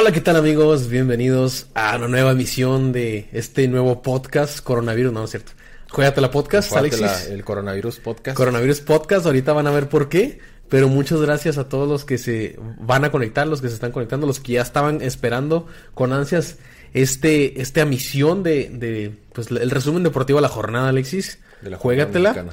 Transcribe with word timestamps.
Hola, 0.00 0.12
¿qué 0.12 0.22
tal 0.22 0.36
amigos? 0.36 0.88
Bienvenidos 0.88 1.66
a 1.74 1.94
una 1.96 2.08
nueva 2.08 2.30
emisión 2.30 2.90
de 2.90 3.28
este 3.32 3.68
nuevo 3.68 4.00
podcast 4.00 4.60
Coronavirus, 4.60 5.12
no, 5.12 5.18
no 5.18 5.24
es 5.26 5.32
cierto. 5.32 5.52
Juégate 5.90 6.22
la 6.22 6.30
podcast, 6.30 6.72
Alexis. 6.72 7.26
el 7.26 7.44
Coronavirus 7.44 8.00
Podcast. 8.00 8.34
Coronavirus 8.34 8.80
Podcast, 8.80 9.26
ahorita 9.26 9.52
van 9.52 9.66
a 9.66 9.70
ver 9.70 9.90
por 9.90 10.08
qué, 10.08 10.40
pero 10.70 10.88
muchas 10.88 11.20
gracias 11.20 11.58
a 11.58 11.68
todos 11.68 11.86
los 11.86 12.06
que 12.06 12.16
se 12.16 12.58
van 12.78 13.04
a 13.04 13.10
conectar, 13.10 13.46
los 13.46 13.60
que 13.60 13.68
se 13.68 13.74
están 13.74 13.92
conectando, 13.92 14.26
los 14.26 14.40
que 14.40 14.52
ya 14.52 14.62
estaban 14.62 15.02
esperando 15.02 15.66
con 15.92 16.14
ansias 16.14 16.56
este 16.94 17.60
esta 17.60 17.82
emisión 17.82 18.42
de, 18.42 18.70
de 18.70 19.14
pues 19.34 19.50
el 19.50 19.70
resumen 19.70 20.02
deportivo 20.02 20.38
de 20.38 20.42
la 20.44 20.48
jornada, 20.48 20.88
Alexis. 20.88 21.40
De 21.60 21.68
la 21.68 21.76
Juégatela. 21.76 22.46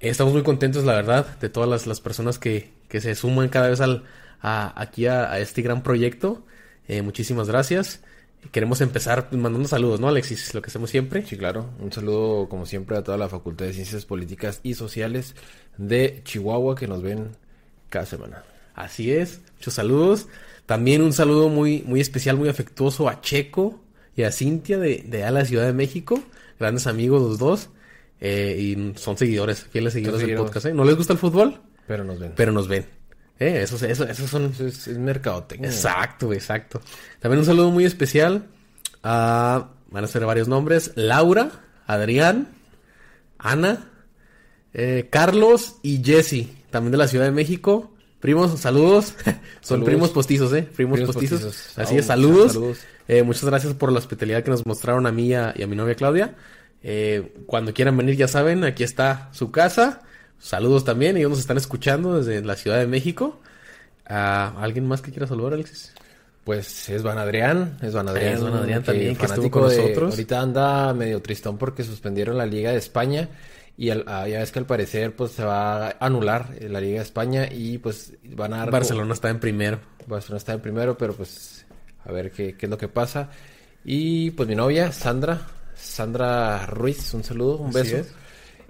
Estamos 0.00 0.32
muy 0.32 0.42
contentos, 0.42 0.84
la 0.84 0.94
verdad, 0.94 1.38
de 1.38 1.48
todas 1.48 1.70
las, 1.70 1.86
las 1.86 2.00
personas 2.00 2.40
que, 2.40 2.72
que 2.88 3.00
se 3.00 3.14
suman 3.14 3.50
cada 3.50 3.68
vez 3.68 3.80
al, 3.80 4.02
a, 4.42 4.82
aquí 4.82 5.06
a, 5.06 5.30
a 5.30 5.38
este 5.38 5.62
gran 5.62 5.84
proyecto. 5.84 6.44
Eh, 6.88 7.02
muchísimas 7.02 7.48
gracias. 7.48 8.00
Queremos 8.52 8.80
empezar 8.80 9.28
mandando 9.32 9.68
saludos, 9.68 10.00
¿no, 10.00 10.08
Alexis? 10.08 10.54
Lo 10.54 10.62
que 10.62 10.68
hacemos 10.68 10.90
siempre. 10.90 11.24
Sí, 11.26 11.36
claro. 11.36 11.70
Un 11.80 11.92
saludo, 11.92 12.48
como 12.48 12.66
siempre, 12.66 12.96
a 12.96 13.02
toda 13.02 13.18
la 13.18 13.28
Facultad 13.28 13.66
de 13.66 13.72
Ciencias 13.72 14.04
Políticas 14.04 14.60
y 14.62 14.74
Sociales 14.74 15.34
de 15.76 16.22
Chihuahua 16.24 16.74
que 16.76 16.86
nos 16.86 17.02
ven 17.02 17.28
cada 17.88 18.06
semana. 18.06 18.44
Así 18.74 19.12
es. 19.12 19.40
Muchos 19.56 19.74
saludos. 19.74 20.28
También 20.66 21.02
un 21.02 21.12
saludo 21.12 21.48
muy, 21.48 21.82
muy 21.86 22.00
especial, 22.00 22.36
muy 22.36 22.48
afectuoso 22.48 23.08
a 23.08 23.20
Checo 23.20 23.80
y 24.16 24.22
a 24.22 24.32
Cintia 24.32 24.78
de, 24.78 25.04
de 25.06 25.24
a 25.24 25.30
la 25.30 25.44
Ciudad 25.44 25.66
de 25.66 25.72
México. 25.72 26.22
Grandes 26.58 26.86
amigos 26.86 27.20
los 27.20 27.38
dos. 27.38 27.70
Eh, 28.20 28.56
y 28.58 28.98
son 28.98 29.16
seguidores, 29.16 29.64
fieles 29.64 29.92
seguidores 29.92 30.26
del 30.26 30.36
podcast. 30.36 30.66
¿eh? 30.66 30.74
¿No 30.74 30.84
les 30.84 30.96
gusta 30.96 31.12
el 31.12 31.18
fútbol? 31.18 31.60
Pero 31.86 32.04
nos 32.04 32.18
ven. 32.18 32.32
Pero 32.36 32.52
nos 32.52 32.68
ven. 32.68 32.97
Eh, 33.40 33.62
esos, 33.62 33.82
esos, 33.82 34.08
esos 34.08 34.28
son 34.28 34.46
Eso 34.46 34.66
es, 34.66 34.88
es 34.88 34.98
mercadotecnia. 34.98 35.70
Exacto, 35.70 36.32
exacto. 36.32 36.80
También 37.20 37.40
un 37.40 37.46
saludo 37.46 37.70
muy 37.70 37.84
especial 37.84 38.46
a, 39.02 39.68
van 39.90 40.04
a 40.04 40.06
ser 40.08 40.24
varios 40.26 40.48
nombres, 40.48 40.92
Laura, 40.96 41.50
Adrián, 41.86 42.48
Ana, 43.38 43.90
eh, 44.74 45.08
Carlos 45.10 45.76
y 45.82 46.02
Jesse, 46.04 46.46
también 46.70 46.92
de 46.92 46.98
la 46.98 47.08
Ciudad 47.08 47.24
de 47.26 47.30
México. 47.30 47.94
Primos, 48.20 48.58
saludos. 48.58 49.14
Son 49.24 49.34
Saludos. 49.60 49.86
primos 49.86 50.10
postizos, 50.10 50.52
¿eh? 50.52 50.62
Primos, 50.74 50.98
Primos 50.98 51.14
postizos. 51.14 51.40
postizos. 51.42 51.78
Así 51.78 51.96
es, 51.96 52.06
saludos. 52.06 52.54
saludos. 52.54 52.78
Eh, 53.06 53.22
muchas 53.22 53.44
gracias 53.44 53.74
por 53.74 53.92
la 53.92 53.98
hospitalidad 54.00 54.42
que 54.42 54.50
nos 54.50 54.66
mostraron 54.66 55.06
a 55.06 55.12
mí 55.12 55.28
y 55.28 55.34
a, 55.34 55.54
y 55.56 55.62
a 55.62 55.66
mi 55.68 55.76
novia 55.76 55.94
Claudia. 55.94 56.34
Eh, 56.82 57.32
cuando 57.46 57.72
quieran 57.72 57.96
venir, 57.96 58.16
ya 58.16 58.26
saben, 58.28 58.64
aquí 58.64 58.82
está 58.82 59.28
su 59.32 59.50
casa. 59.52 60.02
Saludos 60.38 60.84
también, 60.84 61.16
ellos 61.16 61.30
nos 61.30 61.40
están 61.40 61.56
escuchando 61.56 62.18
desde 62.22 62.44
la 62.44 62.54
Ciudad 62.56 62.78
de 62.78 62.86
México. 62.86 63.40
Ah, 64.06 64.54
¿Alguien 64.60 64.86
más 64.86 65.02
que 65.02 65.10
quiera 65.10 65.26
saludar, 65.26 65.54
Alexis? 65.54 65.92
Pues 66.44 66.88
es 66.88 67.02
Van 67.02 67.18
Adrián, 67.18 67.76
es 67.82 67.92
Van 67.92 68.08
Adrián. 68.08 68.34
Es 68.34 68.42
Van 68.42 68.54
Adrián 68.54 68.82
también, 68.82 69.16
que 69.16 69.26
estuvo 69.26 69.50
con 69.50 69.68
de- 69.68 69.76
nosotros. 69.76 70.10
ahorita 70.12 70.40
anda 70.40 70.94
medio 70.94 71.20
tristón 71.20 71.58
porque 71.58 71.84
suspendieron 71.84 72.38
la 72.38 72.46
Liga 72.46 72.70
de 72.70 72.78
España 72.78 73.28
y 73.76 73.90
al- 73.90 74.04
ah, 74.06 74.26
ya 74.26 74.38
ves 74.38 74.50
que 74.50 74.58
al 74.60 74.64
parecer 74.66 75.14
pues 75.14 75.32
se 75.32 75.44
va 75.44 75.88
a 75.88 75.96
anular 76.00 76.54
eh, 76.58 76.68
la 76.70 76.80
Liga 76.80 76.98
de 76.98 77.04
España 77.04 77.48
y 77.52 77.76
pues 77.78 78.12
van 78.34 78.54
a 78.54 78.58
dar... 78.58 78.70
Barcelona 78.70 79.12
está 79.12 79.28
en 79.28 79.40
primero. 79.40 79.80
Barcelona 80.06 80.38
está 80.38 80.54
en 80.54 80.60
primero, 80.60 80.96
pero 80.96 81.12
pues 81.14 81.66
a 82.06 82.12
ver 82.12 82.30
qué, 82.30 82.56
qué 82.56 82.64
es 82.66 82.70
lo 82.70 82.78
que 82.78 82.88
pasa. 82.88 83.28
Y 83.84 84.30
pues 84.30 84.48
mi 84.48 84.54
novia, 84.54 84.90
Sandra, 84.92 85.42
Sandra 85.74 86.64
Ruiz, 86.66 87.12
un 87.12 87.24
saludo, 87.24 87.58
un 87.58 87.68
Así 87.70 87.78
beso. 87.78 87.96
es. 87.98 88.14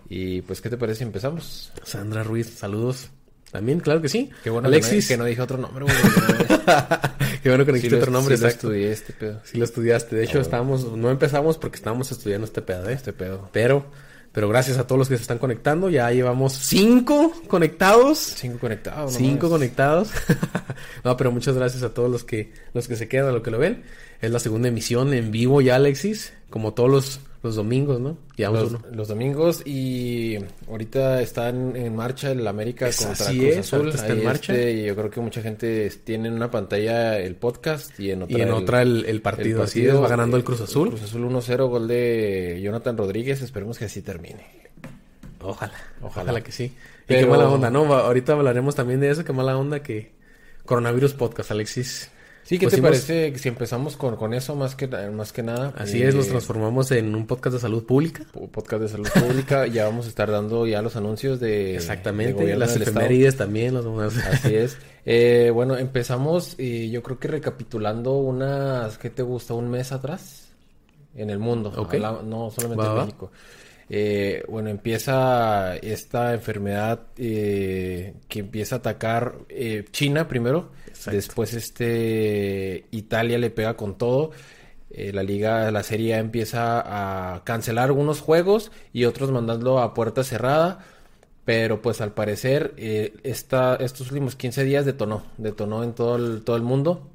Y 0.09 0.43
pues, 0.43 0.61
¿qué 0.61 0.71
te 0.71 0.77
parece 0.77 0.99
si 0.99 1.05
empezamos? 1.05 1.73
Sandra 1.85 2.23
Ruiz, 2.23 2.49
saludos. 2.59 3.09
También, 3.51 3.81
claro 3.81 4.03
que 4.03 4.09
sí. 4.09 4.31
Qué 4.45 4.51
bueno 4.51 4.69
Alexis, 4.69 5.09
que 5.09 5.17
no, 5.17 5.25
que 5.25 5.25
no 5.25 5.29
dije 5.31 5.43
otro 5.43 5.57
nombre, 5.59 5.85
güey. 5.85 5.97
qué 7.43 7.49
bueno 7.49 7.65
que 7.65 7.73
no 7.73 7.77
dijiste 7.77 7.97
lo- 7.97 8.03
otro 8.03 8.13
nombre, 8.13 8.37
sí 8.37 8.43
lo 8.43 8.49
exacto. 8.49 8.69
estudié 8.69 8.93
este 8.93 9.13
pedo. 9.15 9.41
Sí 9.45 9.57
lo 9.59 9.65
estudiaste. 9.65 10.17
De 10.17 10.25
hecho, 10.25 10.41
estábamos, 10.41 10.85
no 10.97 11.11
empezamos 11.11 11.57
porque 11.57 11.77
estábamos 11.77 12.11
estudiando 12.13 12.45
este 12.47 12.61
pedo, 12.63 12.89
¿eh? 12.91 12.93
Este 12.93 13.15
pedo. 13.15 13.49
Pero, 13.53 13.87
pero 14.33 14.49
gracias 14.51 14.77
a 14.77 14.87
todos 14.87 14.99
los 14.99 15.09
que 15.09 15.17
se 15.17 15.23
están 15.23 15.39
conectando. 15.39 15.89
Ya 15.89 16.11
llevamos 16.13 16.53
cinco 16.53 17.33
conectados. 17.49 18.19
Cinco 18.19 18.59
conectados. 18.59 19.13
no 19.13 19.19
Cinco 19.19 19.49
conectados. 19.49 20.11
no, 21.05 21.17
pero 21.17 21.33
muchas 21.33 21.55
gracias 21.55 21.83
a 21.83 21.95
todos 21.95 22.11
los 22.11 22.25
que, 22.25 22.53
los 22.75 22.87
que 22.87 22.97
se 22.97 23.09
quedan, 23.09 23.29
a 23.29 23.33
los 23.33 23.43
que 23.43 23.51
lo 23.51 23.59
ven. 23.59 23.83
Es 24.21 24.31
la 24.31 24.41
segunda 24.41 24.69
emisión 24.69 25.15
en 25.15 25.31
vivo 25.31 25.63
ya, 25.63 25.77
Alexis. 25.77 26.35
Como 26.51 26.75
todos 26.75 26.91
los, 26.91 27.21
los 27.43 27.55
domingos, 27.57 28.01
¿no? 28.01 28.19
Llevamos 28.37 28.63
Los, 28.63 28.71
uno. 28.73 28.97
los 28.97 29.09
domingos 29.09 29.63
y 29.65 30.39
ahorita 30.69 31.23
están 31.23 31.77
en 31.77 31.95
marcha 31.95 32.33
el 32.33 32.47
América 32.47 32.89
Es 32.89 32.97
contra 33.05 33.27
así 33.27 33.39
Cruz 33.39 33.51
es, 33.53 33.59
Azul. 33.59 33.79
ahorita 33.81 33.97
está 33.97 34.13
en 34.13 34.25
marcha. 34.25 34.53
este, 34.55 34.73
y 34.73 34.85
yo 34.87 34.97
creo 34.97 35.11
que 35.11 35.21
mucha 35.21 35.41
gente 35.43 35.89
tiene 36.05 36.29
en 36.29 36.35
una 36.35 36.51
pantalla 36.51 37.19
el 37.19 37.37
podcast 37.37 37.99
y 38.01 38.11
en 38.11 38.23
otra, 38.25 38.39
Y 38.39 38.43
en 38.43 38.51
otra 38.51 38.83
el, 38.83 39.05
el 39.07 39.23
partido. 39.23 39.63
Así 39.63 39.87
es, 39.87 39.95
va 39.95 40.09
ganando 40.09 40.37
el 40.37 40.45
Cruz 40.45 40.61
Azul. 40.61 40.89
Cruz 40.89 41.03
Azul 41.03 41.23
1-0, 41.31 41.69
gol 41.69 41.87
de 41.89 42.61
Jonathan 42.63 42.97
Rodríguez. 42.97 43.41
Esperemos 43.43 43.79
que 43.79 43.85
así 43.85 44.03
termine. 44.03 44.45
Ojalá, 45.41 45.73
ojalá, 46.03 46.25
Ojalá. 46.33 46.41
que 46.43 46.51
sí. 46.53 46.73
Y 47.09 47.15
qué 47.15 47.25
mala 47.27 47.49
onda, 47.49 47.71
¿no? 47.71 47.85
Ahorita 47.95 48.33
hablaremos 48.33 48.75
también 48.75 48.99
de 49.01 49.11
eso, 49.11 49.25
qué 49.25 49.33
mala 49.33 49.57
onda 49.57 49.83
que 49.83 50.11
Coronavirus 50.65 51.15
Podcast, 51.15 51.53
Alexis. 51.53 52.11
Sí, 52.49 52.59
¿qué 52.59 52.67
te 52.67 52.79
Pusimos- 52.79 52.83
parece 52.83 53.39
si 53.39 53.49
empezamos 53.51 53.97
con, 53.99 54.17
con 54.17 54.33
eso 54.33 54.57
más 54.57 54.75
que, 54.75 54.87
más 54.89 55.35
que 55.35 55.43
nada? 55.43 55.75
Así 55.77 56.03
Eh, 56.03 56.09
es, 56.09 56.15
nos 56.15 56.29
transformamos 56.29 56.91
en 56.93 57.15
un 57.15 57.27
podcast 57.27 57.53
de 57.55 57.61
salud 57.61 57.85
pública. 57.85 58.25
po- 58.33 58.49
Podcast 58.49 58.81
de 58.85 58.89
salud 58.89 59.07
pública. 59.13 59.67
ya 59.67 59.85
vamos 59.85 60.07
a 60.07 60.09
estar 60.09 60.31
dando 60.31 60.67
ya 60.67 60.81
los 60.81 60.97
anuncios 60.97 61.41
de 61.41 61.49
de 61.49 61.75
Exactamente, 61.77 62.33
gobierno 62.33 62.61
las 62.65 62.75
estado. 62.75 62.91
efemérides 62.91 63.37
también. 63.37 63.75
Las 63.75 63.85
vamos 63.85 64.17
a 64.17 64.29
Así 64.31 64.55
es. 64.55 64.79
Eh, 65.11 65.51
bueno, 65.55 65.77
empezamos, 65.79 66.55
eh, 66.59 66.91
yo 66.91 67.03
creo 67.03 67.19
que 67.19 67.29
recapitulando 67.29 68.13
unas, 68.19 68.99
¿qué 68.99 69.09
te 69.11 69.23
gusta? 69.23 69.53
Un 69.55 69.71
mes 69.71 69.91
atrás 69.93 70.49
en 71.15 71.31
el 71.31 71.39
mundo, 71.39 71.73
Ok. 71.77 71.95
Habla- 71.95 72.21
no 72.25 72.51
solamente 72.51 72.85
Va, 72.87 73.03
en 73.05 73.09
va. 73.11 73.29
Eh, 73.91 74.45
bueno, 74.49 74.69
empieza 74.69 75.77
esta 75.77 76.35
enfermedad 76.35 77.07
eh, 77.17 78.15
que 78.29 78.41
empieza 78.41 78.77
a 78.77 78.79
atacar 78.79 79.37
eh, 79.49 79.85
China 79.93 80.29
primero, 80.29 80.71
Exacto. 80.87 81.13
después 81.13 81.55
este 81.55 82.85
Italia 82.91 83.39
le 83.39 83.51
pega 83.51 83.77
con 83.77 83.97
todo. 83.97 84.33
Eh, 84.91 85.13
la 85.13 85.23
liga, 85.23 85.71
la 85.71 85.83
serie 85.83 86.15
A 86.15 86.19
empieza 86.19 86.83
a 87.35 87.45
cancelar 87.45 87.85
algunos 87.85 88.21
juegos 88.21 88.73
y 88.93 89.05
otros 89.05 89.31
mandando 89.31 89.79
a 89.79 89.95
puerta 89.95 90.25
cerrada. 90.25 90.81
Pero 91.45 91.81
pues 91.81 92.01
al 92.03 92.13
parecer 92.13 92.75
eh, 92.77 93.15
esta, 93.23 93.77
estos 93.77 94.11
últimos 94.11 94.37
15 94.37 94.65
días 94.65 94.85
detonó, 94.85 95.25
detonó 95.39 95.83
en 95.83 95.95
todo 95.95 96.17
el, 96.17 96.43
todo 96.43 96.57
el 96.57 96.63
mundo. 96.63 97.09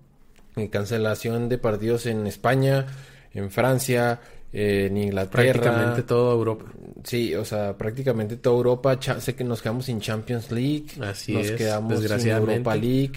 Cancelación 0.71 1.49
de 1.49 1.57
partidos 1.57 2.05
en 2.05 2.25
España, 2.27 2.87
en 3.33 3.49
Francia, 3.51 4.21
eh, 4.53 4.87
en 4.89 4.97
Inglaterra. 4.97 5.43
prácticamente 5.43 6.03
toda 6.03 6.33
Europa. 6.33 6.65
Sí, 7.03 7.35
o 7.35 7.43
sea, 7.43 7.77
prácticamente 7.77 8.37
toda 8.37 8.55
Europa. 8.57 8.99
Cha- 8.99 9.19
sé 9.19 9.35
que 9.35 9.43
nos 9.43 9.61
quedamos 9.61 9.85
sin 9.85 9.99
Champions 9.99 10.51
League. 10.51 10.85
Así 11.01 11.33
nos 11.33 11.47
es, 11.47 11.51
quedamos 11.57 11.99
sin. 11.99 12.29
Europa 12.29 12.75
League. 12.75 13.13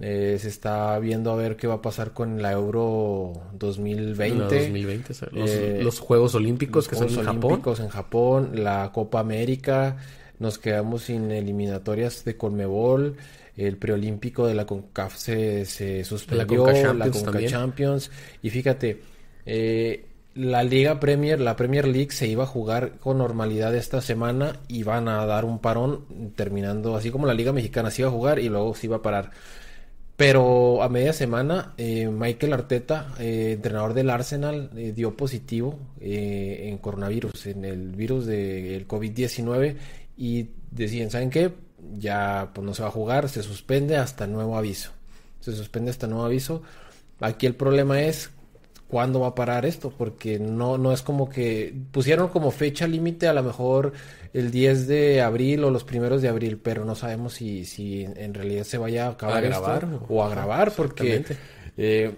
Eh, 0.00 0.38
se 0.40 0.48
está 0.48 0.98
viendo 0.98 1.30
a 1.30 1.36
ver 1.36 1.56
qué 1.56 1.68
va 1.68 1.74
a 1.74 1.82
pasar 1.82 2.12
con 2.12 2.42
la 2.42 2.50
Euro 2.52 3.32
2020. 3.52 4.38
No, 4.38 4.50
2020, 4.50 5.12
o 5.12 5.14
sea, 5.14 5.28
los, 5.30 5.50
Eh, 5.50 5.78
los 5.82 6.00
Juegos 6.00 6.34
Olímpicos 6.34 6.84
los 6.84 6.88
que 6.88 6.96
son 6.96 7.06
Juegos 7.06 7.18
en 7.18 7.24
Japón. 7.34 7.44
Olímpicos 7.44 7.80
en 7.80 7.88
Japón, 7.90 8.50
la 8.54 8.90
Copa 8.92 9.20
América, 9.20 9.96
nos 10.40 10.58
quedamos 10.58 11.02
sin 11.02 11.30
eliminatorias 11.30 12.24
de 12.24 12.36
Conmebol, 12.36 13.16
el 13.56 13.76
preolímpico 13.76 14.48
de 14.48 14.54
la 14.54 14.66
CONCAF 14.66 15.16
se, 15.16 15.64
se 15.64 16.02
suspendió, 16.02 16.64
Conca 16.64 16.92
la 16.92 17.10
Conca. 17.10 17.46
Champions, 17.46 18.10
y 18.42 18.50
fíjate, 18.50 19.00
eh, 19.46 20.04
la 20.34 20.64
Liga 20.64 20.98
Premier, 20.98 21.40
la 21.40 21.56
Premier 21.56 21.86
League 21.86 22.10
se 22.10 22.26
iba 22.26 22.44
a 22.44 22.46
jugar 22.46 22.98
con 22.98 23.18
normalidad 23.18 23.74
esta 23.74 24.00
semana 24.00 24.58
y 24.68 24.82
van 24.82 25.08
a 25.08 25.24
dar 25.26 25.44
un 25.44 25.60
parón 25.60 26.32
terminando, 26.34 26.96
así 26.96 27.10
como 27.10 27.26
la 27.26 27.34
Liga 27.34 27.52
Mexicana 27.52 27.90
se 27.90 28.02
iba 28.02 28.08
a 28.08 28.12
jugar 28.12 28.38
y 28.40 28.48
luego 28.48 28.74
se 28.74 28.86
iba 28.86 28.96
a 28.96 29.02
parar. 29.02 29.30
Pero 30.16 30.82
a 30.82 30.88
media 30.88 31.12
semana, 31.12 31.74
eh, 31.76 32.08
Michael 32.08 32.52
Arteta, 32.52 33.14
eh, 33.18 33.52
entrenador 33.54 33.94
del 33.94 34.10
Arsenal, 34.10 34.70
eh, 34.76 34.92
dio 34.94 35.16
positivo 35.16 35.78
en 36.00 36.78
coronavirus, 36.78 37.46
en 37.46 37.64
el 37.64 37.90
virus 37.92 38.26
del 38.26 38.86
COVID-19 38.86 39.76
y 40.16 40.50
decían, 40.70 41.10
¿saben 41.10 41.30
qué? 41.30 41.52
Ya 41.98 42.50
pues 42.54 42.64
no 42.64 42.74
se 42.74 42.82
va 42.82 42.88
a 42.88 42.92
jugar, 42.92 43.28
se 43.28 43.42
suspende 43.42 43.96
hasta 43.96 44.26
nuevo 44.26 44.56
aviso. 44.56 44.92
Se 45.40 45.52
suspende 45.52 45.90
hasta 45.90 46.06
nuevo 46.06 46.24
aviso. 46.24 46.62
Aquí 47.20 47.46
el 47.46 47.54
problema 47.54 48.00
es 48.02 48.30
cuándo 48.94 49.18
va 49.18 49.26
a 49.26 49.34
parar 49.34 49.66
esto, 49.66 49.90
porque 49.90 50.38
no, 50.38 50.78
no 50.78 50.92
es 50.92 51.02
como 51.02 51.28
que 51.28 51.74
pusieron 51.90 52.28
como 52.28 52.52
fecha 52.52 52.86
límite 52.86 53.26
a 53.26 53.32
lo 53.32 53.42
mejor 53.42 53.92
el 54.32 54.52
10 54.52 54.86
de 54.86 55.20
abril 55.20 55.64
o 55.64 55.70
los 55.72 55.82
primeros 55.82 56.22
de 56.22 56.28
abril, 56.28 56.60
pero 56.62 56.84
no 56.84 56.94
sabemos 56.94 57.34
si, 57.34 57.64
si 57.64 58.04
en 58.04 58.32
realidad 58.34 58.62
se 58.62 58.78
vaya 58.78 59.06
a 59.06 59.10
acabar 59.10 59.42
A 59.42 59.48
esto 59.48 59.62
grabar, 59.62 59.88
o 60.08 60.22
a 60.22 60.28
grabar, 60.28 60.70
porque 60.76 61.24
eh, 61.76 62.14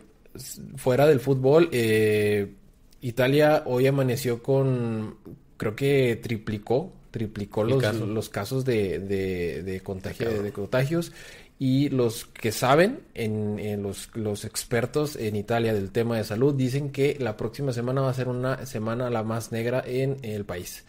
fuera 0.76 1.06
del 1.06 1.18
fútbol, 1.18 1.70
eh, 1.72 2.52
Italia 3.00 3.62
hoy 3.64 3.86
amaneció 3.86 4.42
con, 4.42 5.16
creo 5.56 5.74
que 5.74 6.20
triplicó 6.22 6.92
triplicó 7.10 7.64
los, 7.64 7.82
los 7.94 8.28
casos 8.28 8.66
de, 8.66 8.98
de, 8.98 9.62
de, 9.62 9.80
contagio, 9.80 10.42
de 10.42 10.52
contagios 10.52 11.12
y 11.58 11.88
los 11.88 12.26
que 12.26 12.52
saben, 12.52 13.00
en, 13.14 13.82
los, 13.82 14.10
los, 14.14 14.44
expertos 14.44 15.16
en 15.16 15.36
Italia 15.36 15.72
del 15.72 15.90
tema 15.90 16.16
de 16.16 16.24
salud, 16.24 16.54
dicen 16.54 16.90
que 16.90 17.16
la 17.18 17.36
próxima 17.36 17.72
semana 17.72 18.02
va 18.02 18.10
a 18.10 18.14
ser 18.14 18.28
una 18.28 18.66
semana 18.66 19.08
la 19.08 19.22
más 19.22 19.52
negra 19.52 19.82
en 19.86 20.18
el 20.22 20.44
país, 20.44 20.84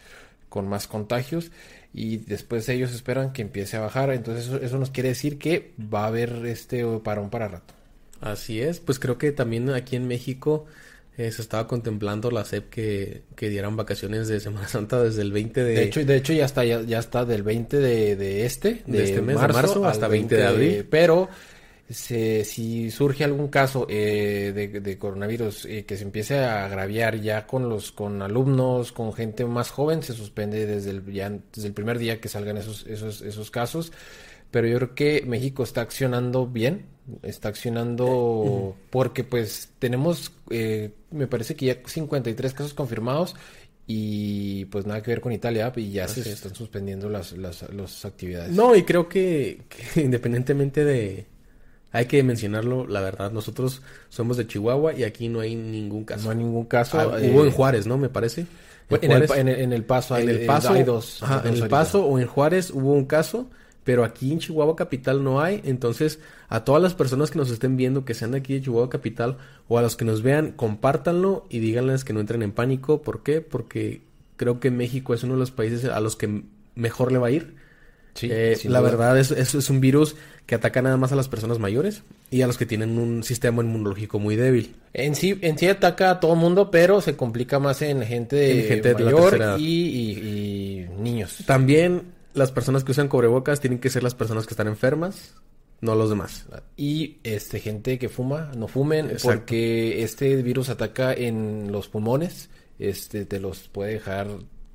con 0.48 0.68
más 0.68 0.86
contagios 0.86 1.50
y 1.94 2.18
después 2.18 2.68
ellos 2.68 2.92
esperan 2.92 3.32
que 3.32 3.42
empiece 3.42 3.76
a 3.78 3.80
bajar, 3.80 4.10
entonces 4.10 4.46
eso, 4.46 4.56
eso 4.60 4.78
nos 4.78 4.90
quiere 4.90 5.10
decir 5.10 5.38
que 5.38 5.72
va 5.82 6.04
a 6.04 6.08
haber 6.08 6.44
este 6.46 6.84
parón 6.98 7.30
para 7.30 7.48
rato. 7.48 7.74
Así 8.20 8.60
es, 8.60 8.80
pues 8.80 8.98
creo 8.98 9.16
que 9.16 9.32
también 9.32 9.70
aquí 9.70 9.96
en 9.96 10.06
México 10.06 10.66
eh, 11.18 11.32
se 11.32 11.42
estaba 11.42 11.66
contemplando 11.66 12.30
la 12.30 12.44
SEP 12.44 12.70
que, 12.70 13.22
que, 13.34 13.48
dieran 13.50 13.76
vacaciones 13.76 14.28
de 14.28 14.38
Semana 14.38 14.68
Santa 14.68 15.02
desde 15.02 15.22
el 15.22 15.32
20 15.32 15.64
de... 15.64 15.74
De 15.74 15.82
hecho, 15.82 16.04
de 16.04 16.16
hecho 16.16 16.32
ya 16.32 16.44
está, 16.44 16.64
ya, 16.64 16.98
está 16.98 17.24
del 17.24 17.42
20 17.42 17.76
de, 17.76 18.16
de 18.16 18.46
este, 18.46 18.82
de, 18.86 19.02
este 19.02 19.20
mes, 19.20 19.40
de 19.40 19.48
marzo 19.48 19.84
hasta 19.84 20.06
20 20.06 20.36
de 20.36 20.46
abril. 20.46 20.86
pero 20.88 21.28
si 21.90 22.90
surge 22.92 23.24
algún 23.24 23.48
caso 23.48 23.86
eh, 23.88 24.52
de, 24.80 24.98
coronavirus 24.98 25.64
eh, 25.64 25.84
que 25.84 25.96
se 25.96 26.04
empiece 26.04 26.38
a 26.38 26.66
agraviar 26.66 27.16
ya 27.20 27.46
con 27.46 27.68
los 27.68 27.90
con 27.90 28.22
alumnos, 28.22 28.92
con 28.92 29.12
gente 29.12 29.44
más 29.44 29.70
joven, 29.70 30.04
se 30.04 30.12
suspende 30.12 30.66
desde 30.66 30.90
el, 30.90 31.12
ya, 31.12 31.30
desde 31.30 31.68
el 31.68 31.74
primer 31.74 31.98
día 31.98 32.20
que 32.20 32.28
salgan 32.28 32.58
esos, 32.58 32.86
esos, 32.86 33.22
esos 33.22 33.50
casos 33.50 33.90
pero 34.50 34.66
yo 34.66 34.76
creo 34.76 34.94
que 34.94 35.24
México 35.26 35.62
está 35.62 35.82
accionando 35.82 36.46
bien, 36.46 36.86
está 37.22 37.48
accionando 37.48 38.76
porque 38.90 39.24
pues 39.24 39.70
tenemos, 39.78 40.32
eh, 40.50 40.90
me 41.10 41.26
parece 41.26 41.54
que 41.56 41.66
ya 41.66 41.78
53 41.84 42.54
casos 42.54 42.74
confirmados 42.74 43.34
y 43.86 44.66
pues 44.66 44.86
nada 44.86 45.02
que 45.02 45.10
ver 45.10 45.20
con 45.20 45.32
Italia 45.32 45.72
y 45.76 45.90
ya 45.90 46.08
se 46.08 46.30
están 46.30 46.54
suspendiendo 46.54 47.08
las, 47.08 47.32
las, 47.32 48.04
actividades. 48.04 48.52
No, 48.52 48.76
y 48.76 48.82
creo 48.82 49.08
que, 49.08 49.62
independientemente 49.96 50.84
de... 50.84 51.26
Hay 51.90 52.04
que 52.04 52.22
mencionarlo, 52.22 52.86
la 52.86 53.00
verdad, 53.00 53.32
nosotros 53.32 53.80
somos 54.10 54.36
de 54.36 54.46
Chihuahua 54.46 54.92
y 54.92 55.04
aquí 55.04 55.30
no 55.30 55.40
hay 55.40 55.56
ningún 55.56 56.04
caso. 56.04 56.24
No 56.24 56.30
hay 56.32 56.36
ningún 56.36 56.66
caso. 56.66 57.00
Ah, 57.00 57.16
hubo 57.18 57.46
en 57.46 57.50
Juárez, 57.50 57.86
¿no? 57.86 57.96
Me 57.96 58.10
parece. 58.10 58.44
En, 58.90 59.10
el, 59.10 59.22
Paso 59.84 60.14
hay, 60.14 60.24
en 60.24 60.28
el 60.28 60.44
paso, 60.44 60.72
hay 60.74 60.82
dos. 60.82 61.22
en 61.44 61.54
el 61.54 61.68
Paso 61.68 62.04
o 62.04 62.18
en 62.18 62.26
Juárez 62.26 62.70
hubo 62.70 62.92
un 62.92 63.06
caso 63.06 63.48
pero 63.88 64.04
aquí 64.04 64.32
en 64.32 64.38
Chihuahua 64.38 64.76
Capital 64.76 65.24
no 65.24 65.40
hay. 65.40 65.62
Entonces, 65.64 66.18
a 66.50 66.62
todas 66.62 66.82
las 66.82 66.92
personas 66.92 67.30
que 67.30 67.38
nos 67.38 67.50
estén 67.50 67.78
viendo, 67.78 68.04
que 68.04 68.12
sean 68.12 68.32
de 68.32 68.36
aquí 68.36 68.52
de 68.52 68.60
Chihuahua 68.60 68.90
Capital, 68.90 69.38
o 69.66 69.78
a 69.78 69.80
los 69.80 69.96
que 69.96 70.04
nos 70.04 70.20
vean, 70.20 70.52
compártanlo 70.52 71.46
y 71.48 71.60
díganles 71.60 72.04
que 72.04 72.12
no 72.12 72.20
entren 72.20 72.42
en 72.42 72.52
pánico. 72.52 73.00
¿Por 73.00 73.22
qué? 73.22 73.40
Porque 73.40 74.02
creo 74.36 74.60
que 74.60 74.70
México 74.70 75.14
es 75.14 75.22
uno 75.22 75.32
de 75.32 75.38
los 75.38 75.52
países 75.52 75.86
a 75.86 76.00
los 76.00 76.16
que 76.16 76.42
mejor 76.74 77.12
le 77.12 77.18
va 77.18 77.28
a 77.28 77.30
ir. 77.30 77.54
Sí, 78.12 78.28
eh, 78.30 78.58
la 78.64 78.82
verdad 78.82 79.18
es, 79.18 79.30
es, 79.30 79.70
un 79.70 79.80
virus 79.80 80.16
que 80.44 80.54
ataca 80.54 80.82
nada 80.82 80.98
más 80.98 81.12
a 81.12 81.16
las 81.16 81.28
personas 81.28 81.58
mayores 81.58 82.02
y 82.30 82.42
a 82.42 82.46
los 82.46 82.58
que 82.58 82.66
tienen 82.66 82.98
un 82.98 83.22
sistema 83.22 83.62
inmunológico 83.62 84.18
muy 84.18 84.36
débil. 84.36 84.74
En 84.92 85.14
sí, 85.14 85.38
en 85.40 85.56
sí 85.56 85.66
ataca 85.66 86.10
a 86.10 86.20
todo 86.20 86.34
mundo, 86.34 86.70
pero 86.70 87.00
se 87.00 87.16
complica 87.16 87.58
más 87.58 87.80
en 87.80 88.02
gente, 88.02 88.64
gente 88.64 88.92
mayor 89.02 89.56
y, 89.58 89.64
y, 89.64 90.88
niños. 91.00 91.38
También 91.46 92.17
las 92.38 92.52
personas 92.52 92.84
que 92.84 92.92
usan 92.92 93.08
cubrebocas 93.08 93.60
tienen 93.60 93.78
que 93.78 93.90
ser 93.90 94.02
las 94.02 94.14
personas 94.14 94.46
que 94.46 94.54
están 94.54 94.68
enfermas, 94.68 95.34
no 95.80 95.94
los 95.94 96.08
demás. 96.08 96.46
Y 96.76 97.18
este 97.22 97.60
gente 97.60 97.98
que 97.98 98.08
fuma, 98.08 98.52
no 98.56 98.68
fumen, 98.68 99.16
porque 99.22 100.02
este 100.02 100.36
virus 100.42 100.68
ataca 100.70 101.12
en 101.12 101.70
los 101.70 101.88
pulmones, 101.88 102.50
este 102.78 103.24
te 103.24 103.40
los 103.40 103.68
puede 103.68 103.94
dejar 103.94 104.28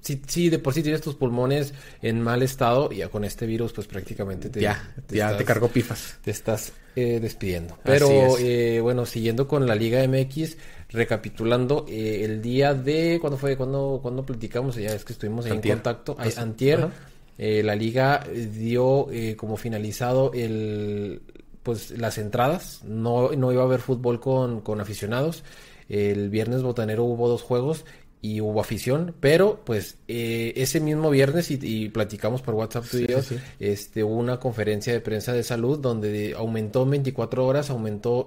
si, 0.03 0.21
si 0.27 0.49
de 0.49 0.59
por 0.59 0.73
sí 0.73 0.83
tienes 0.83 1.01
tus 1.01 1.15
pulmones 1.15 1.73
en 2.01 2.21
mal 2.21 2.43
estado, 2.43 2.91
ya 2.91 3.07
con 3.07 3.23
este 3.23 3.45
virus, 3.45 3.71
pues 3.71 3.87
prácticamente 3.87 4.49
te, 4.49 4.59
ya, 4.59 4.93
te, 5.07 5.15
ya 5.15 5.37
te 5.37 5.45
cargó 5.45 5.69
pifas. 5.69 6.17
Te 6.21 6.31
estás 6.31 6.73
eh, 6.97 7.19
despidiendo. 7.21 7.77
Pero 7.83 8.37
eh, 8.37 8.81
bueno, 8.81 9.05
siguiendo 9.05 9.47
con 9.47 9.65
la 9.65 9.75
Liga 9.75 10.05
MX, 10.05 10.57
recapitulando, 10.89 11.85
eh, 11.87 12.25
el 12.25 12.41
día 12.41 12.73
de. 12.73 13.17
¿Cuándo 13.21 13.37
fue? 13.37 13.55
¿Cuándo, 13.55 13.99
cuando 14.01 14.25
platicamos? 14.25 14.75
Ya 14.75 14.93
es 14.93 15.05
que 15.05 15.13
estuvimos 15.13 15.45
en 15.45 15.61
contacto. 15.61 16.17
Antier. 16.37 16.89
Eh, 17.45 17.61
la 17.61 17.75
liga 17.75 18.25
eh, 18.25 18.47
dio 18.47 19.11
eh, 19.11 19.35
como 19.35 19.57
finalizado 19.57 20.31
el 20.33 21.21
pues 21.61 21.91
las 21.91 22.17
entradas. 22.17 22.81
No, 22.85 23.33
no 23.33 23.51
iba 23.51 23.63
a 23.63 23.65
haber 23.65 23.81
fútbol 23.81 24.21
con, 24.21 24.61
con 24.61 24.79
aficionados. 24.79 25.43
El 25.89 26.29
viernes 26.29 26.61
botanero 26.61 27.03
hubo 27.03 27.27
dos 27.27 27.41
juegos 27.41 27.83
y 28.21 28.39
hubo 28.39 28.61
afición, 28.61 29.13
pero 29.19 29.59
pues 29.65 29.97
ese 30.07 30.79
mismo 30.79 31.09
viernes 31.09 31.51
y, 31.51 31.89
platicamos 31.89 32.41
por 32.41 32.53
WhatsApp 32.53 32.85
tú 32.89 32.97
este 33.59 34.03
hubo 34.05 34.15
una 34.15 34.39
conferencia 34.39 34.93
de 34.93 35.01
prensa 35.01 35.33
de 35.33 35.43
salud 35.43 35.77
donde 35.79 36.33
aumentó 36.37 36.85
24 36.85 37.45
horas, 37.45 37.69
aumentó 37.69 38.23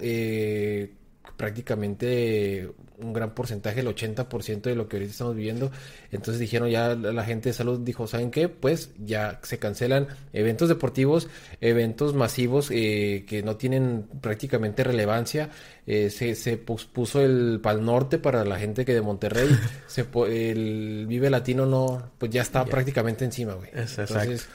prácticamente 1.36 2.70
un 2.98 3.12
gran 3.12 3.34
porcentaje, 3.34 3.80
el 3.80 3.88
80% 3.88 4.62
de 4.62 4.74
lo 4.74 4.88
que 4.88 4.96
ahorita 4.96 5.12
estamos 5.12 5.36
viviendo. 5.36 5.70
Entonces 6.10 6.40
dijeron 6.40 6.68
ya 6.70 6.94
la 6.94 7.24
gente 7.24 7.50
de 7.50 7.52
salud 7.52 7.80
dijo, 7.80 8.06
¿saben 8.06 8.30
qué? 8.30 8.48
Pues 8.48 8.90
ya 8.98 9.40
se 9.42 9.58
cancelan 9.58 10.08
eventos 10.32 10.68
deportivos, 10.68 11.28
eventos 11.60 12.14
masivos 12.14 12.70
eh, 12.70 13.24
que 13.28 13.42
no 13.42 13.56
tienen 13.56 14.06
prácticamente 14.20 14.84
relevancia. 14.84 15.50
Eh, 15.86 16.10
se, 16.10 16.34
se 16.34 16.56
puso 16.56 17.20
el 17.20 17.60
Pal 17.62 17.84
Norte 17.84 18.18
para 18.18 18.44
la 18.44 18.58
gente 18.58 18.84
que 18.84 18.94
de 18.94 19.02
Monterrey, 19.02 19.48
se, 19.86 20.06
el 20.28 21.06
Vive 21.06 21.30
Latino 21.30 21.66
no, 21.66 22.10
pues 22.18 22.30
ya 22.32 22.42
está 22.42 22.64
prácticamente 22.64 23.24
encima, 23.24 23.54
güey. 23.54 23.70
Entonces, 23.72 24.48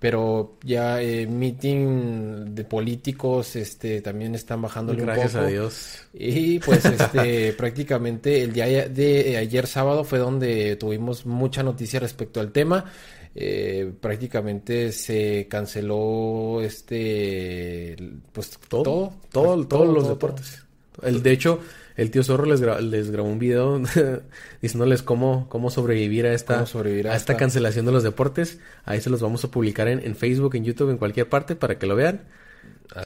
pero 0.00 0.56
ya 0.64 1.02
eh, 1.02 1.26
meeting 1.26 2.54
de 2.54 2.64
políticos 2.64 3.54
este 3.54 4.00
también 4.00 4.34
están 4.34 4.62
bajando 4.62 4.96
gracias 4.96 5.34
a 5.34 5.46
Dios. 5.46 5.98
Y 6.14 6.58
pues 6.60 6.86
este 6.86 7.52
prácticamente 7.58 8.42
el 8.42 8.54
día 8.54 8.88
de 8.88 9.36
ayer 9.36 9.66
sábado 9.66 10.02
fue 10.04 10.18
donde 10.18 10.76
tuvimos 10.76 11.26
mucha 11.26 11.62
noticia 11.62 12.00
respecto 12.00 12.40
al 12.40 12.50
tema. 12.50 12.86
Eh, 13.34 13.92
prácticamente 14.00 14.90
se 14.90 15.46
canceló 15.48 16.62
este 16.62 17.94
pues 18.32 18.58
todo 18.68 19.12
todo, 19.30 19.66
todos 19.66 19.86
los 19.86 20.08
deportes. 20.08 20.64
El 21.02 21.22
de 21.22 21.32
hecho 21.32 21.60
el 22.00 22.10
tío 22.10 22.24
Zorro 22.24 22.46
les, 22.46 22.60
les 22.60 23.10
grabó 23.10 23.28
un 23.28 23.38
video 23.38 23.78
diciéndoles 24.62 25.02
cómo, 25.02 25.50
cómo 25.50 25.70
sobrevivir 25.70 26.24
a 26.24 26.32
esta, 26.32 26.60
a 26.64 27.14
esta 27.14 27.36
cancelación 27.36 27.84
de 27.84 27.92
los 27.92 28.02
deportes. 28.02 28.58
Ahí 28.86 29.02
se 29.02 29.10
los 29.10 29.20
vamos 29.20 29.44
a 29.44 29.50
publicar 29.50 29.86
en, 29.86 30.16
Facebook, 30.16 30.54
en 30.56 30.64
YouTube, 30.64 30.88
en 30.88 30.96
cualquier 30.96 31.28
parte 31.28 31.56
para 31.56 31.78
que 31.78 31.86
lo 31.86 31.96
vean. 31.96 32.22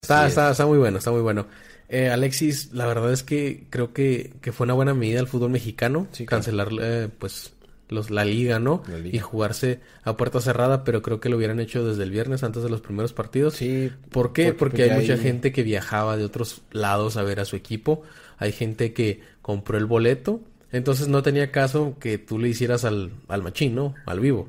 Está, 0.00 0.28
está, 0.28 0.52
está, 0.52 0.64
muy 0.66 0.78
bueno, 0.78 0.98
está 0.98 1.10
muy 1.10 1.22
bueno. 1.22 1.48
Eh, 1.88 2.08
Alexis, 2.08 2.72
la 2.72 2.86
verdad 2.86 3.12
es 3.12 3.24
que 3.24 3.66
creo 3.68 3.92
que, 3.92 4.34
que 4.40 4.52
fue 4.52 4.64
una 4.64 4.74
buena 4.74 4.94
medida 4.94 5.18
el 5.18 5.26
fútbol 5.26 5.50
mexicano. 5.50 6.06
cancelar 6.28 6.68
eh, 6.80 7.08
pues 7.18 7.52
los, 7.88 8.12
la 8.12 8.24
liga, 8.24 8.60
¿no? 8.60 8.84
Y 9.04 9.18
jugarse 9.18 9.80
a 10.04 10.16
puerta 10.16 10.40
cerrada, 10.40 10.84
pero 10.84 11.02
creo 11.02 11.18
que 11.18 11.28
lo 11.28 11.36
hubieran 11.36 11.58
hecho 11.58 11.84
desde 11.84 12.04
el 12.04 12.12
viernes 12.12 12.44
antes 12.44 12.62
de 12.62 12.70
los 12.70 12.80
primeros 12.80 13.12
partidos. 13.12 13.54
Sí. 13.54 13.90
¿Por 14.10 14.32
qué? 14.32 14.52
Porque, 14.52 14.84
pues, 14.84 14.90
hay 14.92 15.00
mucha 15.00 15.16
gente 15.16 15.50
que 15.50 15.64
viajaba 15.64 16.16
de 16.16 16.24
otros 16.24 16.62
lados 16.70 17.16
a 17.16 17.24
ver 17.24 17.40
a 17.40 17.44
su 17.44 17.56
equipo 17.56 18.04
hay 18.38 18.52
gente 18.52 18.92
que 18.92 19.20
compró 19.42 19.78
el 19.78 19.86
boleto, 19.86 20.40
entonces 20.72 21.08
no 21.08 21.22
tenía 21.22 21.50
caso 21.50 21.96
que 22.00 22.18
tú 22.18 22.38
le 22.38 22.48
hicieras 22.48 22.84
al, 22.84 23.12
al 23.28 23.42
machín, 23.42 23.74
¿no? 23.74 23.94
Al 24.06 24.20
vivo. 24.20 24.48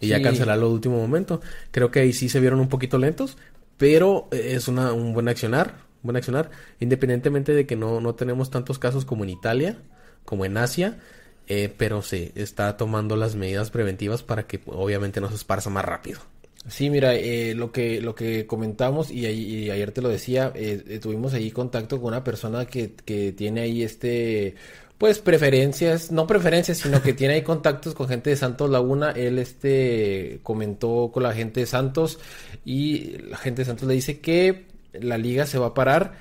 Y 0.00 0.08
ya 0.08 0.22
cancelarlo 0.22 0.68
de 0.68 0.74
último 0.74 0.96
momento. 0.96 1.42
Creo 1.70 1.90
que 1.90 2.00
ahí 2.00 2.12
sí 2.12 2.28
se 2.28 2.40
vieron 2.40 2.58
un 2.58 2.68
poquito 2.68 2.96
lentos, 2.96 3.36
pero 3.76 4.28
es 4.32 4.66
una, 4.66 4.92
un 4.92 5.12
buen 5.12 5.28
accionar, 5.28 5.76
buen 6.02 6.16
accionar, 6.16 6.50
independientemente 6.80 7.52
de 7.52 7.66
que 7.66 7.76
no, 7.76 8.00
no 8.00 8.14
tenemos 8.14 8.50
tantos 8.50 8.78
casos 8.78 9.04
como 9.04 9.24
en 9.24 9.30
Italia, 9.30 9.78
como 10.24 10.44
en 10.44 10.56
Asia, 10.56 10.98
eh, 11.46 11.72
pero 11.76 12.02
se 12.02 12.32
está 12.34 12.76
tomando 12.76 13.16
las 13.16 13.36
medidas 13.36 13.70
preventivas 13.70 14.22
para 14.22 14.46
que 14.46 14.60
obviamente 14.66 15.20
no 15.20 15.28
se 15.28 15.34
esparza 15.34 15.70
más 15.70 15.84
rápido. 15.84 16.20
Sí, 16.68 16.90
mira, 16.90 17.14
eh, 17.14 17.54
lo 17.54 17.72
que 17.72 18.00
lo 18.02 18.14
que 18.14 18.46
comentamos 18.46 19.10
y, 19.10 19.24
ayer 19.70 19.92
te 19.92 20.02
lo 20.02 20.08
decía, 20.10 20.52
eh, 20.54 20.82
eh, 20.86 20.98
tuvimos 20.98 21.32
ahí 21.32 21.50
contacto 21.50 21.98
con 22.00 22.08
una 22.08 22.22
persona 22.22 22.66
que, 22.66 22.92
que 22.94 23.32
tiene 23.32 23.62
ahí 23.62 23.82
este, 23.82 24.56
pues 24.98 25.20
preferencias, 25.20 26.12
no 26.12 26.26
preferencias, 26.26 26.78
sino 26.78 27.02
que 27.02 27.14
tiene 27.14 27.34
ahí 27.34 27.42
contactos 27.42 27.94
con 27.94 28.08
gente 28.08 28.30
de 28.30 28.36
Santos 28.36 28.68
Laguna. 28.70 29.12
Él 29.12 29.38
este 29.38 30.40
comentó 30.42 31.10
con 31.12 31.22
la 31.22 31.32
gente 31.32 31.60
de 31.60 31.66
Santos 31.66 32.18
y 32.64 33.16
la 33.30 33.38
gente 33.38 33.62
de 33.62 33.66
Santos 33.66 33.88
le 33.88 33.94
dice 33.94 34.20
que 34.20 34.66
la 34.92 35.16
liga 35.16 35.46
se 35.46 35.58
va 35.58 35.68
a 35.68 35.74
parar 35.74 36.18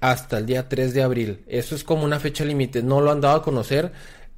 hasta 0.00 0.38
el 0.38 0.46
día 0.46 0.68
3 0.68 0.94
de 0.94 1.02
abril. 1.02 1.44
Eso 1.46 1.74
es 1.74 1.84
como 1.84 2.04
una 2.04 2.18
fecha 2.18 2.44
límite, 2.44 2.82
no 2.82 3.02
lo 3.02 3.10
han 3.10 3.20
dado 3.20 3.36
a 3.36 3.42
conocer 3.42 3.92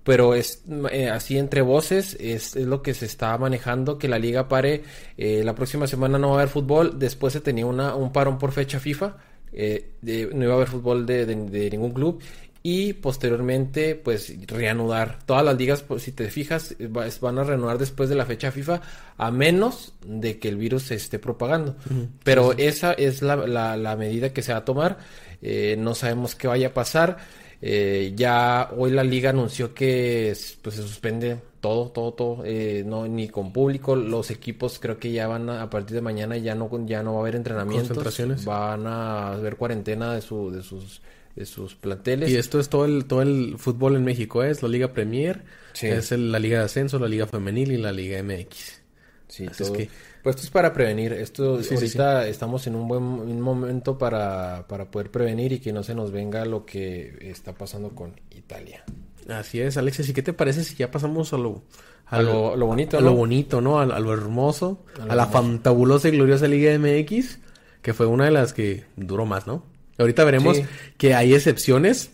pero 0.09 0.35
es 0.35 0.63
eh, 0.91 1.11
así 1.11 1.37
entre 1.37 1.61
voces, 1.61 2.17
es, 2.19 2.57
lo 2.57 2.81
que 2.81 2.95
se 2.95 3.05
está 3.05 3.37
manejando, 3.37 3.99
que 3.99 4.09
la 4.09 4.19
liga 4.19 4.49
pare, 4.49 4.83
eh, 5.19 5.43
la 5.45 5.55
próxima 5.55 5.87
semana 5.87 6.19
no 6.19 6.29
va 6.31 6.37
a 6.37 6.39
haber 6.39 6.49
fútbol, 6.49 6.99
después 6.99 7.35
se 7.35 7.43
tenía 7.43 7.67
una, 7.67 7.95
un 7.95 8.11
parón 8.11 8.39
por 8.39 8.53
fecha 8.53 8.81
FIFA, 8.81 9.19
eh, 9.53 9.91
no 10.01 10.45
iba 10.45 10.55
a 10.55 10.57
haber 10.57 10.69
fútbol 10.69 11.05
de, 11.05 11.27
ningún 11.71 11.91
club 11.93 12.23
y 12.63 12.95
posteriormente 12.95 13.97
pues 13.97 14.33
reanudar. 14.47 15.19
Todas 15.27 15.45
las 15.45 15.59
ligas 15.59 15.83
pues, 15.83 16.05
si 16.05 16.13
te 16.13 16.31
fijas 16.31 16.75
van 17.21 17.39
a 17.39 17.45
reanudar 17.45 17.77
después 17.77 18.09
de 18.09 18.15
la 18.15 18.25
fecha 18.25 18.51
FIFA 18.51 18.81
a 19.19 19.31
menos 19.31 19.93
de 20.07 20.39
que 20.39 20.49
el 20.49 20.57
virus 20.57 20.85
se 20.85 20.95
esté 20.95 21.19
propagando. 21.19 21.77
Pero 22.25 22.55
esa 22.57 22.95
es 22.95 23.21
la, 23.21 23.37
la- 23.37 23.77
la 23.77 23.95
medida 23.95 24.33
que 24.33 24.41
se 24.41 24.53
va 24.53 24.61
a 24.61 24.65
tomar. 24.65 24.97
Eh, 25.43 25.77
no 25.79 25.95
sabemos 25.95 26.35
qué 26.35 26.49
vaya 26.49 26.69
a 26.69 26.75
pasar 26.75 27.19
Eh, 27.61 28.13
ya 28.15 28.71
hoy 28.77 28.93
la 28.93 29.03
liga 29.03 29.31
anunció 29.31 29.75
que 29.75 30.31
es- 30.31 30.57
pues 30.63 30.77
se 30.77 30.83
suspende 30.83 31.39
todo 31.61 31.89
todo 31.91 32.13
todo 32.13 32.43
eh, 32.45 32.85
no 32.87 33.09
ni 33.09 33.29
con 33.29 33.53
público 33.53 33.97
los 33.97 34.31
equipos 34.31 34.79
creo 34.79 35.01
que 35.01 35.11
ya 35.11 35.27
van 35.27 35.51
a, 35.51 35.63
a 35.63 35.69
partir 35.71 35.97
de 35.97 36.01
mañana 36.01 36.37
ya 36.37 36.55
no 36.55 36.71
ya 36.87 37.03
no 37.03 37.15
va 37.15 37.19
a 37.19 37.23
haber 37.23 37.35
entrenamientos 37.35 37.89
Concentraciones. 37.89 38.45
van 38.45 38.87
a 38.87 39.33
haber 39.33 39.57
cuarentena 39.57 40.15
de 40.15 40.21
su 40.21 40.53
de 40.53 40.63
sus 40.63 41.03
de 41.35 41.47
sus 41.47 41.75
planteles 41.75 42.31
Y 42.31 42.37
esto 42.37 42.61
es 42.61 42.69
todo 42.69 42.85
el, 42.85 43.07
todo 43.07 43.23
el 43.23 43.57
fútbol 43.59 43.97
en 43.97 44.05
México, 44.05 44.43
¿eh? 44.45 44.51
es 44.51 44.63
la 44.63 44.69
Liga 44.69 44.93
Premier, 44.93 45.43
Sí. 45.73 45.87
es 45.89 46.11
el- 46.13 46.31
la 46.33 46.39
Liga 46.41 46.59
de 46.61 46.65
Ascenso, 46.67 46.99
la 47.01 47.07
Liga 47.09 47.27
Femenil 47.27 47.73
y 47.73 47.77
la 47.77 47.91
Liga 47.93 48.19
MX. 48.23 48.83
Sí, 49.29 49.47
Así 49.47 49.63
es 49.63 49.69
todo. 49.69 49.73
que- 49.79 49.89
Pues 50.23 50.37
esto 50.37 50.47
es 50.47 50.51
para 50.51 50.73
prevenir. 50.73 51.13
Esto 51.13 51.63
Sí, 51.63 51.69
sí, 51.71 51.75
ahorita 51.75 52.27
estamos 52.29 52.67
en 52.67 52.75
un 52.75 52.89
buen 52.89 53.03
un 53.03 53.41
momento 53.41 53.97
para, 53.99 54.67
para 54.69 54.91
poder 54.91 55.11
prevenir 55.11 55.53
y 55.53 55.59
que 55.61 55.73
no 55.73 55.83
se 55.83 55.95
nos 55.95 56.11
venga 56.13 56.45
lo 56.45 56.65
que 56.67 57.17
está 57.31 57.53
pasando 57.53 57.91
con 57.95 58.13
Italia. 58.37 58.85
Así 59.29 59.61
es, 59.61 59.77
Alexis, 59.77 60.09
¿y 60.09 60.13
qué 60.15 60.23
te 60.23 60.33
parece 60.33 60.65
si 60.65 60.75
ya 60.75 60.91
pasamos 60.91 61.33
a 61.33 61.39
lo, 61.39 61.63
A 62.07 62.23
lo- 62.23 62.57
lo 62.57 62.67
bonito, 62.67 62.97
a 62.99 63.01
¿no? 63.01 63.11
lo 63.11 63.15
bonito, 63.17 63.61
¿no? 63.61 63.79
A, 63.79 63.83
a 63.83 64.01
lo 64.01 64.13
hermoso, 64.13 64.85
A 64.99 65.03
a, 65.03 65.07
lo 65.07 65.15
la 65.15 65.23
hermoso. 65.25 65.31
fantabulosa 65.33 66.09
y 66.09 66.13
gloriosa 66.13 66.49
Liga 66.49 66.73
MX, 66.79 67.39
que 67.83 67.93
fue 67.95 68.07
una 68.07 68.25
de 68.25 68.31
las 68.31 68.53
que 68.55 68.85
duró 68.97 69.27
más, 69.27 69.47
¿no? 69.47 69.65
Ahorita 69.99 70.25
veremos 70.25 70.57
Sí. 70.57 70.65
que 70.97 71.15
hay 71.15 71.35
excepciones, 71.35 72.11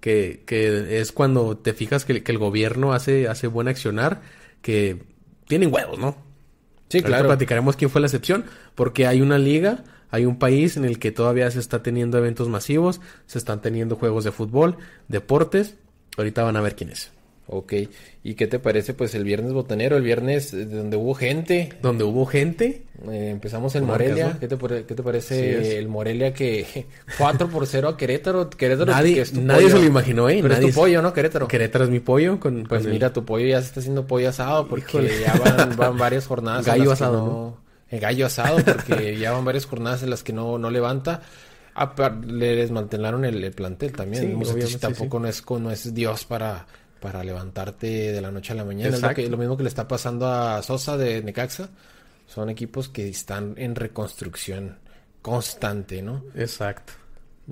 que, 0.00 0.42
que 0.46 1.00
es 1.00 1.12
cuando 1.12 1.56
te 1.58 1.72
fijas 1.74 2.04
que, 2.04 2.22
que 2.22 2.32
el 2.32 2.38
gobierno 2.38 2.92
hace, 2.94 3.28
hace 3.28 3.46
buen 3.46 3.68
accionar, 3.68 4.22
que 4.62 5.02
tienen 5.48 5.72
huevos, 5.72 5.98
¿no? 5.98 6.16
Sí, 6.94 6.98
Ahorita 6.98 7.08
claro. 7.08 7.28
platicaremos 7.28 7.74
quién 7.74 7.90
fue 7.90 8.00
la 8.00 8.06
excepción, 8.06 8.44
porque 8.76 9.08
hay 9.08 9.20
una 9.20 9.36
liga, 9.36 9.82
hay 10.10 10.26
un 10.26 10.38
país 10.38 10.76
en 10.76 10.84
el 10.84 11.00
que 11.00 11.10
todavía 11.10 11.50
se 11.50 11.58
está 11.58 11.82
teniendo 11.82 12.18
eventos 12.18 12.48
masivos, 12.48 13.00
se 13.26 13.38
están 13.38 13.60
teniendo 13.60 13.96
juegos 13.96 14.22
de 14.22 14.30
fútbol, 14.30 14.76
deportes. 15.08 15.74
Ahorita 16.16 16.44
van 16.44 16.56
a 16.56 16.60
ver 16.60 16.76
quién 16.76 16.90
es. 16.90 17.10
Ok. 17.46 17.74
¿Y 18.22 18.34
qué 18.34 18.46
te 18.46 18.58
parece? 18.58 18.94
Pues 18.94 19.14
el 19.14 19.22
viernes 19.24 19.52
botanero, 19.52 19.96
el 19.98 20.02
viernes 20.02 20.54
eh, 20.54 20.64
donde 20.64 20.96
hubo 20.96 21.14
gente. 21.14 21.68
Donde 21.82 22.02
hubo 22.02 22.24
gente, 22.24 22.84
Eh, 23.10 23.28
empezamos 23.30 23.74
Monarcas, 23.74 24.06
Morelia. 24.08 24.28
¿no? 24.32 24.38
¿Qué 24.40 24.48
te, 24.48 24.56
pare- 24.56 24.84
qué 24.86 24.94
te 24.94 25.02
parece 25.02 25.62
Sí 25.64 25.70
el 25.76 25.88
Morelia 25.88 26.32
que 26.32 26.86
4 27.18 27.48
por 27.50 27.66
0 27.66 27.88
a 27.88 27.96
Querétaro? 27.98 28.48
Querétaro 28.48 28.90
nadie, 28.90 29.16
que 29.16 29.20
es 29.20 29.32
tu 29.32 29.42
nadie 29.42 29.64
pollo. 29.64 29.76
se 29.76 29.82
lo 29.82 29.88
imaginó, 29.88 30.28
¿eh? 30.30 30.38
Pero 30.40 30.54
Nadie 30.54 30.68
es 30.68 30.74
tu 30.74 30.80
pollo, 30.80 31.02
¿no? 31.02 31.12
Querétaro. 31.12 31.46
Querétaro 31.48 31.84
es 31.84 31.90
mi 31.90 32.00
pollo. 32.00 32.40
Con, 32.40 32.64
Pues 32.64 32.80
con 32.80 32.86
el- 32.88 32.92
mira, 32.94 33.12
tu 33.12 33.24
pollo 33.26 33.46
ya 33.46 33.60
se 33.60 33.66
está 33.66 33.80
haciendo 33.80 34.06
pollo 34.06 34.30
asado 34.30 34.66
porque 34.66 34.86
Híjole. 34.88 35.20
ya 35.20 35.34
van, 35.34 35.76
van 35.76 35.98
varias 35.98 36.26
jornadas. 36.26 36.66
en 36.66 36.72
Gallo 36.72 36.90
las 36.90 36.98
que 36.98 37.04
asado, 37.04 37.26
no- 37.26 37.58
El 37.90 38.00
gallo 38.00 38.24
asado 38.26 38.56
porque 38.64 39.18
ya 39.20 39.32
van 39.32 39.44
varias 39.44 39.66
jornadas 39.66 40.02
en 40.02 40.08
las 40.08 40.22
que 40.22 40.32
no, 40.32 40.56
no 40.56 40.70
levanta. 40.70 41.20
Le 42.26 42.54
desmantelaron 42.56 43.24
el, 43.24 43.42
el 43.42 43.52
plantel 43.52 43.92
también. 43.92 44.22
Sí, 44.22 44.30
El 44.30 44.36
tampoco 44.78 45.18
no 45.18 45.28
es 45.28 45.42
no 45.50 45.70
es 45.72 45.92
Dios 45.92 46.24
para, 46.24 46.66
para 47.04 47.22
levantarte 47.22 47.86
de 48.12 48.20
la 48.22 48.30
noche 48.30 48.54
a 48.54 48.56
la 48.56 48.64
mañana. 48.64 48.86
Es 48.88 48.92
lo, 48.92 48.96
Exacto. 48.98 49.16
que- 49.22 49.28
lo 49.28 49.36
mismo 49.36 49.58
que 49.58 49.62
le 49.62 49.68
está 49.68 49.86
pasando 49.86 50.26
a 50.26 50.62
Sosa 50.62 50.96
de 50.96 51.22
Necaxa. 51.22 51.68
Son 52.26 52.48
equipos 52.48 52.88
que 52.88 53.06
están 53.10 53.52
en 53.58 53.74
reconstrucción 53.74 54.78
constante, 55.20 56.00
¿no? 56.00 56.24
Exacto. 56.34 56.94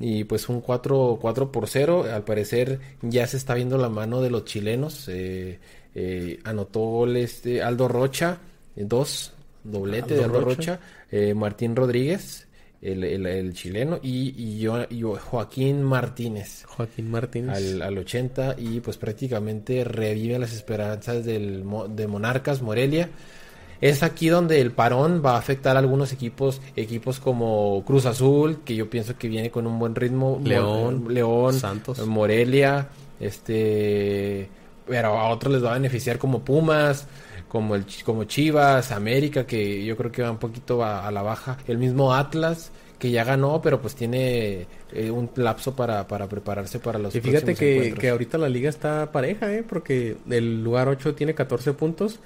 Y 0.01 0.25
pues 0.25 0.49
un 0.49 0.63
4, 0.63 1.19
4 1.21 1.53
por 1.53 1.69
0. 1.69 2.07
Al 2.11 2.25
parecer 2.25 2.81
ya 3.03 3.27
se 3.27 3.37
está 3.37 3.53
viendo 3.53 3.77
la 3.77 3.91
mano 3.91 4.23
de 4.23 4.31
los 4.31 4.47
chilenos. 4.47 5.07
Eh, 5.09 5.61
eh, 5.95 6.39
anotó 6.45 6.81
gol 6.81 7.19
este 7.19 7.63
Aldo 7.63 7.89
Rocha, 7.89 8.39
dos, 8.75 9.35
doblete 9.65 10.15
Aldo 10.15 10.17
de 10.17 10.25
Aldo 10.25 10.41
Rocha. 10.41 10.73
Rocha. 10.77 10.81
Eh, 11.11 11.35
Martín 11.35 11.77
Rodríguez, 11.77 12.47
el, 12.83 13.05
el- 13.05 13.27
el 13.27 13.55
chileno. 13.55 13.99
Y, 14.03 14.35
y 14.37 14.59
yo, 14.59 14.85
Joaquín 15.19 15.83
Martínez. 15.83 16.65
Joaquín 16.67 17.11
Martínez. 17.11 17.57
Al, 17.57 17.83
al 17.83 17.99
80 17.99 18.57
y 18.59 18.81
pues 18.81 18.97
prácticamente 18.99 19.85
revive 19.85 20.39
las 20.39 20.53
esperanzas 20.53 21.25
del, 21.25 21.65
de 21.91 22.07
Monarcas 22.07 22.61
Morelia. 22.61 23.09
Es 23.81 24.05
aquí 24.05 24.29
donde 24.29 24.61
el 24.61 24.71
parón 24.71 25.23
va 25.25 25.35
a 25.35 25.39
afectar 25.39 25.75
a 25.75 25.81
algunos 25.81 26.13
equipos, 26.13 26.61
equipos 26.77 27.19
como 27.19 27.83
Cruz 27.85 28.07
Azul, 28.07 28.59
que 28.65 28.77
yo 28.77 28.89
pienso 28.89 29.17
que 29.19 29.27
viene 29.29 29.51
con 29.51 29.67
un 29.67 29.77
buen 29.79 29.97
ritmo, 29.97 30.39
Mo- 30.39 30.47
León, 30.47 31.07
León, 31.09 31.55
Santos. 31.55 31.99
Morelia, 32.07 32.91
este, 33.19 34.49
pero 34.87 35.19
a 35.19 35.29
otros 35.31 35.53
les 35.55 35.65
va 35.65 35.71
a 35.71 35.75
beneficiar 35.75 36.19
como 36.19 36.45
Pumas, 36.45 37.07
como 37.53 37.75
el 37.75 37.85
como 38.03 38.25
Chivas, 38.25 38.93
América, 38.93 39.47
que 39.47 39.85
yo 39.85 39.95
creo 39.95 40.11
que 40.11 40.23
va 40.23 40.31
un 40.31 40.39
poquito 40.39 40.83
a, 40.83 41.07
a 41.07 41.11
la 41.11 41.21
baja, 41.21 41.59
el 41.69 41.77
mismo 41.77 42.15
Atlas 42.15 42.73
que 42.99 43.11
ya 43.11 43.25
ganó, 43.25 43.61
pero 43.61 43.79
pues 43.79 43.95
tiene 43.95 44.67
eh, 44.91 45.11
un 45.11 45.29
lapso 45.35 45.77
para, 45.77 46.09
para 46.09 46.31
prepararse 46.31 46.79
para 46.79 46.99
los 46.99 47.15
Y 47.15 47.21
fíjate 47.21 47.55
que, 47.55 47.93
que 47.93 48.09
ahorita 48.09 48.39
la 48.39 48.49
liga 48.49 48.71
está 48.71 49.13
pareja, 49.13 49.53
¿eh? 49.53 49.63
Porque 49.69 50.17
el 50.31 50.65
lugar 50.65 50.89
8 50.89 51.15
tiene 51.15 51.35
14 51.35 51.75
puntos. 51.75 52.21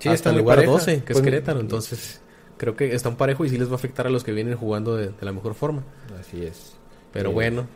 Sí, 0.00 0.08
hasta 0.08 0.14
está 0.14 0.30
el 0.30 0.38
lugar 0.38 0.56
pareja. 0.56 0.72
12, 0.72 0.84
que 0.86 0.98
es 0.98 1.04
Pues, 1.12 1.22
Querétaro. 1.22 1.60
Entonces, 1.60 2.20
creo 2.56 2.74
que 2.74 2.92
está 2.92 3.08
un 3.08 3.16
parejo 3.16 3.44
y 3.44 3.50
sí 3.50 3.58
les 3.58 3.68
va 3.68 3.72
a 3.72 3.76
afectar 3.76 4.08
a 4.08 4.10
los 4.10 4.24
que 4.24 4.32
vienen 4.32 4.56
jugando 4.56 4.96
de, 4.96 5.10
de 5.10 5.24
la 5.24 5.30
mejor 5.30 5.54
forma. 5.54 5.84
Así 6.18 6.42
es. 6.42 6.72
Pero 7.12 7.30
bueno. 7.30 7.68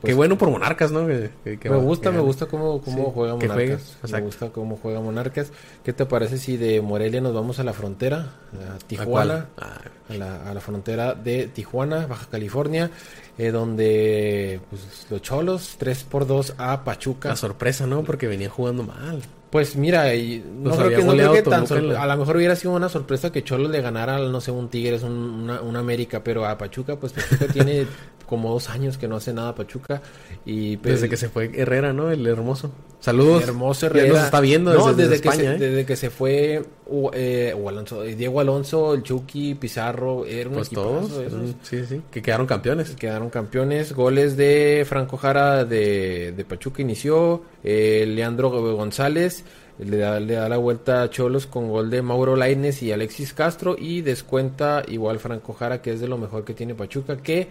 Pues- 0.00 0.10
Qué 0.10 0.14
bueno 0.14 0.38
por 0.38 0.50
Monarcas, 0.50 0.90
¿no? 0.92 1.06
Que- 1.06 1.30
que- 1.44 1.58
que 1.58 1.70
me 1.70 1.76
va- 1.76 1.82
gusta, 1.82 2.10
me 2.10 2.20
gusta 2.20 2.46
cómo, 2.46 2.80
cómo 2.80 3.04
Sí, 3.06 3.10
juega 3.14 3.34
Monarcas. 3.34 3.96
me 4.10 4.20
gusta 4.20 4.48
cómo 4.50 4.76
juega 4.80 5.00
Monarcas. 5.00 5.50
¿Qué 5.84 5.92
te 5.92 6.06
parece 6.06 6.38
si 6.38 6.56
de 6.56 6.80
Morelia 6.80 7.20
nos 7.20 7.34
vamos 7.34 7.58
a 7.58 7.64
la 7.64 7.72
frontera? 7.72 8.34
A 8.52 8.78
Tijuana. 8.86 9.48
¿A? 9.56 9.64
Ah, 9.64 9.80
a 10.10 10.14
la, 10.14 10.50
a 10.50 10.54
la 10.54 10.60
frontera 10.60 11.14
de 11.14 11.48
Tijuana, 11.48 12.06
Baja 12.06 12.26
California, 12.30 12.90
eh, 13.36 13.50
donde 13.50 14.60
pues, 14.70 15.06
los 15.10 15.20
cholos 15.22 15.76
3 15.78 16.04
por 16.04 16.26
2 16.26 16.54
a 16.58 16.84
Pachuca. 16.84 17.28
la 17.30 17.36
sorpresa, 17.36 17.86
¿no? 17.86 18.02
Porque 18.04 18.26
venía 18.26 18.48
jugando 18.48 18.82
mal. 18.84 19.20
Pues 19.50 19.76
mira, 19.76 20.14
y 20.14 20.44
no 20.62 20.76
creo 20.76 20.90
que, 20.90 21.04
no 21.04 21.12
creo 21.12 21.32
que 21.32 21.42
tan 21.42 21.64
a 21.96 22.06
lo 22.06 22.16
mejor 22.18 22.36
hubiera 22.36 22.54
sido 22.54 22.74
una 22.74 22.90
sorpresa 22.90 23.32
que 23.32 23.42
Cholos 23.42 23.70
le 23.70 23.80
ganara, 23.80 24.18
no 24.18 24.40
sé, 24.42 24.50
un 24.50 24.68
Tigres, 24.68 25.02
un, 25.02 25.12
una, 25.12 25.62
un 25.62 25.74
América, 25.76 26.22
pero 26.22 26.44
a 26.46 26.58
Pachuca, 26.58 26.96
pues 26.96 27.12
Pachuca 27.14 27.46
tiene 27.52 27.86
como 28.28 28.52
dos 28.52 28.68
años 28.70 28.98
que 28.98 29.08
no 29.08 29.16
hace 29.16 29.32
nada 29.32 29.54
Pachuca 29.56 30.00
y 30.44 30.76
pues, 30.76 30.94
Desde 30.94 31.08
que 31.08 31.16
se 31.16 31.28
fue 31.28 31.50
Herrera, 31.54 31.92
¿no? 31.92 32.10
El 32.10 32.26
hermoso. 32.26 32.70
Saludos. 33.00 33.42
Hermoso 33.44 33.86
Herrera. 33.86 34.08
nos 34.14 34.24
está 34.24 34.40
viendo 34.40 34.72
No, 34.74 34.88
desde, 34.92 35.02
desde, 35.08 35.14
España, 35.16 35.38
que 35.42 35.46
¿eh? 35.54 35.58
se, 35.58 35.64
desde 35.68 35.86
que 35.86 35.96
se 35.96 36.10
fue 36.10 36.64
U- 36.86 37.10
eh, 37.12 37.54
Alonso, 37.66 38.02
eh, 38.04 38.14
Diego 38.14 38.40
Alonso, 38.40 38.94
el 38.94 39.02
Chucky, 39.02 39.54
Pizarro, 39.54 40.26
era 40.26 40.48
un 40.48 40.56
Pues 40.56 40.66
equipazo 40.68 40.88
todos. 40.88 41.12
esos. 41.26 41.54
Sí, 41.62 41.84
sí. 41.88 42.00
Que 42.10 42.22
quedaron 42.22 42.46
campeones. 42.46 42.90
Quedaron 42.96 43.30
campeones. 43.30 43.92
Goles 43.92 44.36
de 44.36 44.84
Franco 44.88 45.16
Jara 45.16 45.64
de, 45.64 46.32
de 46.36 46.44
Pachuca 46.44 46.82
inició. 46.82 47.42
eh, 47.64 48.04
Leandro 48.06 48.50
González 48.50 49.44
le 49.78 49.96
da, 49.98 50.18
le 50.18 50.34
da 50.34 50.48
la 50.48 50.56
vuelta 50.56 51.02
a 51.02 51.10
Cholos 51.10 51.46
con 51.46 51.68
gol 51.68 51.88
de 51.90 52.02
Mauro 52.02 52.34
Laines 52.34 52.82
y 52.82 52.90
Alexis 52.90 53.32
Castro. 53.32 53.76
Y 53.78 54.00
descuenta 54.00 54.82
igual 54.88 55.20
Franco 55.20 55.52
Jara, 55.52 55.80
que 55.80 55.92
es 55.92 56.00
de 56.00 56.08
lo 56.08 56.18
mejor 56.18 56.44
que 56.44 56.52
tiene 56.54 56.74
Pachuca. 56.74 57.16
Que, 57.18 57.46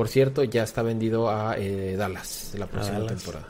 por 0.00 0.08
cierto, 0.08 0.42
ya 0.44 0.62
está 0.62 0.80
vendido 0.82 1.28
a 1.28 1.56
eh, 1.58 1.94
Dallas 1.94 2.54
la 2.58 2.66
próxima 2.66 3.00
Dallas. 3.00 3.22
temporada. 3.22 3.48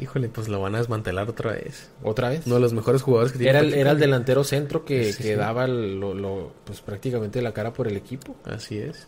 Híjole, 0.00 0.28
pues 0.28 0.48
lo 0.48 0.60
van 0.60 0.74
a 0.74 0.78
desmantelar 0.78 1.28
otra 1.30 1.52
vez. 1.52 1.90
¿Otra 2.02 2.30
vez? 2.30 2.42
Uno 2.44 2.56
de 2.56 2.60
los 2.60 2.72
mejores 2.72 3.02
jugadores 3.02 3.30
que 3.30 3.38
tiene 3.38 3.50
Era 3.50 3.60
el, 3.60 3.66
Pachuca. 3.66 3.80
era 3.82 3.90
el 3.92 3.98
delantero 4.00 4.42
centro 4.42 4.84
que, 4.84 5.12
Sí, 5.12 5.22
que 5.22 5.28
sí. 5.30 5.34
daba 5.36 5.64
el- 5.64 6.00
lo, 6.00 6.12
lo- 6.12 6.52
pues 6.64 6.80
prácticamente 6.80 7.40
la 7.40 7.52
cara 7.52 7.72
por 7.72 7.86
el 7.86 7.96
equipo. 7.96 8.34
Así 8.44 8.78
es. 8.78 9.06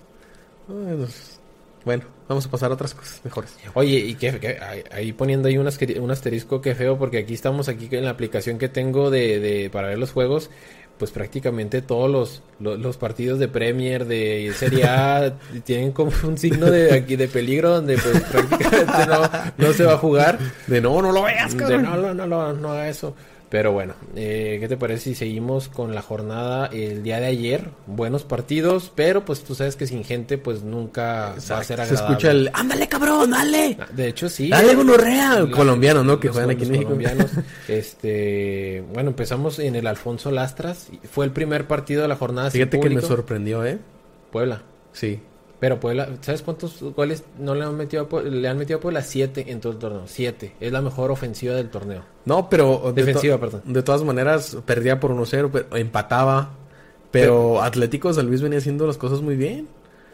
Bueno, 0.68 0.98
pues, 0.98 1.40
bueno, 1.84 2.04
vamos 2.28 2.46
a 2.46 2.50
pasar 2.50 2.70
a 2.70 2.74
otras 2.74 2.94
cosas 2.94 3.20
mejores. 3.24 3.56
Oye, 3.74 3.96
y 3.98 4.14
que, 4.14 4.38
que- 4.38 4.58
ahí- 4.92 5.12
poniendo 5.12 5.48
ahí 5.48 5.58
un 5.58 6.10
asterisco 6.10 6.60
que 6.60 6.74
feo, 6.76 6.96
porque 6.96 7.18
aquí 7.18 7.34
estamos 7.34 7.68
aquí 7.68 7.88
en 7.90 8.04
la 8.04 8.10
aplicación 8.10 8.56
que 8.58 8.68
tengo 8.68 9.10
de, 9.10 9.40
de- 9.40 9.70
para 9.70 9.88
ver 9.88 9.98
los 9.98 10.12
juegos, 10.12 10.48
pues 10.98 11.10
prácticamente 11.10 11.80
todos 11.80 12.10
los, 12.10 12.42
los, 12.60 12.78
los 12.78 12.96
partidos 12.96 13.38
de 13.38 13.48
Premier, 13.48 14.04
de 14.06 14.52
Serie 14.56 14.84
A, 14.84 15.32
tienen 15.64 15.92
como 15.92 16.12
un 16.24 16.36
signo 16.36 16.66
de 16.66 16.92
aquí 16.92 17.16
de 17.16 17.28
peligro 17.28 17.70
donde 17.70 17.96
pues 17.96 18.20
prácticamente 18.24 19.06
no, 19.06 19.66
no 19.66 19.72
se 19.72 19.84
va 19.84 19.94
a 19.94 19.98
jugar. 19.98 20.38
De 20.66 20.80
no, 20.80 21.00
no 21.00 21.12
lo 21.12 21.22
veas, 21.22 21.52
De 21.52 21.58
cabrón. 21.58 21.82
no, 21.82 21.96
no, 21.96 22.14
no, 22.14 22.26
no, 22.26 22.52
no 22.52 22.72
haga 22.72 22.88
eso. 22.88 23.14
Pero 23.50 23.72
bueno, 23.72 23.94
eh, 24.14 24.58
¿qué 24.60 24.68
te 24.68 24.76
parece 24.76 25.04
si 25.04 25.14
seguimos 25.14 25.68
con 25.68 25.94
la 25.94 26.02
jornada 26.02 26.66
el 26.66 27.02
día 27.02 27.18
de 27.18 27.26
ayer? 27.26 27.70
Buenos 27.86 28.24
partidos, 28.24 28.92
pero 28.94 29.24
pues 29.24 29.42
tú 29.42 29.54
sabes 29.54 29.74
que 29.74 29.86
sin 29.86 30.04
gente 30.04 30.36
pues 30.36 30.62
nunca 30.62 31.34
va 31.50 31.58
a 31.58 31.64
ser 31.64 31.64
se 31.64 31.72
agradable. 31.72 31.94
escucha 31.94 32.30
el 32.30 32.50
ándale 32.52 32.88
cabrón, 32.88 33.30
dale. 33.30 33.78
De 33.94 34.08
hecho, 34.08 34.28
sí. 34.28 34.50
Dale 34.50 34.74
gonorrea. 34.74 35.46
Colombianos, 35.50 36.04
¿no? 36.04 36.20
Que 36.20 36.28
juegan 36.28 36.50
aquí 36.50 36.64
en 36.64 36.70
México. 36.72 36.90
colombianos. 36.90 37.30
Este, 37.68 38.82
bueno, 38.92 39.10
empezamos 39.10 39.58
en 39.58 39.76
el 39.76 39.86
Alfonso 39.86 40.30
Lastras. 40.30 40.88
Fue 41.10 41.24
el 41.24 41.32
primer 41.32 41.66
partido 41.66 42.02
de 42.02 42.08
la 42.08 42.16
jornada. 42.16 42.50
sin 42.50 42.60
Fíjate 42.60 42.80
que 42.80 42.90
me 42.90 43.00
sorprendió, 43.00 43.64
¿eh? 43.64 43.78
Puebla. 44.30 44.62
Sí. 44.92 45.20
Pero 45.60 45.80
Puebla, 45.80 46.08
¿sabes 46.20 46.42
cuántos 46.42 46.80
goles 46.94 47.24
no 47.38 47.54
le 47.54 47.64
han 47.64 47.76
metido 47.76 48.04
a 48.04 48.08
Puebla? 48.08 48.30
Le 48.30 48.48
han 48.48 48.58
metido 48.58 48.78
a 48.78 48.80
Puebla 48.80 49.02
siete 49.02 49.46
en 49.50 49.60
todo 49.60 49.72
el 49.72 49.78
torneo. 49.78 50.02
Siete. 50.06 50.54
Es 50.60 50.70
la 50.70 50.80
mejor 50.80 51.10
ofensiva 51.10 51.54
del 51.54 51.68
torneo. 51.68 52.02
No, 52.26 52.48
pero... 52.48 52.92
de 52.94 53.02
Defensiva, 53.04 53.34
to- 53.36 53.40
perdón. 53.40 53.62
De 53.64 53.82
todas 53.82 54.04
maneras, 54.04 54.56
perdía 54.64 55.00
por 55.00 55.10
1-0, 55.12 55.50
pero 55.52 55.76
empataba. 55.76 56.50
Pero 57.10 57.60
Atlético 57.62 58.08
de 58.08 58.14
San 58.14 58.26
Luis 58.26 58.40
venía 58.42 58.58
haciendo 58.58 58.86
las 58.86 58.98
cosas 58.98 59.20
muy 59.20 59.34
bien. 59.34 59.66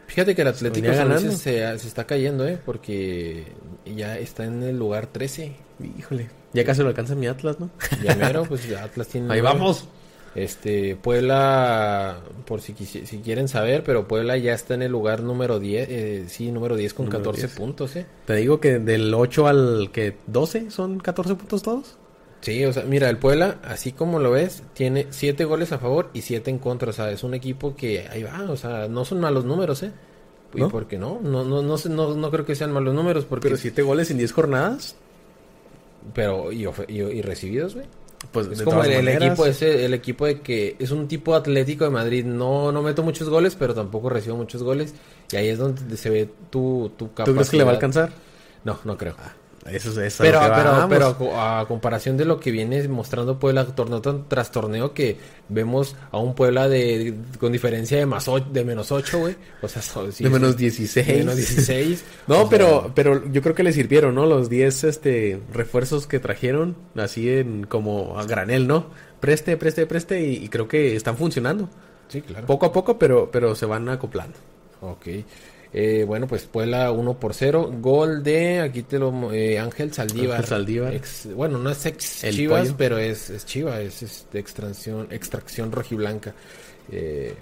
Fíjate 0.07 0.35
que 0.35 0.43
el 0.43 0.49
Atlético 0.49 0.93
San 0.95 1.09
Luis 1.09 1.39
se, 1.39 1.79
se 1.79 1.89
está 1.89 2.05
cayendo, 2.07 2.47
¿eh? 2.47 2.59
Porque 2.65 3.45
ya 3.85 4.17
está 4.19 4.45
en 4.45 4.63
el 4.63 4.79
lugar 4.79 5.09
13. 5.09 5.53
Híjole. 5.99 6.29
Ya 6.53 6.65
casi 6.65 6.83
lo 6.83 6.89
alcanza 6.89 7.15
mi 7.17 7.27
Atlas, 7.27 7.59
¿no? 7.59 7.69
Ya 8.03 8.15
mero, 8.15 8.45
pues 8.49 8.71
Atlas 8.77 9.09
tiene... 9.09 9.33
Ahí 9.33 9.41
vamos. 9.41 9.89
Este, 10.35 10.97
Puebla, 10.97 12.19
por 12.45 12.61
si, 12.61 12.75
si 12.75 13.19
quieren 13.19 13.47
saber, 13.49 13.85
pero 13.85 14.09
Puebla 14.09 14.37
ya 14.37 14.53
está 14.53 14.75
en 14.75 14.83
el 14.83 14.91
lugar 14.91 15.23
número 15.23 15.61
10, 15.61 15.89
eh, 15.89 16.25
sí, 16.29 16.51
número 16.51 16.75
10 16.77 16.93
con 16.95 17.07
Número 17.07 17.23
14 17.23 17.47
10. 17.47 17.57
puntos, 17.59 17.95
¿eh? 17.97 18.07
Te 18.27 18.35
digo 18.35 18.59
que 18.61 18.79
del 18.81 19.15
8 19.15 19.47
al 19.47 19.91
que 19.93 20.17
12 20.27 20.71
son 20.71 20.99
14 20.99 21.37
puntos 21.37 21.63
todos. 21.63 21.97
Sí, 22.41 22.65
o 22.65 22.73
sea, 22.73 22.83
mira, 22.85 23.09
el 23.09 23.17
Puebla, 23.19 23.59
así 23.63 23.93
como 23.93 24.19
lo 24.19 24.33
ves, 24.33 24.65
tiene 24.75 25.07
7 25.11 25.45
goles 25.45 25.73
a 25.73 25.79
favor 25.79 26.11
y 26.13 26.23
7 26.23 26.51
en 26.51 26.59
contra, 26.59 26.91
o 26.91 26.93
sea, 26.93 27.11
es 27.11 27.23
un 27.23 27.33
equipo 27.35 27.75
que 27.77 28.07
ahí 28.11 28.23
va, 28.25 28.51
o 28.51 28.57
sea, 28.57 28.89
no 28.89 29.05
son 29.05 29.21
malos 29.21 29.45
números, 29.45 29.83
¿eh? 29.85 29.93
¿Y 30.55 30.61
¿No? 30.61 30.69
por 30.69 30.87
qué 30.87 30.99
no? 30.99 31.21
No, 31.23 31.45
no, 31.45 31.63
no, 31.63 31.77
no, 31.77 32.15
no 32.15 32.31
creo 32.31 32.45
que 32.45 32.55
sean 32.55 32.71
malos 32.73 32.95
números, 32.95 33.25
porque... 33.25 33.49
Pero 33.49 33.57
7 33.57 33.83
goles 33.83 34.11
en 34.11 34.19
10 34.19 34.33
jornadas. 34.33 34.97
Pero, 36.13 36.53
y, 36.53 36.65
y, 36.89 37.01
y 37.01 37.23
recibidos, 37.23 37.75
güey. 37.75 37.87
Pues 38.33 38.47
Es 38.49 38.59
de 38.59 38.65
como 38.65 38.79
todas 38.79 38.89
el, 38.89 39.09
equipo 39.09 39.47
ese, 39.47 39.85
el 39.85 39.95
equipo 39.95 40.27
de 40.27 40.41
que 40.41 40.77
es 40.79 40.91
un 40.91 41.09
tipo 41.09 41.35
atlético 41.35 41.85
de 41.85 41.91
Madrid. 41.91 42.25
No, 42.25 42.73
no 42.73 42.83
meto 42.83 43.03
muchos 43.03 43.29
goles, 43.29 43.57
pero 43.57 43.75
tampoco 43.75 44.09
recibo 44.09 44.37
muchos 44.37 44.63
goles. 44.63 44.95
Y 45.31 45.37
ahí 45.37 45.49
es 45.49 45.59
donde 45.59 45.97
se 45.97 46.11
ve 46.11 46.29
tu, 46.51 46.93
tu 46.97 47.13
capacidad. 47.13 47.27
¿Tú 47.27 47.35
crees 47.35 47.51
que 47.51 47.57
le 47.57 47.65
va 47.65 47.71
a 47.71 47.75
alcanzar? 47.75 48.13
No, 48.65 48.79
no 48.85 48.97
creo. 48.97 49.15
Eso 49.71 49.91
es 49.93 49.97
eso. 49.97 50.23
pero, 50.23 50.41
pero, 50.41 50.87
pero 50.91 51.07
a 51.07 51.17
co- 51.19 51.41
a 51.41 51.67
comparación 51.67 52.17
de 52.19 52.27
lo 52.27 52.39
que 52.39 52.51
viene 52.51 52.87
mostrando 52.89 53.39
Puebla 53.39 53.65
torneo 53.65 54.03
tras 54.29 54.51
torneo 54.51 54.93
que 54.93 55.17
vemos 55.49 55.97
a 56.11 56.19
un 56.19 56.35
Puebla 56.35 56.69
de, 56.69 57.15
con 57.41 57.51
diferencia 57.51 57.97
de 57.97 58.05
más 58.05 58.29
o- 58.29 58.41
de 58.41 58.65
menos 58.65 58.93
8, 58.93 59.19
güey. 59.21 59.37
O 59.63 59.69
sea, 59.69 59.81
sí, 59.81 60.23
de 60.25 60.29
menos 60.31 60.53
sí, 60.53 60.57
16. 60.59 61.07
de 61.07 61.15
menos 61.15 61.37
16. 61.37 62.05
No, 62.27 62.35
O 62.35 62.41
sea, 62.41 62.51
pero, 62.51 62.93
pero 62.95 63.31
yo 63.33 63.41
creo 63.41 63.55
que 63.55 63.63
le 63.63 63.73
sirvieron, 63.73 64.15
¿no? 64.15 64.27
Los 64.27 64.51
10 64.51 64.85
este, 64.85 65.41
refuerzos 65.53 66.07
que 66.07 66.21
trajeron, 66.21 66.77
así 66.97 67.31
en 67.31 67.65
como 67.65 68.19
a 68.19 68.25
granel, 68.27 68.67
¿no? 68.67 68.87
Preste, 69.21 69.57
preste, 69.57 69.87
preste, 69.87 70.21
y, 70.21 70.45
y 70.45 70.49
creo 70.51 70.69
que 70.69 70.95
están 70.95 71.17
funcionando. 71.17 71.71
Sí, 72.09 72.21
claro. 72.21 72.47
Poco 72.47 72.67
a 72.67 72.73
poco, 72.73 72.99
pero, 72.99 73.31
pero 73.31 73.55
se 73.55 73.65
van 73.65 73.89
acoplando. 73.89 74.37
Ok. 74.83 75.07
Eh, 75.77 76.05
bueno, 76.07 76.29
pues 76.29 76.45
Puebla 76.45 76.93
1 76.93 77.19
por 77.19 77.35
0. 77.35 77.73
Gol 77.81 78.23
de, 78.23 78.61
aquí 78.61 78.83
te 78.85 78.99
lo... 78.99 79.33
eh, 79.33 79.59
Ángel 79.59 79.93
Saldívar. 79.93 80.37
Ángel 80.37 80.49
Saldívar. 80.49 80.95
Ex- 80.95 81.35
bueno, 81.35 81.59
no 81.59 81.69
es 81.71 81.85
ex 81.85 82.23
El 82.23 82.35
Chivas, 82.37 82.63
pollo. 82.63 82.75
pero 82.79 82.99
es, 82.99 83.29
es 83.31 83.45
Chiva, 83.45 83.81
es, 83.81 84.03
es 84.05 84.27
de 84.33 84.39
extracción, 84.39 85.09
extracción 85.11 85.73
rojiblanca. 85.73 86.33
Eh, 86.93 87.35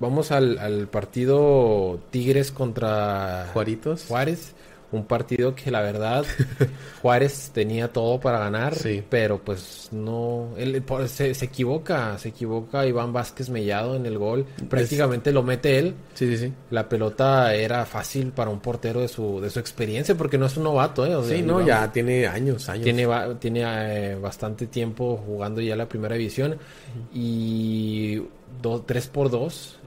vamos 0.00 0.32
al, 0.32 0.58
al 0.58 0.88
partido 0.88 2.00
Tigres 2.10 2.50
contra 2.50 3.48
Juaritos. 3.52 4.06
Juárez. 4.08 4.54
Un 4.92 5.06
partido 5.06 5.54
que 5.54 5.70
la 5.70 5.80
verdad 5.80 6.24
Juárez 7.02 7.50
tenía 7.54 7.88
todo 7.92 8.20
para 8.20 8.38
ganar, 8.38 8.74
Sí. 8.74 9.02
pero 9.08 9.38
pues 9.38 9.88
no, 9.90 10.50
él, 10.56 10.82
se, 11.06 11.34
se 11.34 11.44
equivoca, 11.46 12.18
se 12.18 12.28
equivoca 12.28 12.86
Iván 12.86 13.12
Vázquez 13.12 13.48
Mellado 13.48 13.96
en 13.96 14.04
el 14.06 14.18
gol, 14.18 14.44
prácticamente 14.68 15.32
lo 15.32 15.42
mete 15.42 15.78
él, 15.78 15.94
Sí, 16.14 16.28
sí, 16.28 16.36
sí. 16.46 16.52
la 16.70 16.88
pelota 16.88 17.54
era 17.54 17.84
fácil 17.86 18.32
para 18.32 18.50
un 18.50 18.60
portero 18.60 19.00
de 19.00 19.08
su, 19.08 19.40
de 19.40 19.48
su 19.50 19.58
experiencia, 19.58 20.14
porque 20.14 20.36
no 20.38 20.46
es 20.46 20.56
un 20.58 20.64
novato, 20.64 21.06
¿eh? 21.06 21.14
O 21.16 21.24
sea, 21.24 21.36
Sí, 21.36 21.42
no, 21.42 21.54
Iván 21.54 21.66
ya 21.66 21.92
tiene 21.92 22.26
años, 22.26 22.68
años. 22.68 22.84
Tiene, 22.84 23.08
tiene 23.40 23.62
eh, 23.64 24.14
bastante 24.16 24.66
tiempo 24.66 25.22
jugando 25.26 25.60
ya 25.62 25.74
la 25.74 25.88
primera 25.88 26.14
división 26.16 26.58
y 27.14 28.22
do- 28.60 28.82
3 28.82 29.06
por 29.08 29.30
2 29.30 29.78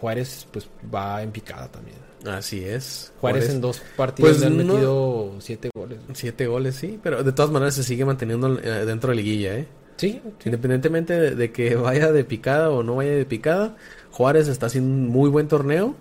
Juárez 0.00 0.46
pues 0.50 0.66
va 0.92 1.22
en 1.22 1.30
picada 1.30 1.68
también. 1.68 1.96
Así 2.26 2.64
es. 2.64 3.12
Juárez, 3.20 3.48
en 3.50 3.60
dos 3.60 3.80
partidos 3.96 4.30
Pues 4.30 4.40
le 4.40 4.46
han 4.46 4.66
no- 4.66 4.74
metido 4.74 5.34
7 5.40 5.70
goles. 5.74 5.98
Siete 6.14 6.46
goles, 6.46 6.76
sí, 6.76 6.98
pero 7.02 7.22
de 7.24 7.32
todas 7.32 7.50
maneras 7.50 7.74
se 7.74 7.82
sigue 7.82 8.04
manteniendo 8.04 8.58
eh, 8.60 8.84
dentro 8.86 9.10
de 9.10 9.16
la 9.16 9.22
liguilla, 9.22 9.56
¿eh? 9.56 9.66
Sí, 9.96 10.20
sí. 10.38 10.46
Independientemente 10.46 11.18
de, 11.18 11.34
de 11.34 11.52
que 11.52 11.74
vaya 11.76 12.12
de 12.12 12.24
picada 12.24 12.70
o 12.70 12.82
no 12.82 12.96
vaya 12.96 13.12
de 13.12 13.24
picada, 13.26 13.76
Juárez 14.10 14.48
está 14.48 14.66
haciendo 14.66 14.90
un 14.90 15.08
muy 15.08 15.30
buen 15.30 15.48
torneo. 15.48 15.94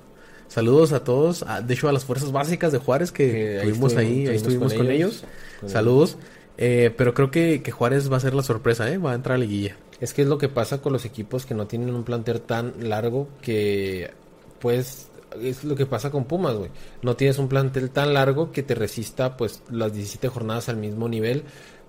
Saludos 0.47 0.91
a 0.91 1.03
todos, 1.03 1.43
a- 1.43 1.61
de 1.61 1.73
hecho 1.73 1.87
a 1.89 1.91
las 1.93 2.05
fuerzas 2.05 2.31
básicas 2.31 2.71
de 2.71 2.77
Juárez 2.77 3.11
que 3.11 3.57
estuvimos 3.57 3.95
ahí, 3.97 4.27
ahí 4.27 4.35
estuvimos 4.35 4.73
con 4.73 4.89
ellos. 4.91 5.23
Saludos. 5.65 6.17
Eh, 6.57 6.93
pero 6.95 7.13
creo 7.13 7.31
que, 7.31 7.61
que 7.63 7.71
Juárez 7.71 8.11
va 8.11 8.17
a 8.17 8.19
ser 8.19 8.33
la 8.35 8.43
sorpresa, 8.43 8.91
¿eh? 8.91 8.97
Va 8.97 9.13
a 9.13 9.15
entrar 9.15 9.35
a 9.35 9.37
liguilla. 9.39 9.75
Es 9.99 10.13
que 10.13 10.21
es 10.23 10.27
lo 10.27 10.37
que 10.37 10.49
pasa 10.49 10.81
con 10.81 10.93
los 10.93 11.05
equipos 11.05 11.45
que 11.45 11.53
no 11.55 11.67
tienen 11.67 11.93
un 11.95 12.03
plantel 12.03 12.41
tan 12.41 12.73
largo 12.89 13.29
que 13.41 14.11
pues 14.59 15.07
es 15.41 15.63
lo 15.63 15.75
que 15.75 15.85
pasa 15.85 16.09
con 16.11 16.25
Pumas, 16.25 16.55
güey. 16.55 16.71
No 17.01 17.15
tienes 17.15 17.37
un 17.37 17.47
plantel 17.47 17.89
tan 17.91 18.13
largo 18.13 18.51
que 18.51 18.63
te 18.63 18.75
resista 18.75 19.37
pues 19.37 19.61
las 19.69 19.93
17 19.93 20.27
jornadas 20.29 20.69
al 20.69 20.77
mismo 20.77 21.07
nivel. 21.07 21.43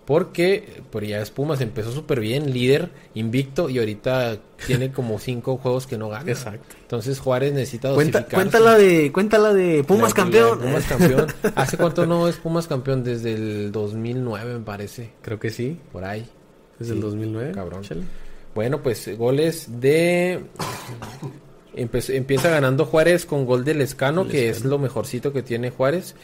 Porque, 0.04 0.82
pues 0.90 1.06
ya 1.08 1.22
es 1.22 1.30
Pumas, 1.30 1.60
empezó 1.60 1.92
súper 1.92 2.18
bien, 2.18 2.52
líder, 2.52 2.90
invicto, 3.14 3.70
y 3.70 3.78
ahorita 3.78 4.36
tiene 4.66 4.90
como 4.90 5.20
cinco 5.20 5.58
juegos 5.58 5.86
que 5.86 5.96
no 5.96 6.08
gana. 6.08 6.28
Exacto. 6.28 6.74
Entonces 6.82 7.20
Juárez 7.20 7.52
necesita 7.52 7.94
Cuenta, 7.94 8.18
dosificarse. 8.18 8.34
cuéntala 8.50 8.78
de, 8.78 9.12
cuéntala 9.12 9.54
de 9.54 9.84
Pumas 9.84 10.10
La- 10.10 10.16
campeón. 10.16 10.58
la 10.58 10.64
de 10.64 10.70
Pumas 10.72 10.84
campeón. 10.86 11.26
¿Hace 11.54 11.76
cuánto 11.76 12.04
no 12.04 12.26
es 12.26 12.36
Pumas 12.36 12.66
campeón? 12.66 13.04
Desde 13.04 13.32
el 13.34 13.70
2009, 13.70 14.54
me 14.54 14.64
parece. 14.64 15.12
Creo 15.22 15.38
que 15.38 15.50
sí, 15.50 15.78
Por 15.92 16.04
ahí. 16.04 16.26
desde 16.80 16.92
Sí, 16.94 16.98
el 16.98 17.00
2009. 17.00 17.52
cabrón. 17.52 17.82
Chale. 17.82 18.02
Bueno, 18.56 18.82
pues 18.82 19.16
goles 19.16 19.66
de... 19.80 20.44
Empe- 21.76 22.14
empieza 22.14 22.50
ganando 22.50 22.84
Juárez 22.84 23.24
con 23.26 23.46
gol 23.46 23.64
del 23.64 23.80
Escano, 23.80 24.26
que 24.28 24.48
es 24.50 24.64
lo 24.64 24.78
mejorcito 24.78 25.32
que 25.32 25.42
tiene 25.42 25.70
Juárez. 25.70 26.14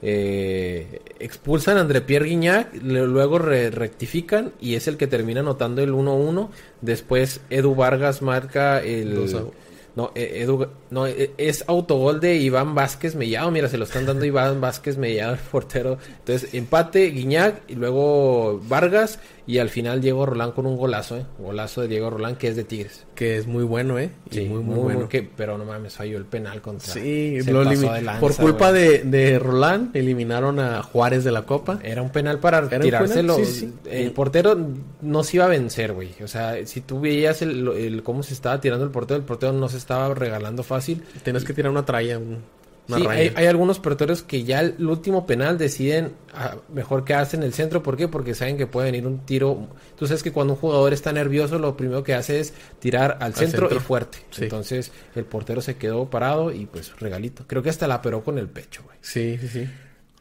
Eh, 0.00 1.00
expulsan 1.18 1.76
a 1.76 1.80
André 1.80 2.00
Pierre 2.02 2.26
Guignac, 2.28 2.72
luego 2.82 3.38
re- 3.38 3.70
rectifican 3.70 4.52
y 4.60 4.74
es 4.76 4.86
el 4.86 4.96
que 4.96 5.06
termina 5.06 5.40
anotando 5.40 5.82
el 5.82 5.92
1-1. 5.92 6.50
Después 6.80 7.40
Edu 7.50 7.74
Vargas 7.74 8.22
marca 8.22 8.80
el... 8.80 9.14
No, 9.96 10.12
eh, 10.14 10.42
Edu, 10.42 10.68
no, 10.90 11.08
eh, 11.08 11.32
es 11.38 11.64
autogol 11.66 12.20
de 12.20 12.36
Iván 12.36 12.76
Vázquez 12.76 13.16
Mellado. 13.16 13.50
Mira, 13.50 13.68
se 13.68 13.78
lo 13.78 13.84
están 13.84 14.06
dando 14.06 14.24
Iván 14.24 14.60
Vázquez 14.60 14.96
Mellado, 14.96 15.32
el 15.32 15.40
portero. 15.40 15.98
Entonces, 16.20 16.54
empate, 16.54 17.06
Guiñac 17.10 17.62
y 17.66 17.74
luego 17.74 18.60
Vargas. 18.68 19.18
Y 19.48 19.58
al 19.58 19.70
final 19.70 20.00
Diego 20.02 20.26
Rolán 20.26 20.52
con 20.52 20.66
un 20.66 20.76
golazo, 20.76 21.16
¿eh? 21.16 21.24
Golazo 21.38 21.80
de 21.80 21.88
Diego 21.88 22.10
Rolán 22.10 22.36
que 22.36 22.48
es 22.48 22.54
de 22.54 22.64
Tigres. 22.64 23.06
Que 23.14 23.38
es 23.38 23.46
muy 23.46 23.64
bueno, 23.64 23.98
¿eh? 23.98 24.10
Y 24.30 24.34
Sí, 24.34 24.44
muy, 24.44 24.62
muy, 24.62 24.76
bueno. 24.78 25.08
que- 25.08 25.22
pero 25.22 25.56
no 25.56 25.64
mames, 25.64 25.94
falló 25.94 26.18
el 26.18 26.26
penal 26.26 26.60
contra. 26.60 26.92
Sí, 26.92 27.40
se 27.42 27.50
lo 27.50 27.64
pasó 27.64 27.72
elimi- 27.80 27.94
de 27.94 28.02
lanza, 28.02 28.20
por 28.20 28.36
culpa 28.36 28.70
güey. 28.70 28.82
de, 28.82 28.98
de 29.04 29.38
Roland, 29.38 29.96
eliminaron 29.96 30.60
a 30.60 30.82
Juárez 30.82 31.24
de 31.24 31.32
la 31.32 31.42
Copa. 31.46 31.78
Era 31.82 32.02
un 32.02 32.10
penal 32.10 32.38
para 32.40 32.68
tirárselo. 32.68 33.36
penal? 33.36 33.46
Sí, 33.50 33.60
sí. 33.60 33.74
El 33.90 34.12
portero 34.12 34.54
no 35.00 35.24
se 35.24 35.38
iba 35.38 35.46
a 35.46 35.48
vencer, 35.48 35.94
güey. 35.94 36.10
O 36.22 36.28
sea, 36.28 36.54
si 36.66 36.82
tú 36.82 37.00
veías 37.00 37.40
el, 37.40 37.66
el- 37.68 38.02
cómo 38.02 38.22
se 38.22 38.34
estaba 38.34 38.60
tirando 38.60 38.84
el 38.84 38.90
portero, 38.90 39.16
el 39.18 39.24
portero 39.24 39.54
no 39.54 39.70
se 39.70 39.78
estaba 39.78 40.12
regalando 40.14 40.62
fácil. 40.62 41.02
Tienes 41.24 41.44
que 41.44 41.54
tirar 41.54 41.72
una 41.72 41.86
tralla, 41.86 42.18
un- 42.18 42.42
Sí, 42.96 43.06
hay, 43.06 43.32
hay 43.36 43.46
algunos 43.46 43.78
porteros 43.78 44.22
que 44.22 44.44
ya 44.44 44.60
el 44.60 44.86
último 44.86 45.26
penal 45.26 45.58
deciden 45.58 46.12
ah, 46.34 46.56
mejor 46.72 47.04
quedarse 47.04 47.36
en 47.36 47.42
el 47.42 47.52
centro. 47.52 47.82
¿Por 47.82 47.96
qué? 47.96 48.08
Porque 48.08 48.34
saben 48.34 48.56
que 48.56 48.66
puede 48.66 48.90
venir 48.90 49.06
un 49.06 49.18
tiro. 49.26 49.68
Tú 49.96 50.06
sabes 50.06 50.22
que 50.22 50.32
cuando 50.32 50.54
un 50.54 50.58
jugador 50.58 50.92
está 50.94 51.12
nervioso, 51.12 51.58
lo 51.58 51.76
primero 51.76 52.02
que 52.02 52.14
hace 52.14 52.40
es 52.40 52.54
tirar 52.78 53.18
al 53.20 53.34
centro, 53.34 53.68
centro. 53.68 53.76
y 53.76 53.80
fuerte. 53.80 54.18
Sí. 54.30 54.44
Entonces 54.44 54.90
el 55.14 55.24
portero 55.26 55.60
se 55.60 55.76
quedó 55.76 56.08
parado 56.08 56.50
y 56.50 56.64
pues 56.66 56.98
regalito. 56.98 57.44
Creo 57.46 57.62
que 57.62 57.68
hasta 57.70 57.86
la 57.86 58.00
peró 58.00 58.24
con 58.24 58.38
el 58.38 58.48
pecho, 58.48 58.82
güey. 58.84 58.96
Sí, 59.02 59.36
sí, 59.38 59.48
sí. 59.48 59.68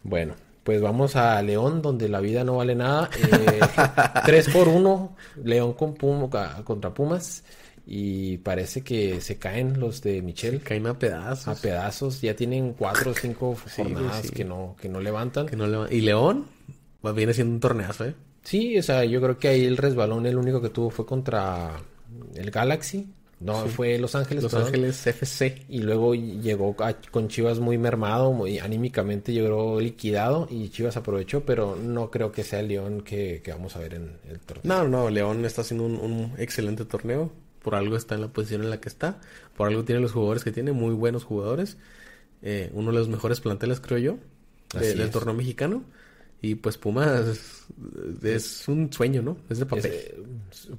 Bueno, 0.03 0.36
pues 0.63 0.82
vamos 0.82 1.15
a 1.15 1.41
León, 1.41 1.82
donde 1.82 2.10
la 2.10 2.19
vida 2.19 2.43
no 2.43 2.58
vale 2.58 2.75
nada. 2.75 3.10
Eh, 3.17 3.60
3 4.25 4.49
por 4.49 4.67
1, 4.67 5.15
León 5.45 5.71
con 5.73 5.93
Pum- 5.95 6.30
ca- 6.30 6.62
contra 6.65 6.93
Pumas. 6.93 7.43
Y 7.89 8.39
parece 8.39 8.82
que 8.82 9.21
se 9.21 9.38
caen 9.38 9.80
los 9.80 10.02
de 10.02 10.21
Michel 10.21 10.62
Caen 10.62 10.88
a 10.88 11.00
pedazos. 11.00 11.47
a 11.47 11.56
pedazos. 11.62 12.19
Ya 12.21 12.36
tienen 12.36 12.73
cuatro 12.73 13.12
o 13.12 13.13
cinco 13.13 13.56
Sí, 13.65 13.82
jornadas 13.82 14.23
sí. 14.23 14.30
que 14.30 14.43
no 14.43 14.76
que 14.82 14.89
no 14.89 15.00
levantan. 15.00 15.45
Que 15.45 15.56
no 15.56 15.67
le- 15.67 15.95
Y 15.95 16.02
León 16.02 16.47
pues, 17.02 17.15
viene 17.15 17.34
siendo 17.34 17.54
un 17.54 17.60
torneazo, 17.62 18.06
¿eh? 18.06 18.13
Sí, 18.43 18.78
o 18.78 18.84
sea, 18.84 19.06
yo 19.06 19.21
creo 19.21 19.38
que 19.39 19.47
ahí 19.47 19.63
el 19.65 19.78
resbalón 19.78 20.26
el 20.26 20.38
único 20.38 20.62
que 20.62 20.67
tuvo 20.69 20.89
fue 20.89 21.06
contra 21.06 21.78
el 22.36 22.52
Galaxy. 22.52 23.08
No, 23.39 23.65
fue 23.67 23.97
Los 24.00 24.15
Ángeles. 24.15 24.43
Los 24.43 24.52
perdón. 24.52 24.67
Ángeles 24.69 25.06
FC. 25.08 25.63
Y 25.69 25.80
luego 25.84 26.13
llegó 26.15 26.76
a- 26.80 26.95
con 27.12 27.28
Chivas 27.30 27.60
muy 27.60 27.78
mermado, 27.78 28.34
muy 28.34 28.58
anímicamente 28.60 29.32
llegó 29.32 29.80
liquidado 29.80 30.47
y 30.50 30.69
Chivas 30.69 30.97
aprovechó, 30.97 31.45
pero 31.45 31.76
no 31.76 32.10
creo 32.12 32.32
que 32.32 32.43
sea 32.43 32.60
el 32.62 32.67
León 32.69 33.02
que, 33.02 33.41
que 33.43 33.52
vamos 33.52 33.76
a 33.76 33.80
ver 33.80 33.93
en 33.93 34.17
el 34.30 34.39
torneo. 34.39 34.63
No, 34.65 34.88
no, 34.88 35.10
León 35.10 35.45
está 35.45 35.62
haciendo 35.62 35.86
un, 35.86 35.95
un 35.95 36.34
excelente 36.38 36.84
torneo. 36.84 37.32
Por 37.67 37.75
algo 37.75 37.97
está 37.97 38.15
en 38.15 38.21
la 38.21 38.30
posición 38.30 38.62
en 38.63 38.69
la 38.69 38.80
que 38.80 38.88
está, 38.88 39.19
por 39.58 39.67
algo 39.67 39.84
tiene 39.84 39.99
los 39.99 40.13
jugadores 40.13 40.45
que 40.45 40.53
tiene, 40.53 40.71
muy 40.71 40.93
buenos 40.93 41.25
jugadores, 41.25 41.75
eh, 42.41 42.71
uno 42.73 42.91
de 42.93 42.97
los 42.97 43.10
mejores 43.10 43.41
planteles 43.41 43.82
creo 43.82 43.97
yo, 43.97 44.17
de- 44.80 44.95
del 44.95 45.10
torneo 45.10 45.34
mexicano. 45.34 45.84
Y 46.41 46.56
pues 46.56 46.77
Pumas 46.77 47.65
es 48.23 48.67
un 48.69 48.93
sueño, 48.93 49.21
¿no? 49.21 49.38
Es 49.49 49.58
de 49.60 49.65
papel. 49.65 49.86
Es, 49.86 49.91
eh, 49.95 50.15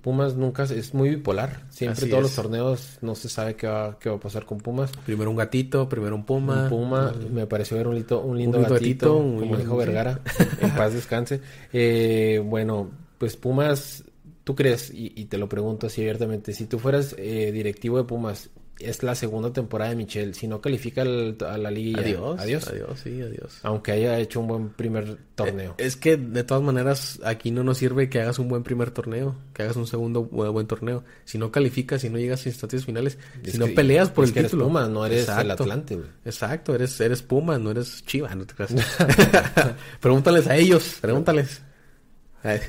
Pumas 0.01 0.35
nunca 0.37 0.63
es- 0.63 0.95
muy 0.95 1.11
bipolar. 1.11 1.67
Siempre 1.69 2.03
Así 2.05 2.11
todos 2.11 2.25
es. 2.25 2.31
los 2.31 2.35
torneos 2.45 2.99
no 3.03 3.15
se 3.15 3.29
sabe 3.29 3.55
qué 3.57 3.67
va, 3.67 3.99
qué 3.99 4.09
va 4.09 4.17
a 4.17 4.21
pasar 4.21 4.47
con 4.47 4.59
Pumas. 4.59 4.91
Primero 5.05 5.31
un 5.31 5.37
gatito, 5.37 5.89
primero 5.89 6.15
un 6.15 6.25
puma. 6.25 6.63
Un 6.65 6.69
Puma, 6.71 7.13
me 7.33 7.47
pareció 7.47 7.77
ver 7.77 7.89
un, 7.89 7.97
lito- 7.97 8.23
un 8.23 8.39
lindo 8.39 8.59
gatito, 8.61 8.75
gatito, 8.75 9.17
un 9.17 9.41
como 9.41 9.57
dijo 9.59 9.77
Vergara, 9.77 10.21
en 10.61 10.71
paz 10.75 10.95
descanse. 10.95 11.41
Eh, 11.73 12.41
bueno, 12.43 12.89
pues 13.19 13.37
Pumas, 13.37 14.05
¿tú 14.49 14.55
crees? 14.55 14.91
Y, 14.95 15.13
y 15.15 15.27
te 15.27 15.37
lo 15.37 15.47
pregunto 15.47 15.89
así 15.89 16.01
abiertamente, 16.01 16.55
si 16.55 16.65
tú 16.65 16.79
fueras 16.79 17.15
eh, 17.19 17.53
directivo 17.53 17.99
de 17.99 18.05
Pumas, 18.05 18.49
es 18.79 19.03
la 19.03 19.15
segunda 19.15 19.53
temporada 19.53 19.91
de 19.91 19.97
Michel, 19.97 20.35
si 20.35 20.47
no 20.49 20.63
califica 20.63 21.03
al- 21.03 21.37
a 21.47 21.59
la 21.59 21.71
liga, 21.71 22.01
Adiós. 22.01 22.41
adiós, 22.41 22.69
Adiós, 22.69 23.01
sí, 23.03 23.21
adiós. 23.21 23.59
aunque 23.63 23.91
haya 23.93 24.19
hecho 24.21 24.41
un 24.41 24.47
buen 24.47 24.69
primer 24.71 25.19
torneo. 25.35 25.75
Es 25.77 25.97
que 25.97 26.17
de 26.17 26.45
todas 26.45 26.63
maneras 26.63 27.21
aquí 27.25 27.51
no 27.51 27.63
nos 27.63 27.77
sirve 27.77 28.09
que 28.09 28.21
hagas 28.23 28.39
un 28.39 28.49
buen 28.49 28.63
primer 28.63 28.91
torneo, 28.93 29.35
que 29.53 29.65
hagas 29.65 29.77
un 29.77 29.87
segundo 29.87 30.31
bu- 30.31 30.51
buen, 30.53 30.67
torneo. 30.67 31.05
Si 31.27 31.37
no 31.37 31.51
calificas, 31.53 32.01
si 32.01 32.09
no 32.09 32.17
llegas 32.19 32.47
a 32.47 32.49
instancias 32.49 32.87
finales, 32.87 33.19
Es 33.45 33.53
si 33.53 33.59
no 33.59 33.67
peleas 33.67 34.09
por 34.11 34.25
es 34.25 34.31
el 34.31 34.35
que 34.35 34.41
eres 34.41 34.51
título. 34.53 34.69
Pumas, 34.69 34.89
no 34.89 35.05
eres 35.05 35.25
el 35.29 35.35
Exacto. 35.35 35.63
Atlante, 35.65 35.97
güey. 35.97 36.09
Exacto, 36.25 36.75
eres, 36.75 36.99
eres 37.03 37.21
Puma, 37.21 37.59
no 37.59 37.73
eres 37.73 38.03
Chiva, 38.07 38.33
no 38.35 38.47
te 38.47 38.55
creas. 38.55 38.73
pregúntales 40.01 40.47
a 40.47 40.57
ellos, 40.57 40.99
pregúntales. 41.01 41.63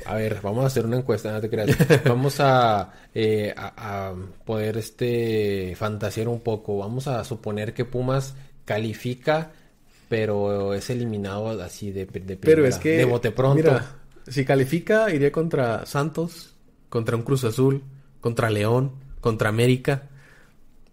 A 0.04 0.14
ver, 0.16 0.40
vamos 0.42 0.64
a 0.64 0.66
hacer 0.66 0.84
una 0.84 0.96
encuesta, 0.98 1.32
no 1.32 1.40
te 1.40 1.48
creas. 1.48 1.70
Vamos 2.04 2.36
a, 2.40 2.92
eh, 3.14 3.54
a, 3.56 4.08
a 4.10 4.14
poder 4.44 4.76
este 4.78 5.74
fantasear 5.76 6.28
un 6.28 6.40
poco. 6.40 6.78
Vamos 6.78 7.06
a 7.06 7.22
suponer 7.24 7.72
que 7.72 7.84
Pumas 7.84 8.34
califica, 8.64 9.52
pero 10.08 10.74
es 10.74 10.90
eliminado 10.90 11.48
así 11.62 11.92
de, 11.92 12.06
de 12.06 12.36
Pero 12.36 12.66
es 12.66 12.76
que. 12.78 12.96
de 12.96 13.04
bote 13.04 13.30
pronto. 13.30 13.54
Mira, 13.62 13.96
si 14.26 14.44
califica, 14.44 15.12
iría 15.12 15.30
contra 15.30 15.86
Santos, 15.86 16.54
contra 16.88 17.16
un 17.16 17.22
Cruz 17.22 17.44
Azul, 17.44 17.82
contra 18.20 18.50
León, 18.50 18.92
contra 19.20 19.48
América. 19.50 20.08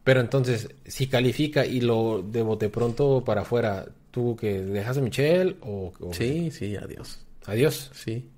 Pero 0.04 0.22
entonces, 0.22 0.70
si 0.86 1.08
califica 1.08 1.66
y 1.66 1.82
lo 1.82 2.22
de 2.22 2.42
bote 2.42 2.70
pronto 2.70 3.24
para 3.26 3.42
afuera, 3.42 3.86
¿tú 4.12 4.36
que 4.38 4.62
dejas 4.62 4.98
a 4.98 5.02
Michelle 5.02 5.58
o, 5.62 5.92
o- 6.00 6.14
Sí, 6.14 6.50
sí, 6.52 6.76
adiós. 6.78 7.20
adiós? 7.46 7.92
Sí. 7.94 8.30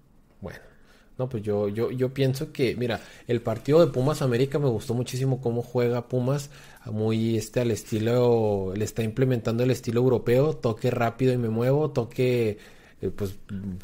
Bueno, 0.42 0.60
no, 1.20 1.28
pues 1.28 1.44
yo, 1.44 1.68
yo, 1.68 1.92
yo 1.92 2.14
pienso 2.14 2.54
que, 2.54 2.78
mira, 2.78 3.02
el 3.28 3.42
partido 3.42 3.86
de 3.86 3.92
Pumas 3.92 4.22
América 4.22 4.58
me 4.58 4.70
gustó 4.70 4.94
muchísimo 4.94 5.42
cómo 5.42 5.62
juega 5.62 6.08
Pumas, 6.08 6.50
muy 6.86 7.38
este 7.38 7.60
al 7.60 7.72
estilo, 7.72 8.72
le 8.74 8.86
está 8.86 9.04
implementando 9.04 9.64
el 9.64 9.72
estilo 9.72 10.00
europeo, 10.00 10.54
toque 10.54 10.90
rápido 10.90 11.34
y 11.34 11.38
me 11.38 11.50
muevo, 11.50 11.92
toque 11.92 12.58
eh, 13.02 13.10
pues 13.14 13.36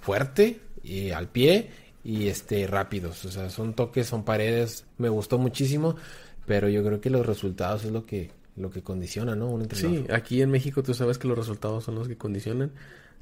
fuerte 0.02 0.62
y 0.82 1.12
al 1.12 1.28
pie 1.28 1.70
y 2.06 2.28
este 2.28 2.68
rápidos, 2.68 3.26
o 3.26 3.32
sea, 3.32 3.50
son 3.50 3.74
toques, 3.74 4.08
son 4.08 4.24
paredes, 4.24 4.86
me 4.98 5.10
gustó 5.10 5.38
muchísimo, 5.38 5.98
pero 6.46 6.70
yo 6.70 6.86
creo 6.86 7.02
que 7.02 7.10
los 7.10 7.26
resultados 7.26 7.84
es 7.84 7.92
lo 7.92 8.06
que, 8.06 8.32
lo 8.56 8.70
que 8.70 8.82
condiciona, 8.82 9.36
¿no? 9.36 9.50
Un 9.50 9.64
entrenador. 9.64 10.06
Sí, 10.06 10.14
aquí 10.14 10.42
en 10.42 10.52
México 10.52 10.84
tú 10.84 10.94
sabes 10.94 11.18
que 11.18 11.28
los 11.28 11.38
resultados 11.38 11.84
son 11.84 11.96
los 11.96 12.08
que 12.08 12.16
condicionan. 12.16 12.72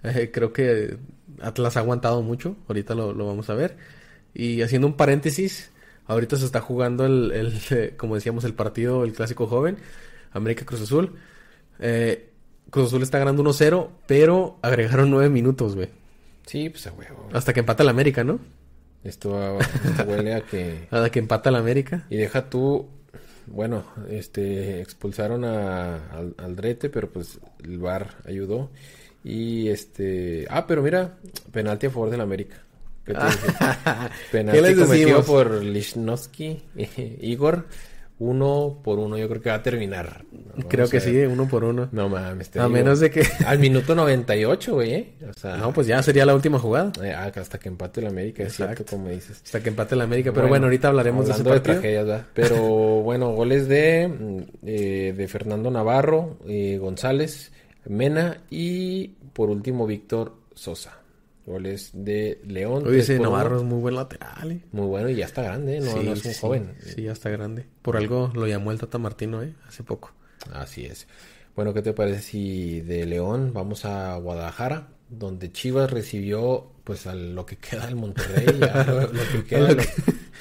Eh, 0.04 0.32
creo 0.34 0.54
que 0.54 0.98
Atlas 1.42 1.78
ha 1.78 1.82
aguantado 1.82 2.22
mucho, 2.22 2.56
ahorita 2.68 2.96
lo, 2.96 3.14
lo 3.14 3.26
vamos 3.26 3.50
a 3.50 3.54
ver. 3.54 3.78
Y 4.34 4.62
haciendo 4.62 4.88
un 4.88 4.98
paréntesis, 4.98 5.72
ahorita 6.06 6.38
se 6.38 6.46
está 6.46 6.62
jugando 6.62 7.06
el, 7.06 7.32
el, 7.32 7.54
eh, 7.72 7.94
como 7.98 8.16
decíamos, 8.16 8.44
el 8.44 8.54
partido, 8.54 9.04
el 9.04 9.14
clásico 9.14 9.48
joven, 9.48 9.78
América 10.32 10.66
Cruz 10.66 10.82
Azul. 10.82 11.16
Eh, 11.80 12.30
Cruz 12.70 12.88
Azul 12.88 13.04
está 13.04 13.20
ganando 13.20 13.44
1-0, 13.44 13.90
pero 14.08 14.58
agregaron 14.62 15.12
9 15.12 15.30
minutos, 15.30 15.76
güey. 15.76 15.90
Sí, 16.46 16.70
pues 16.70 16.88
a 16.88 16.94
huevo. 16.94 17.30
Hasta 17.32 17.54
que 17.54 17.60
empata 17.62 17.84
el 17.84 17.90
América, 17.90 18.24
¿no? 18.24 18.40
Esto, 19.04 19.60
esto 19.60 20.04
huele 20.08 20.34
a 20.34 20.42
que... 20.42 20.88
Hasta 20.92 21.10
que 21.10 21.20
empata 21.20 21.50
el 21.50 21.56
América. 21.56 22.06
Y 22.10 22.18
deja 22.18 22.50
tú, 22.50 22.88
bueno, 23.48 23.86
este, 24.10 24.82
expulsaron 24.82 25.46
a, 25.46 26.08
al, 26.10 26.36
al 26.38 26.56
Drete, 26.56 26.90
pero 26.90 27.10
pues 27.12 27.40
el 27.64 27.80
VAR 27.80 28.16
ayudó. 28.26 28.72
Y 29.24 29.70
este, 29.70 30.46
ah, 30.50 30.66
pero 30.68 30.82
mira, 30.82 31.18
penalti 31.52 31.86
a 31.88 31.90
favor 31.90 32.10
del 32.10 32.22
América. 32.22 32.58
¿Qué 33.06 33.14
te? 33.14 33.20
Penalti 34.32 34.62
¿Qué 34.62 34.68
les 34.68 34.78
cometido 34.80 35.24
por 35.24 35.62
Lichnowsky, 35.64 36.62
Igor, 37.22 37.66
uno 38.20 38.80
por 38.84 39.00
uno, 39.00 39.18
yo 39.18 39.28
creo 39.28 39.42
que 39.42 39.50
va 39.50 39.56
a 39.58 39.64
terminar. 39.64 40.24
Creo 40.70 40.88
que 40.88 41.02
sí, 41.02 41.18
uno 41.18 41.48
por 41.48 41.64
uno. 41.66 41.90
No 41.92 42.08
mames, 42.08 42.50
te 42.50 42.60
A 42.60 42.64
digo. 42.64 42.74
menos 42.74 43.00
de 43.02 43.10
que... 43.12 43.26
Al 43.46 43.60
minuto 43.60 43.96
98, 43.96 44.74
güey, 44.74 44.94
¿eh? 44.94 45.14
O 45.30 45.34
sea, 45.38 45.58
No, 45.58 45.74
pues 45.74 45.88
ya 45.88 46.02
sería 46.04 46.26
la 46.26 46.34
última 46.36 46.60
jugada. 46.60 46.92
eh, 47.04 47.12
hasta 47.14 47.58
que 47.60 47.68
empate 47.70 48.00
el 48.00 48.08
América, 48.08 48.44
es 48.44 48.56
cierto, 48.56 48.74
Exacto. 48.74 48.96
como 48.98 49.10
dices. 49.10 49.42
Hasta 49.44 49.62
que 49.62 49.70
empate 49.70 49.96
el 49.96 50.02
América. 50.02 50.32
Pero 50.34 50.48
bueno, 50.48 50.68
ahorita 50.68 50.88
hablaremos 50.90 51.26
de 51.26 51.34
ese 51.34 51.44
partido. 51.44 51.74
tragedias, 51.80 52.06
¿verdad? 52.06 52.26
Pero 52.34 52.56
bueno, 53.02 53.32
goles 53.34 53.68
de, 53.68 54.08
mm, 54.08 54.40
eh, 54.66 55.14
de 55.18 55.28
Fernando 55.28 55.70
Navarro, 55.72 56.38
eh, 56.48 56.78
González, 56.80 57.52
Mena 57.86 58.42
y 58.50 59.10
por 59.34 59.50
último 59.50 59.86
Víctor 59.88 60.36
Sosa. 60.56 61.00
Goles 61.46 61.90
de 61.94 62.40
León. 62.48 62.88
Oye, 62.88 63.00
ese. 63.00 63.20
Navarro 63.20 63.58
es 63.58 63.64
muy 63.64 63.80
buen 63.82 63.96
lateral, 63.96 64.50
eh. 64.52 64.62
Muy 64.72 64.88
bueno 64.88 65.10
y 65.10 65.16
ya 65.16 65.26
está 65.26 65.42
grande, 65.42 65.76
¿eh? 65.78 65.82
no, 65.82 65.92
Sí, 65.92 66.00
no 66.06 66.14
es 66.14 66.24
un 66.26 66.32
sí, 66.32 66.38
joven. 66.40 66.74
Sí, 66.82 67.02
ya 67.04 67.12
está 67.12 67.30
grande. 67.30 67.66
Por 67.82 67.98
algo 67.98 68.32
lo 68.34 68.48
llamó 68.48 68.72
el 68.72 68.80
Tata 68.80 68.98
Martino, 68.98 69.44
¿eh? 69.44 69.54
Hace 69.68 69.84
poco. 69.84 70.14
Así 70.54 70.86
es. 70.86 71.06
Bueno, 71.56 71.74
¿qué 71.74 71.82
te 71.82 71.92
parece 71.92 72.22
si 72.22 72.80
de 72.82 73.06
León 73.06 73.52
vamos 73.54 73.84
a 73.84 74.16
Guadalajara, 74.18 74.88
donde 75.10 75.52
Chivas 75.52 75.92
recibió 75.92 76.72
pues 76.86 77.08
a 77.08 77.14
lo 77.14 77.46
que 77.46 77.58
queda 77.58 77.88
del 77.88 77.96
Monterrey, 77.98 78.58
ya 78.60 78.84
lo, 78.86 79.02
lo 79.02 79.22
que 79.32 79.44
queda, 79.48 79.68
Lo 79.70 79.76
lo- 79.76 79.84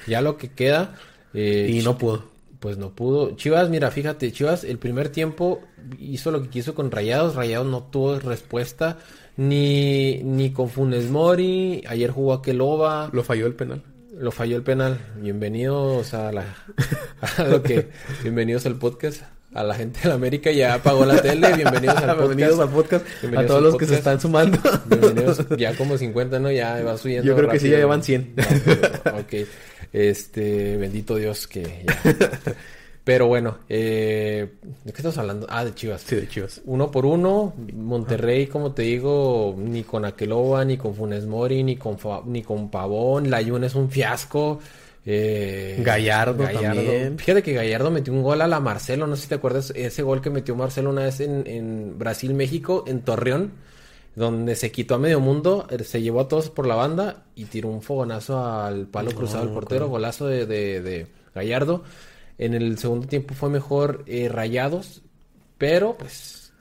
ya 0.07 0.21
lo 0.23 0.37
que 0.37 0.49
queda. 0.51 0.95
eh, 1.35 1.67
Y 1.69 1.83
no 1.83 1.99
pudo. 1.99 2.31
Pues 2.63 2.79
no 2.79 2.95
pudo. 2.95 3.35
Chivas, 3.35 3.71
mira, 3.71 3.91
fíjate, 3.91 4.31
Chivas 4.31 4.63
el 4.63 4.79
primer 4.79 5.09
tiempo 5.09 5.63
hizo 5.99 6.31
lo 6.31 6.41
que 6.45 6.49
quiso 6.49 6.77
con 6.77 6.93
Rayados. 6.93 7.35
Rayados 7.35 7.67
no 7.67 7.83
tuvo 7.83 8.21
respuesta 8.21 8.99
ni, 9.37 10.23
ni 10.23 10.53
con 10.53 10.69
Funes 10.69 11.11
Mori. 11.11 11.83
Ayer 11.89 12.13
jugó 12.13 12.35
a 12.35 12.41
Keloba. 12.41 13.11
Lo 13.13 13.25
falló 13.25 13.49
el 13.49 13.55
penal. 13.55 13.83
Lo 14.17 14.31
falló 14.31 14.55
el 14.57 14.63
penal. 14.63 14.97
Bienvenidos 15.17 16.15
a 16.15 16.31
la 16.31 16.45
a 17.37 17.43
lo 17.43 17.65
que 17.65 17.89
bienvenidos 18.23 18.65
al 18.67 18.77
podcast. 18.77 19.23
A 19.53 19.65
la 19.65 19.75
gente 19.75 19.99
de 20.03 20.09
la 20.11 20.15
América 20.15 20.53
ya 20.53 20.75
apagó 20.75 21.05
la 21.05 21.21
tele. 21.21 21.53
Bienvenidos 21.55 21.97
al 21.97 22.17
podcast. 22.17 22.27
Bienvenidos 22.29 22.61
al 22.61 22.69
podcast. 22.69 23.07
Bienvenidos 23.23 23.45
a 23.45 23.49
todos 23.49 23.63
los 23.65 23.77
que 23.77 23.87
se 23.87 23.95
están 23.97 24.21
sumando. 24.21 24.59
Bienvenidos. 24.87 25.45
Ya 25.59 25.77
como 25.77 25.99
50, 25.99 26.39
¿no? 26.39 26.53
Ya 26.53 26.81
va 26.85 26.97
subiendo. 26.97 27.27
Yo 27.27 27.35
creo 27.35 27.51
que 27.51 27.59
sí, 27.59 27.67
rápido. 27.67 27.79
ya 27.79 27.79
llevan 27.81 28.03
100. 28.05 28.35
No, 29.05 29.19
ok. 29.19 29.49
Este, 29.93 30.77
bendito 30.77 31.17
Dios 31.17 31.47
que 31.47 31.85
ya. 31.87 32.01
Pero 33.05 33.27
bueno, 33.27 33.59
eh, 33.69 34.47
¿de 34.85 34.93
qué 34.93 34.97
estamos 34.99 35.19
hablando? 35.19 35.47
Ah, 35.51 35.65
de 35.65 35.75
Chivas. 35.75 36.03
Sí, 36.03 36.15
de 36.15 36.29
Chivas. 36.29 36.61
Uno 36.67 36.93
por 36.93 37.05
uno, 37.05 37.53
Monterrey, 37.75 38.47
como 38.47 38.71
te 38.73 38.83
digo, 38.83 39.57
ni 39.59 39.83
con 39.83 40.05
Aqueloba, 40.05 40.65
ni 40.65 40.77
con 40.77 40.95
Funes 40.95 41.27
Mori, 41.27 41.65
ni 41.65 41.75
con, 41.77 41.99
Fa- 41.99 42.23
ni 42.25 42.43
con 42.43 42.71
Pavón. 42.71 43.29
La 43.29 43.43
Jun 43.45 43.65
es 43.65 43.75
un 43.75 43.91
fiasco. 43.91 44.61
Eh, 45.05 45.81
Gallardo 45.85 46.45
también. 46.45 47.19
Fíjate 47.19 47.43
que 47.43 47.53
Gallardo 47.55 47.91
metió 47.91 48.13
un 48.13 48.23
gol 48.23 48.41
a 48.41 48.47
la 48.47 48.61
Marcelo. 48.61 49.09
No 49.09 49.17
sé 49.17 49.23
si 49.23 49.29
te 49.31 49.35
acuerdas 49.35 49.73
ese 49.75 50.03
gol 50.03 50.21
que 50.23 50.31
metió 50.31 50.55
Marcelo 50.55 50.91
una 50.91 51.03
vez 51.03 51.19
en, 51.19 51.45
en 51.49 51.99
Brasil-México, 51.99 52.85
en 52.87 53.01
Torreón, 53.03 53.51
donde 54.15 54.55
se 54.57 54.71
quitó 54.71 54.95
a 54.95 54.99
medio 54.99 55.21
mundo, 55.21 55.67
eh, 55.71 55.83
se 55.85 56.03
llevó 56.03 56.21
a 56.21 56.29
todos 56.29 56.51
por 56.51 56.67
la 56.67 56.75
banda 56.75 57.25
y 57.35 57.47
tiró 57.47 57.69
un 57.69 57.83
fogonazo 57.83 58.45
al 58.45 58.87
palo 58.87 59.11
No, 59.11 59.17
cruzado 59.17 59.45
del 59.45 59.55
portero, 59.55 59.89
golazo 59.89 60.27
de, 60.27 60.47
de- 60.47 60.83
de 60.83 61.07
Gallardo. 61.35 61.83
En 62.39 62.55
el 62.55 62.77
segundo 62.79 63.07
tiempo 63.07 63.35
fue 63.35 63.49
mejor 63.51 64.03
eh, 64.07 64.29
Rayados, 64.29 65.03
pero 65.59 65.95
pues 65.99 66.53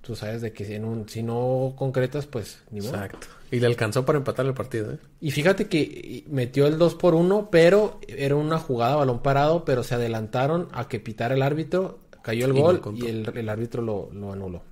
tú 0.00 0.16
sabes 0.16 0.40
de 0.40 0.52
que 0.52 0.64
si, 0.64 0.74
en 0.74 0.84
un- 0.84 1.08
si 1.08 1.22
no 1.22 1.74
concretas, 1.76 2.26
pues 2.26 2.58
ni 2.70 2.80
modo. 2.80 2.94
Exacto. 2.94 3.26
Y 3.52 3.58
le 3.58 3.66
alcanzó 3.66 4.04
para 4.06 4.18
empatar 4.18 4.46
el 4.46 4.54
partido, 4.54 4.92
¿eh? 4.92 4.98
Y 5.20 5.32
fíjate 5.32 5.66
que 5.66 6.24
metió 6.28 6.66
el 6.68 6.78
2 6.78 6.94
por 6.94 7.14
1, 7.14 7.48
pero 7.50 7.98
era 8.06 8.36
una 8.36 8.58
jugada 8.60 8.94
balón 8.96 9.22
parado, 9.22 9.64
pero 9.64 9.82
se 9.82 9.96
adelantaron 9.96 10.68
a 10.72 10.86
que 10.88 11.00
pitara 11.00 11.34
el 11.34 11.42
árbitro, 11.42 11.98
cayó 12.22 12.46
el 12.46 12.56
Y 12.56 12.60
gol 12.60 12.80
y 12.94 13.06
el, 13.08 13.30
el 13.36 13.48
árbitro 13.48 13.82
lo, 13.82 14.08
lo 14.12 14.32
anuló. 14.32 14.62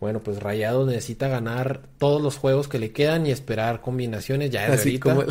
Bueno, 0.00 0.20
pues 0.20 0.40
Rayados 0.40 0.86
necesita 0.86 1.26
ganar 1.26 1.80
todos 1.98 2.22
los 2.22 2.36
juegos 2.36 2.68
que 2.68 2.78
le 2.78 2.92
quedan 2.92 3.26
y 3.26 3.32
esperar 3.32 3.80
combinaciones. 3.80 4.50
Ya 4.50 4.62
desde 4.62 4.74
Así 4.74 4.88
ahorita, 4.90 5.14
como 5.14 5.24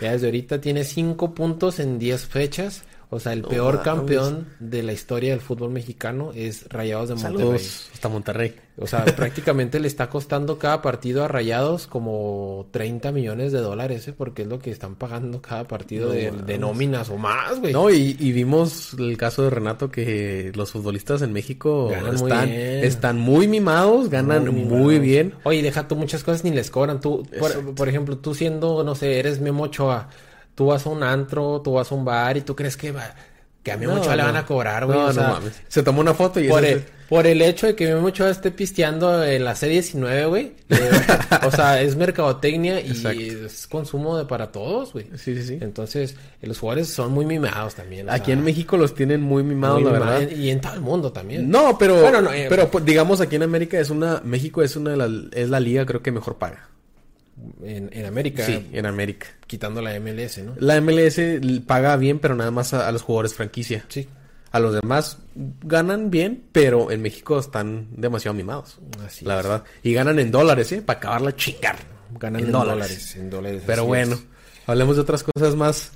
ya 0.00 0.12
desde 0.12 0.26
ahorita 0.26 0.60
tiene 0.60 0.84
5 0.84 1.34
puntos 1.34 1.78
en 1.78 1.98
10 1.98 2.26
fechas. 2.26 2.82
O 3.10 3.18
sea, 3.18 3.32
el 3.32 3.42
No 3.42 3.48
peor 3.48 3.82
campeón 3.82 4.48
de 4.58 4.82
la 4.82 4.92
historia 4.92 5.30
del 5.30 5.40
fútbol 5.40 5.70
mexicano 5.70 6.32
es 6.34 6.68
Rayados 6.68 7.08
de 7.08 7.14
Monterrey. 7.14 7.38
Saludos 7.38 7.90
hasta 7.94 8.08
Monterrey. 8.10 8.54
O 8.76 8.86
sea, 8.86 9.04
prácticamente 9.16 9.80
le 9.80 9.88
está 9.88 10.10
costando 10.10 10.58
cada 10.58 10.82
partido 10.82 11.24
a 11.24 11.28
Rayados 11.28 11.86
como 11.86 12.66
30 12.70 13.10
millones 13.12 13.50
de 13.52 13.60
dólares, 13.60 14.06
¿eh? 14.08 14.14
Porque 14.16 14.42
es 14.42 14.48
lo 14.48 14.58
que 14.58 14.70
están 14.70 14.94
pagando 14.96 15.40
cada 15.40 15.64
partido 15.64 16.08
No 16.08 16.14
de, 16.14 16.58
nóminas 16.58 17.08
o 17.08 17.16
más, 17.16 17.58
güey. 17.60 17.72
No, 17.72 17.88
y, 17.90 18.14
y 18.18 18.32
vimos 18.32 18.94
el 18.98 19.16
caso 19.16 19.42
de 19.42 19.50
Renato 19.50 19.90
que 19.90 20.52
los 20.54 20.70
futbolistas 20.70 21.22
en 21.22 21.32
México 21.32 21.88
Ganan 21.88 22.16
muy 22.16 22.30
están, 22.30 22.48
bien. 22.50 22.84
están 22.84 23.18
muy 23.18 23.48
mimados, 23.48 24.10
ganan 24.10 24.44
muy, 24.44 24.64
mimados. 24.64 25.00
bien. 25.00 25.34
Oye, 25.44 25.62
deja 25.62 25.88
tú 25.88 25.96
muchas 25.96 26.22
cosas 26.22 26.44
ni 26.44 26.50
les 26.50 26.70
cobran. 26.70 27.00
Tú, 27.00 27.26
por 27.74 27.88
ejemplo, 27.88 28.18
tú 28.18 28.34
siendo, 28.34 28.84
no 28.84 28.94
sé, 28.94 29.18
eres 29.18 29.40
Memo 29.40 29.64
Ochoa, 29.64 30.08
tú 30.58 30.66
vas 30.66 30.84
a 30.84 30.90
un 30.90 31.04
antro, 31.04 31.60
tú 31.62 31.74
vas 31.74 31.92
a 31.92 31.94
un 31.94 32.04
bar 32.04 32.36
y 32.36 32.40
tú 32.40 32.56
crees 32.56 32.76
que, 32.76 32.90
va- 32.90 33.14
que 33.62 33.70
a 33.70 33.76
Memo 33.76 33.94
No, 33.94 34.00
Ochoa 34.00 34.16
le 34.16 34.24
van 34.24 34.34
a 34.36 34.44
cobrar, 34.44 34.86
güey. 34.86 34.98
No, 34.98 35.04
o 35.04 35.06
no 35.06 35.12
sea, 35.12 35.28
mames. 35.28 35.52
Se 35.68 35.84
tomó 35.84 36.00
una 36.00 36.14
foto 36.14 36.40
y 36.40 36.48
por, 36.48 36.64
eso 36.64 36.78
el, 36.78 36.84
por 37.08 37.26
el 37.28 37.40
hecho 37.42 37.68
de 37.68 37.76
que 37.76 37.86
Memo 37.94 38.08
Ochoa 38.08 38.28
esté 38.30 38.50
pisteando 38.50 39.22
en 39.24 39.44
la 39.44 39.54
C19, 39.54 40.28
güey. 40.28 40.52
eh, 40.70 40.90
o 41.46 41.50
sea, 41.52 41.80
es 41.80 41.94
mercadotecnia 41.94 42.80
y 42.80 42.88
Exacto. 42.90 43.20
es 43.20 43.68
consumo 43.68 44.18
de 44.18 44.24
para 44.24 44.50
todos, 44.50 44.92
güey. 44.94 45.06
Sí, 45.16 45.36
sí, 45.36 45.42
sí. 45.44 45.58
Entonces, 45.60 46.16
los 46.42 46.58
jugadores 46.58 46.88
son 46.88 47.12
muy 47.12 47.24
mimados 47.24 47.76
también. 47.76 48.10
Aquí 48.10 48.26
sea, 48.26 48.34
en 48.34 48.42
México 48.42 48.76
los 48.76 48.96
tienen 48.96 49.20
muy 49.20 49.44
mimados, 49.44 49.80
muy 49.80 49.92
la 49.92 49.98
verdad. 49.98 50.28
Y 50.28 50.50
en 50.50 50.60
todo 50.60 50.74
el 50.74 50.80
mundo 50.80 51.12
también. 51.12 51.48
No, 51.48 51.78
pero, 51.78 52.00
Bueno, 52.00 52.20
no, 52.20 52.32
eh, 52.32 52.46
pero 52.48 52.68
pues, 52.68 52.84
digamos 52.84 53.20
aquí 53.20 53.36
en 53.36 53.44
América 53.44 53.78
es 53.78 53.90
una, 53.90 54.20
México 54.24 54.60
es 54.62 54.74
una 54.74 54.90
de 54.90 54.96
las, 54.96 55.10
es 55.34 55.48
la 55.50 55.60
liga 55.60 55.86
creo 55.86 56.02
que 56.02 56.10
mejor 56.10 56.36
paga. 56.36 56.67
En, 57.62 57.90
en 57.92 58.06
América, 58.06 58.44
Sí, 58.44 58.68
en 58.72 58.86
América. 58.86 59.26
quitando 59.46 59.80
la 59.82 59.98
MLS, 60.00 60.38
¿no? 60.38 60.54
La 60.58 60.80
MLS 60.80 61.20
paga 61.66 61.96
bien, 61.96 62.18
pero 62.18 62.34
nada 62.34 62.50
más 62.50 62.74
a, 62.74 62.88
a 62.88 62.92
los 62.92 63.02
jugadores 63.02 63.34
franquicia. 63.34 63.84
Sí. 63.88 64.08
A 64.50 64.60
los 64.60 64.74
demás 64.74 65.18
ganan 65.34 66.10
bien, 66.10 66.44
pero 66.52 66.90
en 66.90 67.02
México 67.02 67.38
están 67.38 67.88
demasiado 67.92 68.34
mimados. 68.34 68.78
Así 69.04 69.24
la 69.24 69.38
es. 69.38 69.44
verdad. 69.44 69.64
Y 69.82 69.92
ganan 69.92 70.18
en 70.18 70.30
dólares, 70.30 70.72
¿eh? 70.72 70.82
Para 70.82 70.98
acabarla 70.98 71.36
chingar. 71.36 71.76
Ganan 72.18 72.40
En 72.40 72.46
en, 72.46 72.52
dólares. 72.52 72.78
dólares. 72.78 73.16
En 73.16 73.30
dólares. 73.30 73.62
Pero 73.66 73.84
bueno, 73.84 74.14
es. 74.14 74.24
hablemos 74.66 74.96
de 74.96 75.02
otras 75.02 75.22
cosas 75.22 75.54
más 75.54 75.92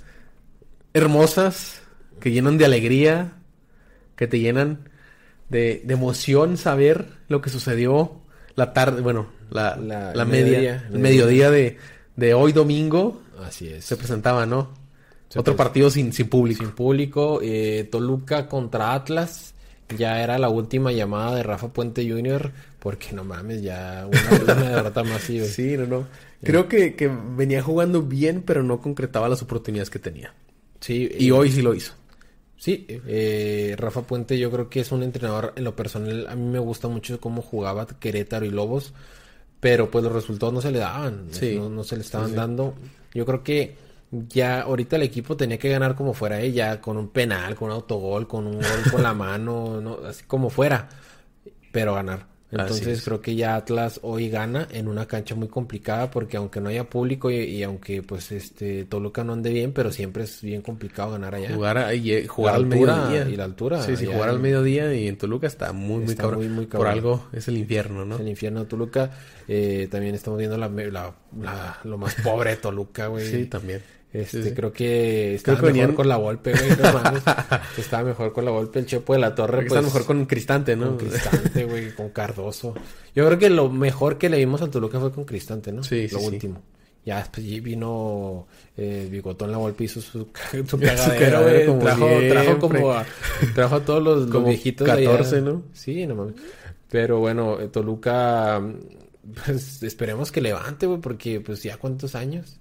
hermosas, 0.95 1.81
que 2.21 2.31
llenan 2.31 2.59
de 2.59 2.65
alegría, 2.67 3.33
que 4.17 4.27
te 4.27 4.39
llenan 4.39 4.89
de, 5.49 5.83
de 5.85 5.95
emoción 5.95 6.57
saber 6.57 7.09
lo 7.29 7.41
que 7.41 7.51
sucedió 7.51 8.21
la 8.57 8.73
tarde, 8.73 9.01
bueno, 9.01 9.29
la, 9.51 9.77
La- 9.77 10.13
media, 10.25 10.25
mediodía, 10.25 10.89
el 10.93 10.99
mediodía 10.99 11.51
de, 11.51 11.79
de 12.17 12.35
hoy 12.35 12.53
domingo 12.53 13.23
Así 13.45 13.69
es. 13.69 13.85
se 13.85 13.97
presentaba, 13.97 14.47
¿no? 14.47 14.71
Se 15.29 15.39
Otro 15.39 15.57
partido 15.57 15.91
sin, 15.91 16.13
sin 16.13 16.29
público. 16.29 16.63
Sin 16.63 16.73
público, 16.73 17.41
eh, 17.43 17.89
Toluca 17.91 18.49
contra 18.49 18.93
Atlas. 18.95 19.55
Ya 19.97 20.23
era 20.23 20.39
la 20.39 20.49
última 20.49 20.93
llamada 20.93 21.35
de 21.37 21.43
Rafa 21.43 21.69
Puente 21.73 22.09
Jr. 22.09 22.51
Porque 22.79 23.13
no 23.13 23.25
mames, 23.25 23.63
ya 23.63 24.07
una, 24.07 24.55
una 24.55 24.69
derrota 24.71 25.05
más 25.05 25.23
sí, 25.49 25.77
no, 25.77 25.87
no. 25.87 26.07
Creo 26.43 26.67
que, 26.69 26.95
que 26.95 27.09
venía 27.37 27.63
jugando 27.63 28.03
bien, 28.03 28.43
pero 28.45 28.63
no 28.63 28.81
concretaba 28.81 29.29
las 29.29 29.43
oportunidades 29.43 29.91
que 29.91 29.99
tenía. 29.99 30.35
Sí, 30.81 31.11
Y 31.19 31.29
eh, 31.29 31.33
hoy 31.33 31.51
sí 31.53 31.63
lo 31.63 31.75
hizo. 31.75 31.93
Sí, 32.63 32.87
eh, 32.89 33.75
Rafa 33.77 34.03
Puente 34.03 34.39
yo 34.39 34.49
creo 34.53 34.71
que 34.71 34.79
es 34.79 34.93
un 34.93 35.03
entrenador, 35.03 35.53
en 35.57 35.65
lo 35.65 35.75
personal, 35.75 36.29
a 36.29 36.37
mí 36.37 36.45
me 36.49 36.61
gusta 36.61 36.87
mucho 36.87 37.19
cómo 37.21 37.43
jugaba 37.43 37.89
Querétaro 37.89 38.47
y 38.47 38.51
Lobos, 38.51 38.93
pero 39.59 39.91
pues 39.91 40.05
los 40.05 40.13
resultados 40.13 40.55
no 40.55 40.61
se 40.61 40.71
le 40.71 40.79
daban, 40.79 41.27
Sí. 41.33 41.57
no, 41.57 41.69
no 41.69 41.83
se 41.83 41.97
le 41.97 42.03
estaban 42.03 42.29
Sí, 42.29 42.35
sí. 42.35 42.37
dando. 42.37 42.75
Yo 43.15 43.27
creo 43.27 43.43
que 43.43 43.75
ya 44.13 44.61
ahorita 44.61 44.95
el 44.95 45.03
equipo 45.03 45.37
tenía 45.37 45.59
que 45.59 45.71
ganar 45.71 45.97
como 45.97 46.15
fuera 46.15 46.41
ella, 46.41 46.81
con 46.81 46.97
un 46.99 47.09
penal, 47.09 47.57
con 47.57 47.67
un 47.71 47.75
autogol, 47.75 48.29
con 48.29 48.47
un 48.47 48.55
gol 48.61 48.93
con 48.93 49.03
la 49.03 49.13
mano, 49.15 49.81
no, 49.81 49.99
así 50.07 50.23
como 50.29 50.49
fuera, 50.49 50.89
pero 51.73 51.95
ganar. 51.95 52.27
Entonces 52.53 52.99
es. 52.99 53.05
creo 53.05 53.21
que 53.23 53.35
ya 53.35 53.57
Atlas 53.57 53.99
hoy 54.03 54.29
gana 54.29 54.69
en 54.71 54.87
una 54.87 55.07
cancha 55.07 55.35
muy 55.35 55.49
complicada 55.49 56.11
porque 56.11 56.37
aunque 56.37 56.61
no 56.61 56.69
haya 56.69 56.85
público 56.85 57.31
y, 57.31 57.37
y 57.37 57.63
aunque 57.63 58.03
pues 58.03 58.31
este 58.31 58.85
Toluca 58.85 59.25
no 59.25 59.33
ande 59.33 59.51
bien, 59.53 59.73
pero 59.73 59.91
siempre 59.91 60.25
es 60.25 60.43
bien 60.43 60.61
complicado 60.63 61.13
ganar 61.13 61.35
allá. 61.35 61.55
Jugar, 61.55 61.79
a- 61.79 61.95
y, 61.95 62.13
eh, 62.13 62.27
jugar 62.29 62.53
La 62.55 62.59
al 62.59 62.67
mediodía. 62.67 63.29
y 63.29 63.37
la 63.37 63.45
altura, 63.45 63.83
Sí, 63.83 63.97
sí, 63.97 64.05
jugar 64.07 64.29
al 64.29 64.39
mediodía 64.39 64.93
y 64.95 65.09
en 65.09 65.17
Toluca 65.17 65.47
está 65.47 65.73
muy, 65.73 66.01
muy 66.03 66.11
Está 66.11 66.23
cabrón. 66.25 66.41
muy, 66.41 66.49
muy 66.49 66.67
Por 66.67 66.73
cabrón. 66.81 66.93
algo 66.93 67.27
es 67.33 67.49
el 67.49 67.57
infierno, 67.57 68.05
¿no? 68.05 68.19
El 68.19 68.29
infierno 68.29 68.61
de 68.61 68.67
Toluca. 68.67 69.11
Eh, 69.49 69.89
también 69.91 70.15
estamos 70.15 70.39
viendo 70.39 70.59
la, 70.59 70.69
la- 70.69 71.15
la- 71.41 71.79
lo 71.85 71.97
más 71.99 72.15
pobre 72.23 72.51
de 72.51 72.57
Toluca, 72.57 73.07
güey. 73.07 73.27
Sí, 73.27 73.47
también. 73.47 73.81
Este, 74.13 74.43
Sí, 74.43 74.49
sí. 74.51 74.55
creo 74.55 74.73
que 74.73 75.35
estaba 75.37 75.57
que 75.57 75.63
mejor 75.63 75.73
venían- 75.73 75.95
con 75.95 76.07
la 76.09 76.17
Volpe, 76.19 76.53
güey. 76.53 76.69
No 76.71 76.93
mames. 77.03 77.23
estaba 77.79 78.05
mejor 78.05 78.33
con 78.33 78.45
la 78.45 78.51
Volpe. 78.51 78.79
El 78.81 78.87
Chepo 78.87 79.15
de 79.15 79.19
la 79.21 79.35
Torre, 79.35 79.59
Creo 79.59 79.69
pues. 79.69 79.79
está 79.81 79.87
mejor 79.87 80.05
con 80.07 80.25
Cristante, 80.27 80.77
¿no? 80.77 80.87
con 80.97 80.99
Cristante, 81.09 81.65
güey. 81.65 81.95
Con 81.95 82.11
Cardoso. 82.11 82.75
Yo 83.15 83.27
creo 83.27 83.39
que 83.39 83.49
lo 83.51 83.71
mejor 83.71 84.19
que 84.19 84.29
le 84.29 84.37
vimos 84.37 84.61
al 84.61 84.71
Toluca 84.71 85.01
fue 85.01 85.13
con 85.13 85.25
Cristante, 85.25 85.73
¿no? 85.73 85.83
Sí, 85.83 86.09
sí, 86.09 86.15
Lo 86.15 86.21
sí. 86.21 86.27
último. 86.27 86.61
Ya 87.05 87.19
después 87.19 87.45
y 87.47 87.59
vino 87.61 88.47
eh, 88.77 89.09
Bigotón 89.11 89.51
la 89.51 89.57
Volpe 89.59 89.85
hizo 89.85 90.01
su, 90.01 90.29
su 90.69 90.77
güey. 90.79 91.67
como 91.67 91.81
Trajo, 91.81 92.07
trajo 92.29 92.59
como 92.61 92.93
a, 92.93 93.05
trajo 93.55 93.75
a 93.77 93.85
todos 93.85 94.03
los, 94.03 94.19
los 94.23 94.31
Como 94.31 94.49
viejitos 94.49 94.87
de 94.87 94.93
allá. 94.93 95.11
14, 95.11 95.41
¿no? 95.41 95.63
Sí, 95.73 96.07
no 96.07 96.15
mames. 96.15 96.35
Pero 96.91 97.19
bueno, 97.19 97.59
eh, 97.61 97.69
Toluca, 97.69 98.63
pues 99.45 99.83
esperemos 99.83 100.31
que 100.31 100.41
levante, 100.43 100.87
güey, 100.87 101.01
porque 101.01 101.41
pues 101.41 101.63
ya 101.63 101.77
cuántos 101.77 102.15
años. 102.15 102.59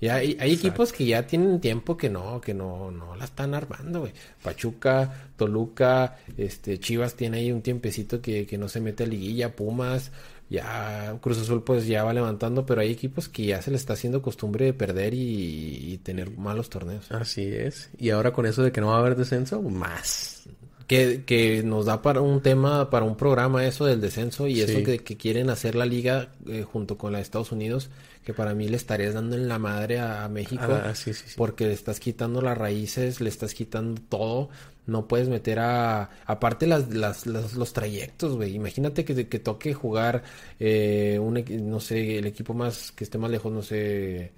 Ya 0.00 0.16
hay, 0.16 0.36
hay 0.38 0.52
equipos 0.52 0.92
que 0.92 1.06
ya 1.06 1.26
tienen 1.26 1.60
tiempo 1.60 1.96
que 1.96 2.08
no, 2.08 2.40
que 2.40 2.54
no, 2.54 2.90
no 2.90 3.16
la 3.16 3.24
están 3.24 3.54
armando, 3.54 4.00
güey. 4.00 4.12
Pachuca, 4.42 5.30
Toluca, 5.36 6.18
este, 6.36 6.78
Chivas 6.78 7.14
tiene 7.14 7.38
ahí 7.38 7.50
un 7.52 7.62
tiempecito 7.62 8.20
que, 8.20 8.46
que 8.46 8.58
no 8.58 8.68
se 8.68 8.80
mete 8.80 9.04
a 9.04 9.06
liguilla, 9.06 9.56
Pumas, 9.56 10.12
ya 10.50 11.18
Cruz 11.20 11.38
Azul 11.38 11.62
pues 11.62 11.86
ya 11.86 12.04
va 12.04 12.12
levantando, 12.12 12.64
pero 12.64 12.80
hay 12.80 12.90
equipos 12.90 13.28
que 13.28 13.46
ya 13.46 13.60
se 13.60 13.70
les 13.70 13.80
está 13.80 13.94
haciendo 13.94 14.22
costumbre 14.22 14.66
de 14.66 14.72
perder 14.72 15.14
y, 15.14 15.92
y 15.92 15.98
tener 15.98 16.30
malos 16.30 16.70
torneos. 16.70 17.10
Así 17.10 17.42
es. 17.42 17.90
Y 17.98 18.10
ahora 18.10 18.32
con 18.32 18.46
eso 18.46 18.62
de 18.62 18.72
que 18.72 18.80
no 18.80 18.88
va 18.88 18.96
a 18.96 19.00
haber 19.00 19.16
descenso, 19.16 19.60
más. 19.62 20.44
Que, 20.86 21.24
que 21.26 21.62
nos 21.62 21.84
da 21.84 22.00
para 22.00 22.22
un 22.22 22.40
tema, 22.40 22.88
para 22.88 23.04
un 23.04 23.14
programa 23.14 23.66
eso 23.66 23.84
del 23.84 24.00
descenso 24.00 24.46
y 24.46 24.62
eso 24.62 24.82
que 24.82 24.98
quieren 25.18 25.50
hacer 25.50 25.74
la 25.74 25.84
liga 25.84 26.30
eh, 26.46 26.62
junto 26.62 26.96
con 26.96 27.12
la 27.12 27.18
de 27.18 27.22
Estados 27.22 27.52
Unidos, 27.52 27.90
que 28.28 28.34
para 28.34 28.52
mí 28.52 28.68
le 28.68 28.76
estarías 28.76 29.14
dando 29.14 29.36
en 29.36 29.48
la 29.48 29.58
madre 29.58 30.00
a, 30.00 30.22
a 30.24 30.28
México. 30.28 30.62
Ah, 30.68 30.94
sí, 30.94 31.14
sí, 31.14 31.24
sí. 31.28 31.34
Porque 31.34 31.64
le 31.64 31.72
estás 31.72 31.98
quitando 31.98 32.42
las 32.42 32.58
raíces, 32.58 33.22
le 33.22 33.30
estás 33.30 33.54
quitando 33.54 34.02
todo. 34.06 34.50
No 34.84 35.08
puedes 35.08 35.30
meter 35.30 35.58
a... 35.60 36.10
Aparte 36.26 36.66
las, 36.66 36.92
las, 36.94 37.26
las- 37.26 37.54
los 37.54 37.72
trayectos, 37.72 38.36
güey. 38.36 38.54
Imagínate 38.54 39.02
que, 39.06 39.26
que 39.28 39.38
toque 39.38 39.72
jugar, 39.72 40.24
eh, 40.60 41.18
un, 41.18 41.42
no 41.70 41.80
sé, 41.80 42.18
el 42.18 42.26
equipo 42.26 42.52
más 42.52 42.92
que 42.92 43.04
esté 43.04 43.16
más 43.16 43.30
lejos, 43.30 43.50
no 43.50 43.62
sé, 43.62 44.32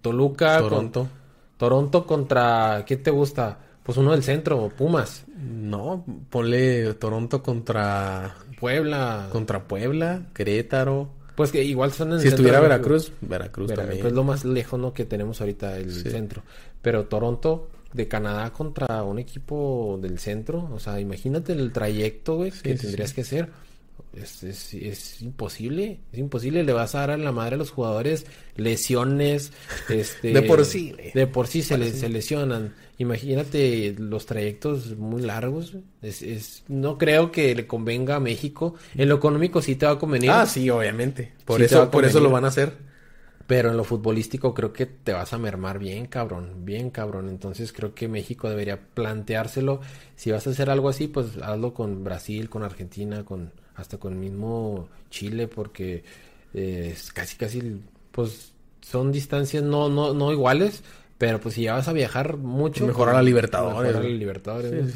Toluca. 0.00 0.60
con- 0.60 0.68
Toronto. 0.68 1.08
Toronto 1.56 2.06
contra... 2.06 2.84
¿Qué 2.86 2.96
te 2.96 3.10
gusta? 3.10 3.58
Pues 3.82 3.98
uno 3.98 4.12
del 4.12 4.22
centro, 4.22 4.68
Pumas. 4.68 5.24
No, 5.36 6.04
ponle 6.30 6.94
Toronto 6.94 7.42
contra 7.42 8.36
Puebla. 8.60 9.26
contra 9.32 9.66
Puebla, 9.66 10.26
Querétaro. 10.32 11.20
Pues 11.34 11.50
que 11.50 11.64
igual 11.64 11.92
son 11.92 12.08
en 12.08 12.14
el 12.14 12.20
Si 12.20 12.24
centro 12.24 12.36
estuviera 12.36 12.58
de 12.58 12.62
Veracruz, 12.68 13.12
Veracruz 13.20 13.68
Vera- 13.68 13.82
también. 13.82 14.02
Pues 14.02 14.12
lo 14.12 14.24
más 14.24 14.44
lejos 14.44 14.78
¿no? 14.78 14.92
que 14.92 15.04
tenemos 15.04 15.40
ahorita 15.40 15.78
el 15.78 15.92
Sí. 15.92 16.10
centro. 16.10 16.42
Pero 16.82 17.04
Toronto 17.06 17.68
de 17.92 18.08
Canadá 18.08 18.50
contra 18.50 19.02
un 19.02 19.18
equipo 19.18 19.98
del 20.02 20.18
centro, 20.18 20.68
o 20.72 20.78
sea, 20.78 20.98
imagínate 21.00 21.52
el 21.52 21.72
trayecto, 21.72 22.36
güey, 22.36 22.50
que 22.50 22.76
sí, 22.76 22.82
tendrías 22.86 23.12
que 23.12 23.20
hacer. 23.22 23.48
Es, 24.14 24.42
es, 24.42 24.74
es 24.74 25.22
imposible, 25.22 26.00
es 26.12 26.18
imposible, 26.18 26.64
le 26.64 26.72
vas 26.74 26.94
a 26.94 26.98
dar 27.00 27.12
a 27.12 27.16
la 27.16 27.32
madre 27.32 27.54
a 27.54 27.58
los 27.58 27.70
jugadores 27.70 28.26
lesiones, 28.56 29.52
este... 29.88 30.32
De 30.34 30.42
por 30.42 30.64
sí. 30.66 30.94
De 31.14 31.26
por 31.26 31.46
sí 31.46 31.62
se, 31.62 31.78
le- 31.78 31.92
se 31.92 32.08
lesionan. 32.10 32.74
Imagínate 32.98 33.94
los 33.98 34.26
trayectos 34.26 34.96
muy 34.98 35.22
largos. 35.22 35.76
Es, 36.02 36.20
es, 36.22 36.62
no 36.68 36.98
creo 36.98 37.32
que 37.32 37.54
le 37.54 37.66
convenga 37.66 38.16
a 38.16 38.20
México. 38.20 38.74
En 38.94 39.08
lo 39.08 39.14
económico 39.16 39.62
sí 39.62 39.76
te 39.76 39.86
va 39.86 39.92
a 39.92 39.98
convenir. 39.98 40.30
Ah, 40.30 40.46
sí, 40.46 40.68
obviamente. 40.68 41.32
Por 41.46 41.58
Sí 41.58 41.64
eso, 41.64 41.90
por 41.90 42.04
eso 42.04 42.20
lo 42.20 42.30
van 42.30 42.44
a 42.44 42.48
hacer. 42.48 42.74
Pero 43.46 43.70
en 43.70 43.76
lo 43.76 43.84
futbolístico 43.84 44.54
creo 44.54 44.72
que 44.72 44.86
te 44.86 45.12
vas 45.12 45.32
a 45.32 45.38
mermar 45.38 45.78
bien, 45.78 46.06
cabrón, 46.06 46.64
bien, 46.64 46.90
cabrón. 46.90 47.28
Entonces 47.28 47.72
creo 47.72 47.94
que 47.94 48.08
México 48.08 48.48
debería 48.48 48.80
planteárselo. 48.94 49.80
Si 50.16 50.30
vas 50.30 50.46
a 50.46 50.50
hacer 50.50 50.70
algo 50.70 50.88
así, 50.88 51.08
pues 51.08 51.36
hazlo 51.42 51.74
con 51.74 52.04
Brasil, 52.04 52.48
con 52.48 52.62
Argentina, 52.62 53.24
con 53.24 53.52
hasta 53.76 53.98
con 53.98 54.12
el 54.14 54.18
mismo 54.18 54.88
Chile, 55.10 55.48
porque 55.48 56.02
eh, 56.54 56.90
es 56.94 57.12
casi, 57.12 57.36
casi, 57.36 57.80
pues 58.10 58.52
son 58.80 59.12
distancias 59.12 59.62
no, 59.62 59.88
no, 59.88 60.12
no 60.14 60.32
iguales, 60.32 60.82
pero 61.18 61.40
pues 61.40 61.54
si 61.54 61.62
ya 61.62 61.74
vas 61.74 61.88
a 61.88 61.92
viajar 61.92 62.36
mucho, 62.36 62.86
Mejor 62.86 63.08
a 63.08 63.12
pues, 63.12 63.16
la 63.16 63.22
Libertadores, 63.22 63.76
mejor 63.92 63.96
a 63.96 64.08
la. 64.08 64.08
Libertadores. 64.14 64.94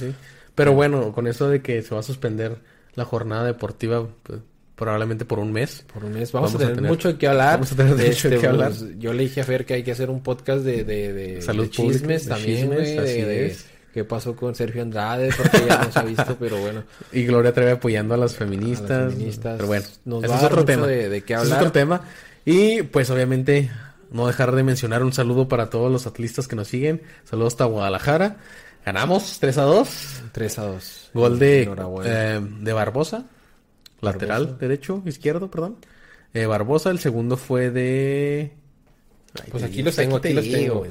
Pero 0.54 0.72
bueno, 0.72 1.12
con 1.12 1.26
eso 1.26 1.48
de 1.48 1.62
que 1.62 1.82
se 1.82 1.94
va 1.94 2.00
a 2.00 2.02
suspender 2.02 2.56
la 2.94 3.04
jornada 3.04 3.44
deportiva, 3.44 4.08
pues, 4.22 4.40
probablemente 4.74 5.24
por 5.24 5.38
un 5.38 5.52
mes. 5.52 5.84
Por 5.92 6.04
un 6.04 6.12
mes. 6.14 6.32
Vamos, 6.32 6.52
Vamos 6.52 6.66
a 6.66 6.72
a 6.72 6.74
tener 6.74 6.90
mucho 6.90 7.08
de 7.12 7.18
qué 7.18 7.28
hablar. 7.28 7.54
vamos 7.54 7.72
a 7.72 7.76
tener 7.76 7.94
mucho 7.94 8.30
de 8.30 8.38
qué 8.38 8.46
hablar. 8.46 8.72
pues, 8.72 8.98
yo 8.98 9.12
le 9.12 9.22
dije 9.22 9.40
a 9.40 9.44
Fer 9.44 9.64
que 9.66 9.74
hay 9.74 9.82
que 9.82 9.92
hacer 9.92 10.10
un 10.10 10.22
podcast 10.22 10.64
de, 10.64 10.82
de, 10.84 11.12
de- 11.12 11.42
Salud 11.42 11.64
de 11.64 11.70
chismes 11.70 12.22
pública, 12.24 12.34
también, 12.36 12.60
chismes, 12.70 12.88
de- 12.88 12.98
así 12.98 13.20
de- 13.22 13.46
es. 13.46 13.66
Qué 13.96 14.04
pasó 14.04 14.36
con 14.36 14.54
Sergio 14.54 14.82
Andrade, 14.82 15.30
porque 15.36 15.64
ya 15.66 15.82
no 15.84 15.90
se 15.90 15.98
ha 15.98 16.02
visto, 16.02 16.36
pero 16.40 16.58
bueno. 16.60 16.84
Y 17.12 17.24
Gloria 17.24 17.52
Trevi 17.54 17.70
apoyando 17.72 18.12
a 18.14 18.18
las 18.18 18.34
feministas. 18.36 18.90
A 18.90 19.04
las 19.04 19.14
feministas. 19.14 19.54
Pero 19.56 19.66
bueno, 19.66 19.86
Nos 20.04 20.22
va 20.22 20.26
es 20.36 20.42
otro 20.42 20.56
mucho 20.58 20.64
tema. 20.66 20.86
de- 20.86 21.08
de 21.08 21.22
qué 21.24 21.32
Ese 21.32 21.42
es 21.42 21.50
hablar. 21.52 21.60
otro 21.60 21.72
tema. 21.72 22.00
Y 22.44 22.82
pues 22.82 23.08
obviamente 23.10 23.70
no 24.10 24.26
dejar 24.26 24.54
de 24.54 24.62
mencionar 24.62 25.02
un 25.02 25.12
saludo 25.14 25.48
para 25.48 25.70
todos 25.70 25.90
los 25.90 26.06
atlistas 26.06 26.46
que 26.46 26.56
nos 26.56 26.68
siguen. 26.68 27.00
Saludos 27.24 27.54
hasta 27.54 27.64
Guadalajara. 27.64 28.36
Ganamos 28.84 29.38
3 29.40 29.56
a 29.58 29.62
2. 29.62 29.88
3 30.32 30.58
a 30.58 30.62
2. 30.66 31.10
Gol 31.14 31.38
de, 31.38 31.62
eh, 32.04 32.40
de 32.60 32.72
Barbosa. 32.74 33.24
Lateral 34.02 34.42
Barbosa. 34.44 34.60
derecho, 34.60 35.02
izquierdo, 35.06 35.50
perdón. 35.50 35.76
Eh, 36.34 36.44
Barbosa, 36.46 36.90
el 36.90 36.98
segundo 36.98 37.36
fue 37.38 37.70
de... 37.70 38.52
Ay, 39.42 39.48
pues 39.50 39.64
aquí 39.64 39.82
los 39.82 39.96
tengo, 39.96 40.20
te 40.20 40.28
aquí 40.28 40.34
los 40.36 40.44
tengo. 40.50 40.86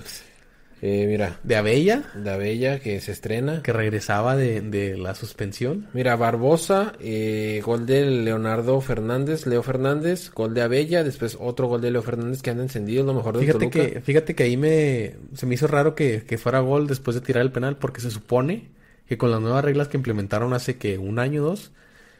Eh, 0.88 1.08
mira, 1.08 1.40
De 1.42 1.56
Abella, 1.56 2.04
la 2.14 2.38
Bella 2.38 2.80
que 2.80 3.02
se 3.02 3.12
estrena. 3.12 3.64
que 3.64 3.74
regresaba 3.74 4.36
de, 4.36 4.62
de 4.62 4.96
la 4.96 5.16
suspensión. 5.16 5.88
Mira, 5.94 6.16
Barbosa, 6.16 6.94
eh, 7.00 7.60
gol 7.66 7.88
de 7.88 8.06
Leonardo 8.06 8.80
Fernández, 8.82 9.48
Leo 9.48 9.64
Fernández, 9.64 10.30
gol 10.32 10.54
de 10.54 10.62
Abella, 10.62 11.04
después 11.04 11.38
otro 11.40 11.66
gol 11.68 11.82
de 11.82 11.90
Leo 11.90 12.04
Fernández 12.04 12.44
que 12.44 12.52
anda 12.52 12.62
encendido, 12.62 13.04
lo 13.04 13.16
mejor 13.16 13.34
de 13.36 13.40
Fíjate 13.46 13.68
Toluca. 13.68 13.94
que, 13.94 14.02
fíjate 14.02 14.36
que 14.36 14.44
ahí 14.44 14.58
me 14.58 15.16
se 15.34 15.48
me 15.48 15.56
hizo 15.56 15.66
raro 15.66 15.96
que, 15.96 16.24
que 16.24 16.38
fuera 16.38 16.60
gol 16.60 16.86
después 16.86 17.16
de 17.16 17.22
tirar 17.22 17.42
el 17.42 17.52
penal, 17.52 17.78
porque 17.78 18.00
se 18.02 18.12
supone 18.12 18.70
que 19.08 19.18
con 19.18 19.32
las 19.32 19.42
nuevas 19.42 19.66
reglas 19.66 19.88
que 19.88 19.98
implementaron 19.98 20.54
hace 20.54 20.78
que 20.78 21.00
un 21.00 21.18
año 21.18 21.42
o 21.42 21.46
dos, 21.48 21.72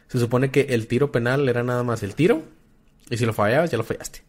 se 0.08 0.18
supone 0.18 0.50
que 0.50 0.62
el 0.70 0.88
tiro 0.88 1.12
penal 1.12 1.48
era 1.50 1.62
nada 1.62 1.84
más 1.84 2.02
el 2.02 2.16
tiro, 2.16 2.42
y 3.12 3.18
si 3.18 3.28
lo 3.28 3.34
fallabas, 3.34 3.70
ya 3.70 3.78
lo 3.78 3.84
fallaste. 3.84 4.22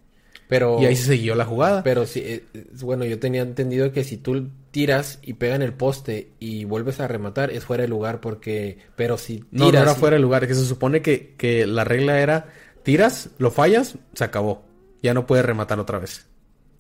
Pero, 0.48 0.80
Y 0.80 0.86
ahí 0.86 0.94
se 0.94 1.12
siguió 1.12 1.34
la 1.34 1.44
jugada. 1.44 1.82
pero 1.82 2.06
sí, 2.06 2.20
eh, 2.24 2.44
bueno, 2.80 3.04
yo 3.04 3.18
tenía 3.18 3.42
entendido 3.42 3.90
que 3.92 4.04
si 4.04 4.16
tú 4.16 4.48
tiras 4.70 5.18
y 5.22 5.34
pega 5.34 5.56
en 5.56 5.62
el 5.62 5.72
poste 5.72 6.30
y 6.38 6.64
vuelves 6.64 7.00
a 7.00 7.08
rematar, 7.08 7.50
es 7.50 7.64
fuera 7.64 7.82
de 7.82 7.88
lugar 7.88 8.20
porque, 8.20 8.78
pero 8.94 9.18
si 9.18 9.38
tiras... 9.38 9.50
no, 9.50 9.72
no 9.72 9.78
era 9.78 9.94
fuera 9.94 10.16
de 10.16 10.22
lugar, 10.22 10.46
que 10.46 10.54
se 10.54 10.64
supone 10.64 11.02
que, 11.02 11.34
que 11.36 11.66
la 11.66 11.84
regla 11.84 12.20
era 12.20 12.46
tiras, 12.84 13.30
lo 13.38 13.50
fallas, 13.50 13.96
se 14.14 14.24
acabó. 14.24 14.64
Ya 15.02 15.14
no 15.14 15.26
puedes 15.26 15.44
rematar 15.44 15.80
otra 15.80 15.98
vez. 15.98 16.26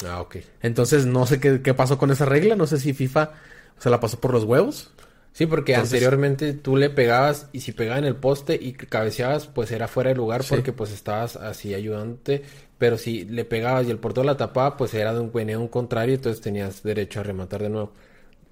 Ah, 0.06 0.20
ok. 0.20 0.36
Entonces 0.62 1.06
no 1.06 1.26
sé 1.26 1.40
qué, 1.40 1.62
qué 1.62 1.74
pasó 1.74 1.98
con 1.98 2.10
esa 2.10 2.24
regla, 2.24 2.54
no 2.54 2.66
sé 2.66 2.78
si 2.78 2.92
FIFA 2.92 3.32
se 3.78 3.90
la 3.90 4.00
pasó 4.00 4.20
por 4.20 4.32
los 4.32 4.44
huevos. 4.44 4.92
Sí, 5.36 5.44
porque 5.44 5.72
Entonces- 5.74 5.92
anteriormente 5.92 6.54
tú 6.54 6.76
le 6.78 6.88
pegabas 6.88 7.50
y 7.52 7.60
si 7.60 7.72
pegaba 7.72 7.98
en 7.98 8.06
el 8.06 8.16
poste 8.16 8.58
y 8.58 8.72
cabeceabas, 8.72 9.46
pues 9.48 9.70
era 9.70 9.86
fuera 9.86 10.08
de 10.08 10.16
lugar 10.16 10.42
Sí. 10.42 10.48
porque 10.48 10.72
pues 10.72 10.90
estabas 10.92 11.36
así 11.36 11.74
ayudándote. 11.74 12.40
Pero 12.78 12.96
si 12.96 13.26
le 13.26 13.44
pegabas 13.44 13.86
y 13.86 13.90
el 13.90 13.98
portero 13.98 14.24
la 14.24 14.38
tapaba, 14.38 14.78
pues 14.78 14.94
era 14.94 15.12
de 15.12 15.20
un, 15.20 15.30
venía 15.30 15.58
un 15.58 15.68
contrario, 15.68 16.14
entonces 16.14 16.40
tenías 16.40 16.82
derecho 16.82 17.20
a 17.20 17.22
rematar 17.22 17.60
de 17.62 17.68
nuevo. 17.68 17.92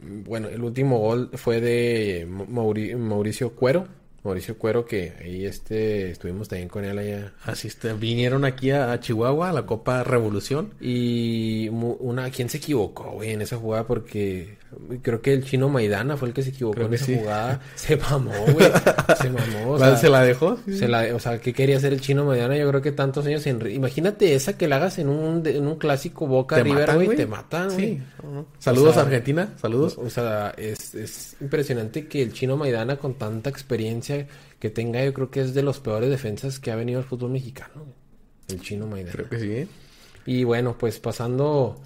Mm, 0.01 0.25
Bueno, 0.25 0.49
el 0.49 0.62
último 0.62 0.99
gol 0.99 1.31
fue 1.33 1.62
de 1.62 2.27
Mauri- 2.29 2.94
Mauricio 2.97 3.55
Cuero. 3.55 3.88
Mauricio 4.23 4.59
Cuero, 4.59 4.85
que 4.85 5.12
ahí 5.23 5.47
este 5.47 6.11
estuvimos 6.11 6.49
también 6.49 6.68
con 6.68 6.85
él 6.85 6.99
allá. 6.99 7.33
Así 7.44 7.68
está, 7.68 7.94
vinieron 7.94 8.44
aquí 8.44 8.70
a, 8.73 8.92
a 8.92 9.01
Chihuahua, 9.01 9.49
a 9.51 9.53
la 9.55 9.64
Copa 9.66 10.03
Revolución. 10.05 10.75
Y 10.81 11.68
una, 11.70 12.31
¿quién 12.31 12.51
se 12.51 12.59
equivocó, 12.59 13.11
güey, 13.12 13.31
en 13.33 13.40
esa 13.42 13.57
jugada? 13.57 13.87
Porque 13.87 14.57
creo 15.02 15.20
que 15.22 15.32
el 15.32 15.44
chino 15.44 15.68
Maidana 15.68 16.16
fue 16.16 16.28
el 16.28 16.34
que 16.34 16.42
se 16.42 16.50
equivocó 16.50 16.74
Creo 16.76 16.87
en 16.88 16.94
esa 16.94 17.04
sí. 17.06 17.16
jugada. 17.18 17.60
Se 17.74 17.96
mamó, 17.96 18.32
güey. 18.52 18.66
Se 19.20 19.30
mamó. 19.30 19.72
o 19.72 19.78
La- 19.78 19.87
sea, 19.90 19.96
¿Se 19.96 20.08
la 20.08 20.22
dejó? 20.22 20.58
se 20.70 20.88
la- 20.88 21.14
o 21.14 21.18
sea, 21.20 21.38
¿qué 21.40 21.52
quería 21.52 21.76
hacer 21.76 21.92
el 21.92 22.00
chino 22.00 22.24
Maidana? 22.24 22.56
Yo 22.56 22.68
creo 22.68 22.82
que 22.82 22.92
tantos 22.92 23.26
años 23.26 23.46
en... 23.46 23.64
Imagínate 23.70 24.34
esa 24.34 24.56
que 24.58 24.68
la 24.68 24.76
hagas 24.76 24.98
en 24.98 25.08
un, 25.08 25.46
en 25.46 25.66
un 25.66 25.76
clásico 25.76 26.26
Boca 26.26 26.62
River, 26.62 26.94
güey. 26.94 27.16
Te 27.16 27.26
matan, 27.26 27.72
güey. 27.72 27.96
Sí. 27.96 28.02
Saludos 28.58 28.90
O 28.90 28.92
sea, 28.94 29.02
a 29.02 29.06
Argentina, 29.06 29.54
saludos. 29.60 29.96
O 29.98 30.10
sea, 30.10 30.54
es, 30.56 30.94
es 30.94 31.37
impresionante 31.40 32.06
que 32.08 32.22
el 32.22 32.32
chino 32.32 32.56
Maidana 32.56 32.96
con 32.96 33.14
tanta 33.14 33.50
experiencia 33.50 34.26
que 34.58 34.70
tenga, 34.70 35.04
yo 35.04 35.12
creo 35.12 35.30
que 35.30 35.40
es 35.40 35.54
de 35.54 35.62
los 35.62 35.80
peores 35.80 36.08
defensas 36.10 36.58
que 36.58 36.70
ha 36.70 36.76
venido 36.76 36.98
al 36.98 37.04
fútbol 37.04 37.30
mexicano. 37.30 37.84
El 38.48 38.60
chino 38.60 38.87
Maidana. 38.87 39.12
Creo 39.12 39.28
que 39.28 39.38
sí. 39.40 39.50
¿eh? 39.52 39.68
Y 40.26 40.44
bueno, 40.44 40.76
pues 40.78 40.98
pasando 41.00 41.80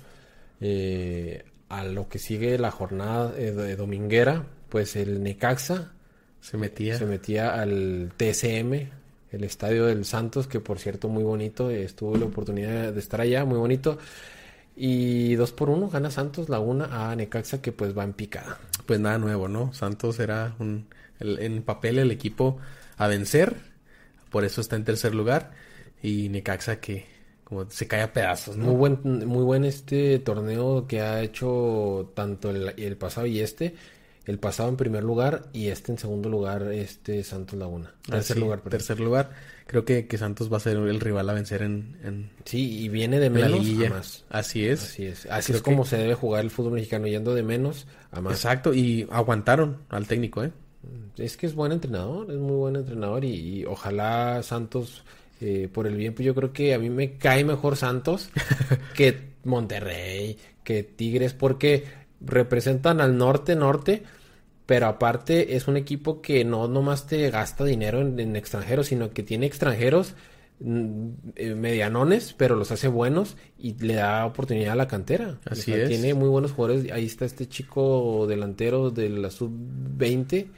eh, 0.60 1.44
a 1.68 1.84
lo 1.84 2.08
que 2.08 2.18
sigue 2.18 2.58
la 2.58 2.70
jornada 2.70 3.32
eh, 3.36 3.52
de 3.52 3.76
dominguera, 3.76 4.44
pues 4.68 4.96
el 4.96 5.22
Necaxa 5.22 5.92
Se 6.40 6.56
metía. 6.56 6.96
se 6.98 7.06
metía 7.06 7.54
al 7.60 8.12
TSM, 8.16 8.72
el 9.32 9.44
estadio 9.44 9.86
del 9.86 10.04
Santos, 10.04 10.46
que 10.46 10.60
por 10.60 10.78
cierto 10.78 11.08
muy 11.08 11.22
bonito, 11.24 11.70
estuve 11.70 12.18
la 12.18 12.26
oportunidad 12.26 12.92
de 12.92 12.98
estar 13.00 13.20
allá, 13.20 13.44
muy 13.44 13.58
bonito. 13.58 13.98
Y 14.76 15.34
dos 15.34 15.52
por 15.52 15.70
uno 15.70 15.88
gana 15.88 16.10
Santos 16.10 16.48
la 16.48 16.60
una 16.60 17.10
a 17.10 17.16
Necaxa 17.16 17.60
que 17.60 17.72
pues 17.72 17.96
va 17.98 18.04
en 18.04 18.12
picada. 18.12 18.58
Pues 18.86 19.00
nada 19.00 19.18
nuevo, 19.18 19.48
¿no? 19.48 19.72
Santos 19.74 20.20
era 20.20 20.54
un, 20.60 20.86
el- 21.18 21.40
en 21.40 21.62
papel 21.62 21.98
el 21.98 22.10
equipo 22.12 22.58
a 22.96 23.08
vencer. 23.08 23.56
Por 24.30 24.44
eso 24.44 24.60
está 24.60 24.76
en 24.76 24.84
tercer 24.84 25.14
lugar. 25.14 25.50
Y 26.02 26.28
Necaxa 26.28 26.80
que 26.80 27.06
como 27.48 27.70
se 27.70 27.86
cae 27.86 28.02
a 28.02 28.12
pedazos, 28.12 28.56
¿no? 28.58 28.66
Muy 28.66 28.74
buen, 28.76 29.26
muy 29.26 29.42
buen 29.42 29.64
este 29.64 30.18
torneo 30.18 30.86
que 30.86 31.00
ha 31.00 31.22
hecho 31.22 32.12
tanto 32.14 32.50
el, 32.50 32.74
el 32.76 32.96
pasado 32.96 33.26
y 33.26 33.40
este. 33.40 33.74
El 34.26 34.38
pasado 34.38 34.68
en 34.68 34.76
primer 34.76 35.02
lugar 35.04 35.46
y 35.54 35.68
este 35.68 35.90
en 35.90 35.96
segundo 35.96 36.28
lugar, 36.28 36.70
este 36.70 37.24
Santos 37.24 37.58
Laguna. 37.58 37.94
Tercer 38.06 38.34
Así, 38.36 38.40
lugar, 38.40 38.58
perdón. 38.58 38.70
tercer 38.78 39.00
lugar. 39.00 39.30
Creo 39.66 39.86
que, 39.86 40.06
que 40.06 40.18
Santos 40.18 40.52
va 40.52 40.58
a 40.58 40.60
ser 40.60 40.76
el 40.76 41.00
rival 41.00 41.30
a 41.30 41.32
vencer 41.32 41.62
en, 41.62 41.96
en, 42.04 42.30
Sí, 42.44 42.78
y 42.80 42.90
viene 42.90 43.20
de 43.20 43.30
menos 43.30 43.60
a 43.86 43.88
más. 43.88 44.24
Así 44.28 44.66
es. 44.66 44.82
Así 44.82 45.06
es. 45.06 45.24
Así 45.30 45.46
Creo 45.52 45.56
es 45.56 45.62
como 45.62 45.84
que- 45.84 45.88
se 45.88 45.96
debe 45.96 46.12
jugar 46.14 46.44
el 46.44 46.50
fútbol 46.50 46.74
mexicano, 46.74 47.06
yendo 47.06 47.34
de 47.34 47.42
menos 47.42 47.86
a 48.10 48.20
más. 48.20 48.34
Exacto. 48.34 48.74
Y 48.74 49.06
aguantaron 49.10 49.78
al 49.88 50.06
técnico, 50.06 50.44
¿eh? 50.44 50.52
Es 51.16 51.38
que 51.38 51.46
es 51.46 51.54
buen 51.54 51.72
entrenador, 51.72 52.30
es 52.30 52.36
muy 52.36 52.56
buen 52.56 52.76
entrenador 52.76 53.24
y, 53.24 53.60
y 53.60 53.64
ojalá 53.64 54.42
Santos, 54.42 55.04
eh, 55.40 55.68
por 55.72 55.86
el 55.86 55.96
bien, 55.96 56.14
pues 56.14 56.26
yo 56.26 56.34
creo 56.34 56.52
que 56.52 56.74
a 56.74 56.78
mí 56.78 56.90
me 56.90 57.16
cae 57.16 57.44
mejor 57.44 57.76
Santos 57.76 58.30
que 58.94 59.28
Monterrey, 59.44 60.36
que 60.64 60.82
Tigres, 60.82 61.32
porque 61.32 61.84
representan 62.20 63.00
al 63.00 63.16
norte-norte, 63.16 64.02
pero 64.66 64.86
aparte 64.86 65.56
es 65.56 65.68
un 65.68 65.76
equipo 65.76 66.20
que 66.20 66.44
no 66.44 66.68
nomás 66.68 67.06
te 67.06 67.30
gasta 67.30 67.64
dinero 67.64 68.00
en, 68.00 68.18
en 68.20 68.36
extranjeros, 68.36 68.88
sino 68.88 69.10
que 69.10 69.22
tiene 69.22 69.46
extranjeros 69.46 70.14
mm, 70.60 71.08
eh, 71.36 71.54
medianones, 71.54 72.34
pero 72.36 72.56
los 72.56 72.70
hace 72.70 72.88
buenos 72.88 73.36
y 73.58 73.74
le 73.78 73.94
da 73.94 74.26
oportunidad 74.26 74.72
a 74.72 74.76
la 74.76 74.88
cantera. 74.88 75.38
O 75.48 75.52
Así 75.52 75.62
sea, 75.62 75.76
es. 75.76 75.88
Tiene 75.88 76.14
muy 76.14 76.28
buenos 76.28 76.52
jugadores. 76.52 76.90
Ahí 76.92 77.06
está 77.06 77.24
este 77.24 77.48
chico 77.48 78.26
delantero 78.28 78.90
de 78.90 79.08
la 79.08 79.30
sub-20, 79.30 80.48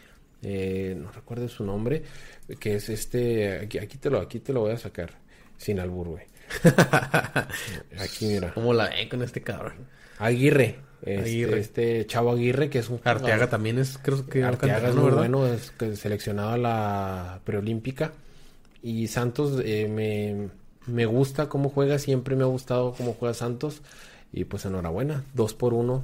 eh, 0.42 0.96
no 0.96 1.10
recuerdo 1.12 1.48
su 1.48 1.64
nombre, 1.64 2.02
que 2.58 2.76
es 2.76 2.88
este, 2.88 3.58
aquí, 3.58 3.78
aquí 3.78 3.98
te 3.98 4.10
lo, 4.10 4.20
aquí 4.20 4.40
te 4.40 4.52
lo 4.52 4.60
voy 4.60 4.72
a 4.72 4.78
sacar, 4.78 5.10
sin 5.56 5.80
albur, 5.80 6.08
güey. 6.08 6.24
Aquí 8.00 8.26
mira, 8.26 8.52
¿Cómo 8.54 8.74
la 8.74 8.88
ven 8.88 9.08
con 9.08 9.22
este 9.22 9.40
cabrón? 9.40 9.86
Aguirre, 10.18 10.80
este, 11.02 11.20
Aguirre. 11.20 11.60
este 11.60 12.06
chavo 12.06 12.32
Aguirre, 12.32 12.68
que 12.68 12.80
es 12.80 12.88
un 12.88 13.00
Arteaga 13.04 13.48
también 13.48 13.78
es, 13.78 13.98
creo 13.98 14.26
que 14.26 14.42
Arteaga 14.42 14.88
es 14.88 14.94
muy 14.94 15.04
¿verdad? 15.04 15.18
bueno, 15.18 15.46
es 15.46 15.72
seleccionado 15.98 16.50
a 16.50 16.58
la 16.58 17.40
preolímpica. 17.44 18.12
Y 18.82 19.08
Santos 19.08 19.62
eh, 19.64 19.88
me, 19.88 20.48
me 20.86 21.06
gusta 21.06 21.48
cómo 21.48 21.68
juega, 21.70 21.98
siempre 21.98 22.36
me 22.36 22.42
ha 22.42 22.46
gustado 22.46 22.94
cómo 22.94 23.14
juega 23.14 23.34
Santos. 23.34 23.82
Y 24.32 24.44
pues 24.44 24.64
enhorabuena, 24.64 25.24
dos 25.34 25.54
por 25.54 25.74
uno. 25.74 26.02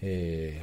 Eh, 0.00 0.60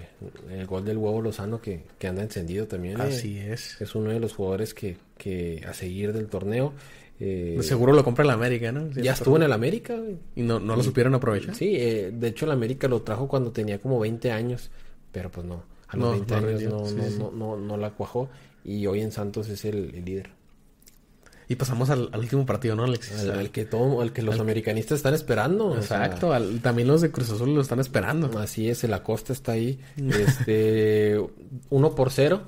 el 0.51 0.65
gol 0.67 0.85
del 0.85 0.97
huevo 0.97 1.21
Lozano 1.21 1.61
que, 1.61 1.83
que 1.97 2.07
anda 2.07 2.21
encendido 2.23 2.67
también. 2.67 2.99
eh, 2.99 3.03
Así 3.03 3.37
es. 3.39 3.79
es 3.81 3.95
uno 3.95 4.11
de 4.11 4.19
los 4.19 4.33
jugadores 4.33 4.73
que, 4.73 4.97
que 5.17 5.63
a 5.67 5.73
seguir 5.73 6.13
del 6.13 6.27
torneo. 6.27 6.73
eh, 7.19 7.55
De 7.57 7.63
Seguro 7.63 7.93
lo 7.93 8.03
compra 8.03 8.23
el 8.23 8.29
América, 8.31 8.71
¿no? 8.71 8.89
Ya 8.91 9.13
estuvo 9.13 9.37
en 9.37 9.43
el 9.43 9.51
América. 9.53 9.97
Y 10.35 10.41
no, 10.41 10.59
no 10.59 10.75
lo 10.75 10.83
supieron 10.83 11.15
aprovechar. 11.15 11.55
Sí, 11.55 11.75
eh, 11.75 12.11
de 12.13 12.27
hecho 12.27 12.45
el 12.45 12.51
América 12.51 12.87
lo 12.87 13.01
trajo 13.01 13.27
cuando 13.27 13.51
tenía 13.51 13.79
como 13.79 13.99
20 13.99 14.31
años, 14.31 14.69
pero 15.11 15.31
pues 15.31 15.45
no, 15.45 15.63
a 15.87 15.97
los 15.97 16.05
No, 16.05 16.11
20 16.11 16.41
no 16.41 16.47
años 16.47 16.63
no, 16.63 16.85
sí, 16.85 16.95
no, 16.95 17.09
sí. 17.09 17.15
no, 17.19 17.31
no, 17.31 17.57
no 17.57 17.77
la 17.77 17.91
cuajó 17.91 18.29
y 18.63 18.85
hoy 18.85 19.01
en 19.01 19.11
Santos 19.11 19.49
es 19.49 19.65
el, 19.65 19.95
el 19.95 20.05
líder. 20.05 20.29
Y 21.51 21.55
pasamos 21.55 21.89
al, 21.89 22.07
al 22.13 22.19
último 22.21 22.45
partido, 22.45 22.75
¿no, 22.77 22.85
Alexis? 22.85 23.19
Al, 23.19 23.31
al 23.31 23.49
que 23.51 23.65
todo, 23.65 23.99
al 24.01 24.13
que 24.13 24.21
los 24.21 24.39
americanistas 24.39 24.97
están 24.97 25.13
esperando. 25.13 25.67
o 25.67 25.81
sea, 25.81 26.05
Exacto. 26.05 26.31
al- 26.33 26.61
también 26.61 26.87
los 26.87 27.01
de 27.01 27.11
Cruz 27.11 27.29
Azul 27.29 27.53
lo 27.53 27.59
están 27.59 27.79
esperando. 27.81 28.39
así 28.39 28.69
es, 28.69 28.83
el 28.85 28.93
Acosta 28.93 29.33
está 29.33 29.51
ahí. 29.51 29.77
Este, 29.97 31.19
uno 31.69 31.93
por 31.95 32.09
cero. 32.11 32.43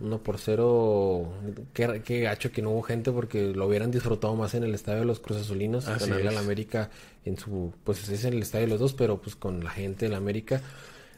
Uno 0.00 0.18
por 0.22 0.38
cero. 0.38 1.32
Qué, 1.72 2.02
qué 2.04 2.20
gacho 2.20 2.50
que 2.52 2.62
no 2.62 2.70
hubo 2.70 2.82
gente 2.82 3.10
porque 3.12 3.52
lo 3.54 3.66
hubieran 3.66 3.90
disfrutado 3.90 4.34
más 4.36 4.54
en 4.54 4.62
el 4.64 4.74
estadio 4.74 5.00
de 5.00 5.06
los 5.06 5.20
Cruz 5.20 5.38
Azulinos. 5.38 5.86
Así 5.88 6.08
ganarle 6.08 6.28
al 6.28 6.38
América 6.38 6.90
en 7.24 7.36
su. 7.38 7.72
Pues 7.84 8.08
es 8.08 8.24
en 8.24 8.34
el 8.34 8.42
estadio 8.42 8.66
de 8.66 8.70
los 8.70 8.80
dos, 8.80 8.92
pero 8.94 9.20
pues 9.20 9.36
con 9.36 9.62
la 9.64 9.70
gente 9.70 10.06
del 10.06 10.14
América. 10.14 10.60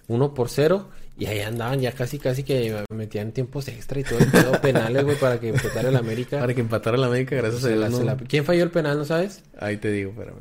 Uno 0.09 0.35
por 0.35 0.49
cero. 0.49 0.89
Y 1.17 1.27
ahí 1.27 1.41
andaban 1.41 1.81
ya 1.81 1.91
casi, 1.93 2.19
casi 2.19 2.45
que 2.45 2.85
metían 2.95 3.33
tiempos 3.33 3.67
extra 3.69 3.99
y 3.99 4.05
todo 4.05 4.21
el 4.21 4.31
pedo 4.31 4.53
penales, 4.61 5.05
güey, 5.05 5.17
para 5.17 5.41
que 5.41 5.49
empezara 5.49 5.89
el 5.89 5.97
América. 5.97 6.39
Para 6.39 6.55
que 6.55 6.61
empatara 6.61 6.97
el 6.97 7.03
América, 7.03 7.35
gracias 7.37 7.65
a 7.65 7.69
Se 7.69 7.75
Dios. 7.77 7.91
no- 7.91 8.05
la- 8.05 8.17
¿Quién 8.17 8.45
falló 8.45 8.63
el 8.63 8.71
penal, 8.71 8.97
no 8.99 9.05
sabes? 9.05 9.43
Ahí 9.59 9.79
te 9.79 9.91
digo, 9.91 10.13
pero 10.17 10.39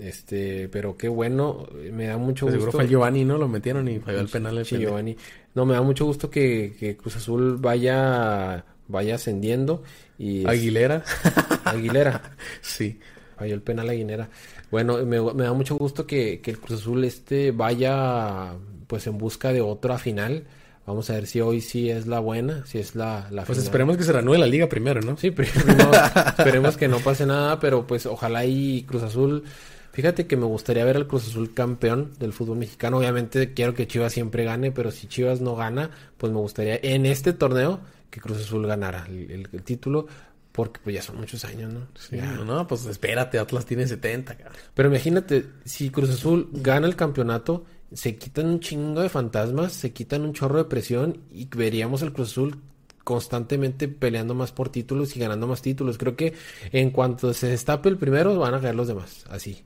Este, 0.00 0.68
pero 0.68 0.96
qué 0.96 1.08
bueno, 1.08 1.66
me 1.92 2.06
da 2.06 2.16
mucho 2.18 2.46
seguro 2.46 2.66
gusto. 2.66 2.72
fue 2.78 2.84
el 2.84 2.90
Giovanni, 2.90 3.24
¿no? 3.24 3.36
Lo 3.36 3.48
metieron 3.48 3.88
y 3.88 3.98
falló 3.98 4.20
el 4.20 4.28
penal 4.28 4.56
el 4.58 4.64
Sí. 4.64 4.78
Giovanni. 4.78 5.16
No, 5.54 5.66
me 5.66 5.74
da 5.74 5.82
mucho 5.82 6.04
gusto 6.06 6.30
que, 6.30 6.74
que 6.78 6.96
Cruz 6.96 7.16
Azul 7.16 7.56
vaya, 7.58 8.64
vaya 8.86 9.16
ascendiendo. 9.16 9.82
Y 10.18 10.40
es- 10.42 10.46
Aguilera. 10.46 11.02
Aguilera. 11.64 12.22
sí. 12.62 12.98
Falló 13.36 13.54
el 13.54 13.62
penal 13.62 13.88
Aguilera. 13.90 14.30
Bueno, 14.70 15.04
me, 15.04 15.20
me 15.20 15.42
da 15.44 15.52
mucho 15.52 15.76
gusto 15.76 16.06
que, 16.06 16.40
que 16.40 16.52
el 16.52 16.60
Cruz 16.60 16.80
Azul 16.80 17.04
este 17.04 17.50
vaya 17.50 18.52
pues 18.88 19.06
en 19.06 19.16
busca 19.18 19.52
de 19.52 19.60
otra 19.60 19.98
final. 19.98 20.44
Vamos 20.86 21.10
a 21.10 21.12
ver 21.12 21.26
si 21.26 21.40
hoy 21.42 21.60
sí 21.60 21.90
es 21.90 22.06
la 22.06 22.18
buena, 22.18 22.64
si 22.66 22.78
es 22.78 22.94
la, 22.96 23.28
la 23.30 23.44
Pues 23.44 23.58
final. 23.58 23.64
esperemos 23.64 23.96
que 23.98 24.04
se 24.04 24.12
reanude 24.12 24.38
la 24.38 24.46
liga 24.46 24.68
primero, 24.68 25.00
¿no? 25.02 25.16
Sí, 25.18 25.30
primero 25.32 25.90
esperemos 26.30 26.76
que 26.78 26.88
no 26.88 26.98
pase 26.98 27.26
nada, 27.26 27.60
pero 27.60 27.86
pues 27.86 28.06
ojalá 28.06 28.44
y 28.46 28.82
Cruz 28.84 29.02
Azul. 29.02 29.44
Fíjate 29.92 30.26
que 30.26 30.36
me 30.36 30.46
gustaría 30.46 30.84
ver 30.84 30.96
al 30.96 31.06
Cruz 31.06 31.28
Azul 31.28 31.52
campeón 31.52 32.12
del 32.18 32.32
fútbol 32.32 32.56
mexicano. 32.58 32.98
Obviamente 32.98 33.52
quiero 33.52 33.74
que 33.74 33.86
Chivas 33.86 34.12
siempre 34.14 34.44
gane, 34.44 34.70
pero 34.72 34.90
si 34.90 35.08
Chivas 35.08 35.40
no 35.42 35.56
gana, 35.56 35.90
pues 36.16 36.32
me 36.32 36.38
gustaría 36.38 36.78
en 36.82 37.04
este 37.04 37.32
torneo 37.34 37.80
que 38.10 38.20
Cruz 38.20 38.38
Azul 38.38 38.66
ganara 38.66 39.04
el, 39.10 39.30
el- 39.30 39.48
el 39.52 39.62
título, 39.62 40.06
porque 40.52 40.80
pues 40.82 40.94
ya 40.96 41.02
son 41.02 41.16
muchos 41.18 41.44
años, 41.44 41.70
¿no? 41.72 41.80
Sí, 41.98 42.16
Ya. 42.16 42.32
no, 42.32 42.66
pues 42.66 42.86
espérate, 42.86 43.38
Atlas 43.38 43.66
tiene 43.66 43.86
70, 43.86 44.36
cabrón. 44.36 44.56
Pero 44.72 44.88
imagínate, 44.88 45.44
si 45.66 45.90
Cruz 45.90 46.08
Azul 46.10 46.48
gana 46.52 46.86
el 46.86 46.96
campeonato, 46.96 47.64
se 47.92 48.16
quitan 48.16 48.46
un 48.46 48.60
chingo 48.60 49.00
de 49.00 49.08
fantasmas, 49.08 49.72
se 49.72 49.92
quitan 49.92 50.22
un 50.22 50.32
chorro 50.34 50.58
de 50.58 50.64
presión 50.64 51.18
y 51.32 51.46
veríamos 51.46 52.02
al 52.02 52.12
Cruz 52.12 52.32
Azul 52.32 52.58
constantemente 53.04 53.88
peleando 53.88 54.34
más 54.34 54.52
por 54.52 54.68
títulos 54.68 55.16
y 55.16 55.20
ganando 55.20 55.46
más 55.46 55.62
títulos. 55.62 55.96
Creo 55.96 56.14
que 56.14 56.34
en 56.72 56.90
cuanto 56.90 57.32
se 57.32 57.46
destape 57.48 57.88
el 57.88 57.96
primero, 57.96 58.38
van 58.38 58.54
a 58.54 58.60
caer 58.60 58.74
los 58.74 58.88
demás. 58.88 59.24
Así. 59.30 59.64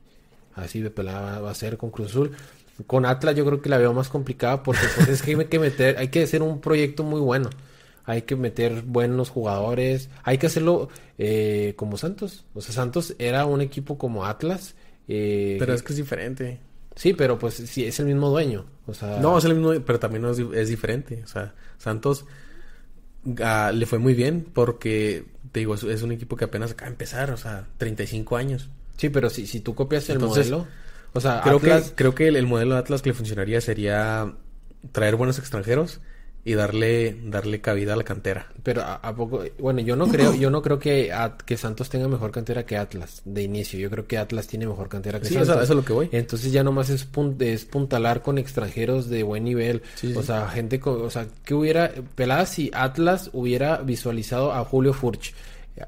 Así 0.54 0.80
de 0.80 0.90
pelada 0.90 1.40
va 1.40 1.50
a 1.50 1.54
ser 1.54 1.76
con 1.76 1.90
Cruz 1.90 2.10
Azul. 2.10 2.30
Con 2.86 3.04
Atlas 3.04 3.34
yo 3.34 3.44
creo 3.44 3.60
que 3.60 3.68
la 3.68 3.78
veo 3.78 3.92
más 3.92 4.08
complicada 4.08 4.62
porque 4.62 4.82
pues, 4.94 5.08
es 5.08 5.22
que 5.22 5.34
hay 5.34 5.44
que 5.46 5.58
meter, 5.58 5.98
hay 5.98 6.08
que 6.08 6.22
hacer 6.22 6.42
un 6.42 6.60
proyecto 6.60 7.02
muy 7.02 7.20
bueno. 7.20 7.50
Hay 8.04 8.22
que 8.22 8.36
meter 8.36 8.82
buenos 8.82 9.30
jugadores. 9.30 10.08
Hay 10.24 10.38
que 10.38 10.46
hacerlo 10.46 10.88
eh, 11.18 11.74
como 11.76 11.96
Santos. 11.96 12.44
O 12.54 12.60
sea, 12.60 12.74
Santos 12.74 13.14
era 13.18 13.44
un 13.46 13.60
equipo 13.60 13.98
como 13.98 14.24
Atlas. 14.24 14.74
eh, 15.08 15.56
Pero 15.58 15.74
es 15.74 15.82
que 15.82 15.92
es 15.92 15.96
diferente. 15.96 16.60
Sí, 16.94 17.12
pero 17.14 17.38
pues 17.38 17.54
sí, 17.54 17.84
es 17.84 17.98
el 18.00 18.06
mismo 18.06 18.30
dueño. 18.30 18.66
O 18.86 18.94
sea, 18.94 19.18
No, 19.18 19.38
es 19.38 19.44
el 19.44 19.54
mismo, 19.54 19.72
pero 19.84 19.98
también 19.98 20.24
es, 20.26 20.38
es 20.38 20.68
diferente. 20.68 21.22
O 21.24 21.26
sea, 21.26 21.54
Santos 21.78 22.26
ah, 23.42 23.72
le 23.74 23.86
fue 23.86 23.98
muy 23.98 24.14
bien 24.14 24.46
porque, 24.52 25.24
te 25.52 25.60
digo, 25.60 25.74
es, 25.74 25.82
es 25.84 26.02
un 26.02 26.12
equipo 26.12 26.36
que 26.36 26.44
apenas 26.44 26.72
acaba 26.72 26.88
de 26.88 26.94
empezar, 26.94 27.30
o 27.30 27.36
sea, 27.36 27.66
35 27.78 28.36
años. 28.36 28.68
sí, 28.96 29.08
pero 29.08 29.30
si, 29.30 29.46
si 29.46 29.60
tú 29.60 29.74
copias 29.74 30.08
el 30.10 30.18
modelo, 30.18 30.66
o 31.12 31.20
sea, 31.20 31.40
Creo 31.42 31.58
Atlas, 31.58 31.90
que, 31.90 31.94
creo 31.94 32.14
que 32.14 32.28
el, 32.28 32.36
el 32.36 32.46
modelo 32.46 32.74
de 32.74 32.80
Atlas 32.80 33.02
que 33.02 33.10
le 33.10 33.14
funcionaría 33.14 33.60
sería 33.60 34.34
traer 34.92 35.16
buenos 35.16 35.38
extranjeros 35.38 36.00
y 36.44 36.54
darle, 36.54 37.16
darle 37.26 37.60
cabida 37.60 37.92
a 37.92 37.96
la 37.96 38.02
cantera. 38.02 38.46
pero 38.64 38.82
a, 38.82 38.94
a 38.96 39.14
poco, 39.14 39.44
bueno, 39.60 39.80
yo 39.80 39.94
no 39.94 40.08
creo, 40.08 40.34
yo 40.34 40.50
no 40.50 40.60
creo 40.60 40.78
que, 40.78 41.12
que 41.46 41.56
Santos 41.56 41.88
tenga 41.88 42.08
mejor 42.08 42.32
cantera 42.32 42.66
que 42.66 42.76
Atlas 42.76 43.22
de 43.24 43.42
inicio. 43.42 43.78
Yo 43.78 43.88
creo 43.90 44.06
que 44.08 44.18
Atlas 44.18 44.48
tiene 44.48 44.66
mejor 44.66 44.88
cantera 44.88 45.20
que 45.20 45.26
Sí, 45.26 45.34
Santos. 45.34 45.50
eso, 45.50 45.62
eso 45.62 45.72
es 45.72 45.76
lo 45.76 45.84
que 45.84 45.92
voy. 45.92 46.08
Entonces 46.10 46.50
ya 46.50 46.64
nomás 46.64 46.90
es, 46.90 47.06
pun- 47.10 47.40
es 47.40 47.64
puntalar 47.64 48.22
con 48.22 48.38
extranjeros 48.38 49.08
de 49.08 49.22
buen 49.22 49.44
nivel. 49.44 49.82
Sí, 49.94 50.12
o 50.16 50.20
sí. 50.20 50.26
sea, 50.26 50.48
gente 50.48 50.80
con, 50.80 51.00
o 51.02 51.10
sea, 51.10 51.26
que 51.44 51.54
hubiera, 51.54 51.92
pelada 52.16 52.44
si 52.46 52.70
Atlas 52.74 53.30
hubiera 53.32 53.78
visualizado 53.78 54.52
a 54.52 54.64
Julio 54.64 54.92
Furch. 54.94 55.34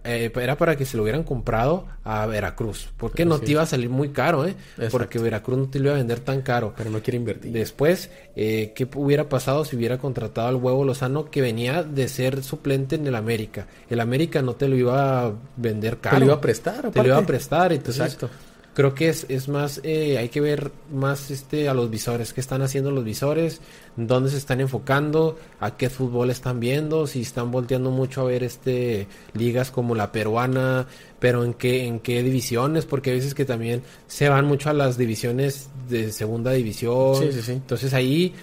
Eh, 0.04 0.32
era 0.34 0.56
para 0.56 0.76
que 0.76 0.86
se 0.86 0.96
lo 0.96 1.02
hubieran 1.02 1.24
comprado 1.24 1.86
a 2.04 2.24
Veracruz. 2.26 2.90
Porque 2.96 3.24
no 3.24 3.38
te 3.38 3.52
iba 3.52 3.62
a 3.62 3.66
salir 3.66 3.90
muy 3.90 4.10
caro, 4.10 4.46
¿eh? 4.46 4.54
Exacto. 4.76 4.98
Porque 4.98 5.18
Veracruz 5.18 5.58
no 5.58 5.68
te 5.68 5.78
lo 5.78 5.86
iba 5.86 5.94
a 5.94 5.98
vender 5.98 6.20
tan 6.20 6.42
caro. 6.42 6.72
Pero 6.76 6.90
no 6.90 7.00
quiere 7.00 7.18
invertir. 7.18 7.52
Después, 7.52 8.10
eh, 8.34 8.72
¿qué 8.74 8.88
hubiera 8.94 9.28
pasado 9.28 9.64
si 9.64 9.76
hubiera 9.76 9.98
contratado 9.98 10.48
al 10.48 10.56
huevo 10.56 10.84
Lozano 10.84 11.30
que 11.30 11.42
venía 11.42 11.82
de 11.82 12.08
ser 12.08 12.42
suplente 12.42 12.96
en 12.96 13.06
el 13.06 13.14
América? 13.14 13.66
El 13.90 14.00
América 14.00 14.40
no 14.42 14.54
te 14.54 14.68
lo 14.68 14.76
iba 14.76 15.26
a 15.26 15.32
vender 15.56 15.98
caro. 15.98 16.16
Te 16.16 16.20
lo 16.20 16.26
iba 16.26 16.34
a 16.34 16.40
prestar, 16.40 16.90
Te 16.90 17.00
lo 17.00 17.06
iba 17.06 17.18
a 17.18 17.26
prestar. 17.26 17.72
Entonces, 17.72 18.14
Exacto. 18.14 18.30
Creo 18.74 18.94
que 18.94 19.08
es, 19.08 19.26
es 19.28 19.48
más, 19.48 19.80
eh, 19.84 20.18
hay 20.18 20.28
que 20.28 20.40
ver 20.40 20.72
más 20.92 21.30
este 21.30 21.68
a 21.68 21.74
los 21.74 21.90
visores, 21.90 22.32
qué 22.32 22.40
están 22.40 22.60
haciendo 22.62 22.90
los 22.90 23.04
visores, 23.04 23.60
dónde 23.96 24.30
se 24.30 24.36
están 24.36 24.60
enfocando, 24.60 25.38
a 25.60 25.76
qué 25.76 25.88
fútbol 25.88 26.30
están 26.30 26.60
viendo, 26.60 27.06
si 27.06 27.22
están 27.22 27.50
volteando 27.50 27.90
mucho 27.90 28.20
a 28.20 28.24
ver 28.24 28.42
este 28.42 29.06
ligas 29.32 29.70
como 29.70 29.94
la 29.94 30.12
peruana, 30.12 30.86
pero 31.20 31.44
en 31.44 31.54
qué, 31.54 31.86
en 31.86 32.00
qué 32.00 32.22
divisiones, 32.22 32.84
porque 32.84 33.12
a 33.12 33.14
veces 33.14 33.34
que 33.34 33.44
también 33.44 33.82
se 34.08 34.28
van 34.28 34.44
mucho 34.44 34.70
a 34.70 34.72
las 34.72 34.98
divisiones 34.98 35.68
de 35.88 36.12
segunda 36.12 36.50
división. 36.50 37.16
Sí, 37.16 37.32
sí, 37.32 37.42
sí. 37.42 37.52
Entonces 37.52 37.94
ahí 37.94 38.34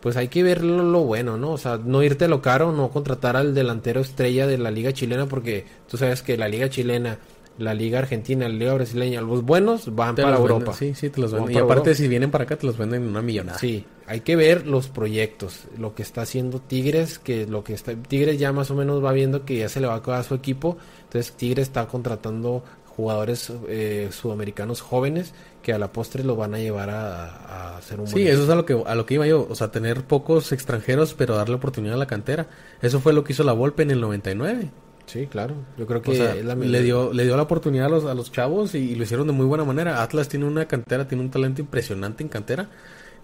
pues 0.00 0.16
hay 0.16 0.28
que 0.28 0.42
ver 0.42 0.64
lo, 0.64 0.82
lo 0.82 1.00
bueno, 1.00 1.36
¿no? 1.36 1.52
O 1.52 1.58
sea, 1.58 1.76
no 1.76 2.02
irte 2.02 2.26
lo 2.26 2.40
caro, 2.40 2.72
no 2.72 2.90
contratar 2.90 3.36
al 3.36 3.54
delantero 3.54 4.00
estrella 4.00 4.46
de 4.46 4.56
la 4.56 4.70
liga 4.70 4.92
chilena 4.92 5.26
porque 5.26 5.66
tú 5.88 5.98
sabes 5.98 6.22
que 6.22 6.38
la 6.38 6.48
liga 6.48 6.70
chilena, 6.70 7.18
la 7.60 7.74
liga 7.74 7.98
argentina, 7.98 8.48
la 8.48 8.54
liga 8.54 8.74
brasileña, 8.74 9.20
los 9.20 9.44
buenos 9.44 9.94
van 9.94 10.14
Te 10.14 10.22
para 10.22 10.36
Europa. 10.38 10.72
venden, 10.72 10.74
sí, 10.74 10.94
sí, 10.94 11.10
te 11.10 11.20
los 11.20 11.32
venden. 11.32 11.54
Y 11.54 11.58
aparte, 11.58 11.90
Europa. 11.90 11.94
si 11.94 12.08
vienen 12.08 12.30
para 12.30 12.44
acá, 12.44 12.56
te 12.56 12.66
los 12.66 12.78
venden 12.78 13.02
en 13.02 13.08
una 13.10 13.20
millonada. 13.22 13.58
Sí, 13.58 13.84
hay 14.06 14.20
que 14.20 14.34
ver 14.34 14.66
los 14.66 14.88
proyectos, 14.88 15.64
lo 15.78 15.94
que 15.94 16.02
está 16.02 16.22
haciendo 16.22 16.58
Tigres, 16.60 17.18
que 17.18 17.46
lo 17.46 17.62
que 17.62 17.74
está 17.74 17.94
Tigres 17.94 18.38
ya 18.38 18.52
más 18.52 18.70
o 18.70 18.74
menos 18.74 19.04
va 19.04 19.12
viendo 19.12 19.44
que 19.44 19.58
ya 19.58 19.68
se 19.68 19.80
le 19.80 19.86
va 19.86 19.94
a 19.94 19.96
acabar 19.98 20.24
su 20.24 20.34
equipo, 20.34 20.78
entonces 21.04 21.32
Tigres 21.32 21.68
está 21.68 21.86
contratando 21.86 22.64
jugadores 22.86 23.52
eh, 23.68 24.08
sudamericanos 24.10 24.80
jóvenes 24.80 25.32
que 25.62 25.72
a 25.72 25.78
la 25.78 25.92
postre 25.92 26.24
lo 26.24 26.36
van 26.36 26.54
a 26.54 26.58
llevar 26.58 26.90
a, 26.90 27.26
a 27.26 27.76
hacer 27.76 28.00
un 28.00 28.06
Sí, 28.06 28.26
eso 28.26 28.44
es 28.44 28.48
a 28.48 28.54
lo 28.54 28.64
que 28.64 28.82
a 28.84 28.94
lo 28.94 29.06
que 29.06 29.14
iba 29.14 29.26
yo, 29.26 29.46
o 29.48 29.54
sea, 29.54 29.70
tener 29.70 30.04
pocos 30.04 30.52
extranjeros, 30.52 31.14
pero 31.14 31.36
darle 31.36 31.56
oportunidad 31.56 31.94
a 31.96 31.98
la 31.98 32.06
cantera. 32.06 32.48
Eso 32.80 33.00
fue 33.00 33.12
lo 33.12 33.22
que 33.22 33.32
hizo 33.32 33.44
la 33.44 33.52
Volpe 33.52 33.82
en 33.82 33.90
el 33.90 34.00
99. 34.00 34.70
Sí, 35.10 35.26
claro. 35.26 35.54
Yo 35.76 35.86
creo 35.86 36.02
que 36.02 36.12
O 36.12 36.14
sea, 36.14 36.34
le 36.34 36.82
dio 36.82 37.12
le 37.12 37.24
dio 37.24 37.36
la 37.36 37.42
oportunidad 37.42 37.86
a 37.86 37.88
los 37.88 38.04
a 38.04 38.14
los 38.14 38.30
chavos 38.30 38.74
y, 38.74 38.94
lo 38.94 39.02
hicieron 39.02 39.26
de 39.26 39.32
muy 39.32 39.46
buena 39.46 39.64
manera. 39.64 40.02
Atlas 40.02 40.28
tiene 40.28 40.44
una 40.46 40.66
cantera, 40.66 41.08
tiene 41.08 41.24
un 41.24 41.30
talento 41.30 41.60
impresionante 41.60 42.22
en 42.22 42.28
cantera. 42.28 42.68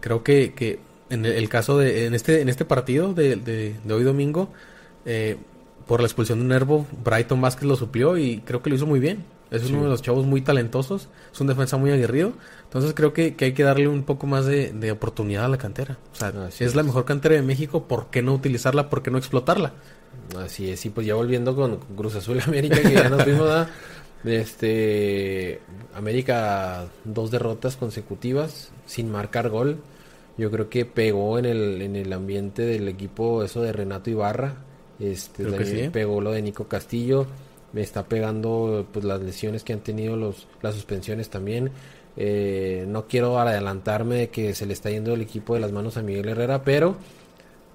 Creo 0.00 0.22
que, 0.24 0.52
que 0.54 0.80
en 1.10 1.24
el, 1.24 1.32
el 1.32 1.48
caso 1.48 1.78
de 1.78 2.06
en 2.06 2.14
este 2.14 2.40
en 2.40 2.48
este 2.48 2.64
partido 2.64 3.14
de, 3.14 3.36
de, 3.36 3.76
de 3.84 3.94
hoy 3.94 4.02
domingo 4.04 4.50
eh, 5.04 5.36
por 5.86 6.00
la 6.00 6.06
expulsión 6.06 6.40
de 6.40 6.46
Nervo, 6.46 6.86
Brighton 7.04 7.40
Vázquez 7.40 7.64
lo 7.68 7.76
suplió 7.76 8.18
y 8.18 8.40
creo 8.40 8.62
que 8.62 8.70
lo 8.70 8.76
hizo 8.76 8.86
muy 8.86 8.98
bien. 9.00 9.24
Es 9.50 9.62
Sí. 9.62 9.72
uno 9.72 9.84
de 9.84 9.88
los 9.90 10.02
chavos 10.02 10.26
muy 10.26 10.40
talentosos, 10.42 11.08
es 11.32 11.40
un 11.40 11.46
defensa 11.46 11.76
muy 11.76 11.92
aguerrido. 11.92 12.32
Entonces 12.64 12.92
creo 12.94 13.12
que, 13.12 13.36
que 13.36 13.44
hay 13.46 13.52
que 13.54 13.62
darle 13.62 13.86
un 13.86 14.02
poco 14.02 14.26
más 14.26 14.44
de, 14.46 14.72
de 14.72 14.90
oportunidad 14.90 15.44
a 15.44 15.48
la 15.48 15.56
cantera. 15.58 15.98
O 16.12 16.16
sea, 16.16 16.28
Así 16.48 16.64
es, 16.64 16.74
la 16.74 16.82
mejor 16.82 17.04
cantera 17.04 17.36
de 17.36 17.42
México, 17.42 17.86
¿por 17.86 18.10
qué 18.10 18.22
no 18.22 18.34
utilizarla? 18.34 18.90
¿Por 18.90 19.02
qué 19.04 19.12
no 19.12 19.18
explotarla? 19.18 19.74
Así 20.38 20.70
es, 20.70 20.84
y 20.86 20.90
pues 20.90 21.06
ya 21.06 21.14
volviendo 21.14 21.54
con 21.54 21.76
Cruz 21.96 22.16
Azul 22.16 22.40
América, 22.46 22.80
que 22.82 22.92
ya 22.92 23.08
nos 23.08 23.24
vimos, 23.24 23.42
¿verdad? 23.42 23.68
este 24.24 25.60
América 25.94 26.86
dos 27.04 27.30
derrotas 27.30 27.76
consecutivas 27.76 28.70
sin 28.86 29.10
marcar 29.10 29.48
gol. 29.50 29.78
Yo 30.38 30.50
creo 30.50 30.68
que 30.68 30.84
pegó 30.84 31.38
en 31.38 31.46
el, 31.46 31.80
en 31.80 31.96
el 31.96 32.12
ambiente 32.12 32.62
del 32.62 32.88
equipo 32.88 33.42
eso 33.42 33.62
de 33.62 33.72
Renato 33.72 34.10
Ibarra. 34.10 34.56
Este 34.98 35.64
sí. 35.64 35.88
pegó 35.90 36.20
lo 36.20 36.32
de 36.32 36.42
Nico 36.42 36.64
Castillo. 36.68 37.26
Me 37.72 37.80
está 37.82 38.04
pegando 38.04 38.86
pues 38.92 39.04
las 39.04 39.20
lesiones 39.22 39.64
que 39.64 39.72
han 39.72 39.80
tenido 39.80 40.16
los, 40.16 40.46
las 40.60 40.74
suspensiones 40.74 41.30
también. 41.30 41.70
Eh, 42.16 42.84
no 42.88 43.06
quiero 43.06 43.38
adelantarme 43.38 44.16
de 44.16 44.28
que 44.28 44.54
se 44.54 44.66
le 44.66 44.72
está 44.72 44.90
yendo 44.90 45.14
el 45.14 45.20
equipo 45.20 45.54
de 45.54 45.60
las 45.60 45.72
manos 45.72 45.96
a 45.96 46.02
Miguel 46.02 46.28
Herrera, 46.28 46.64
pero 46.64 46.96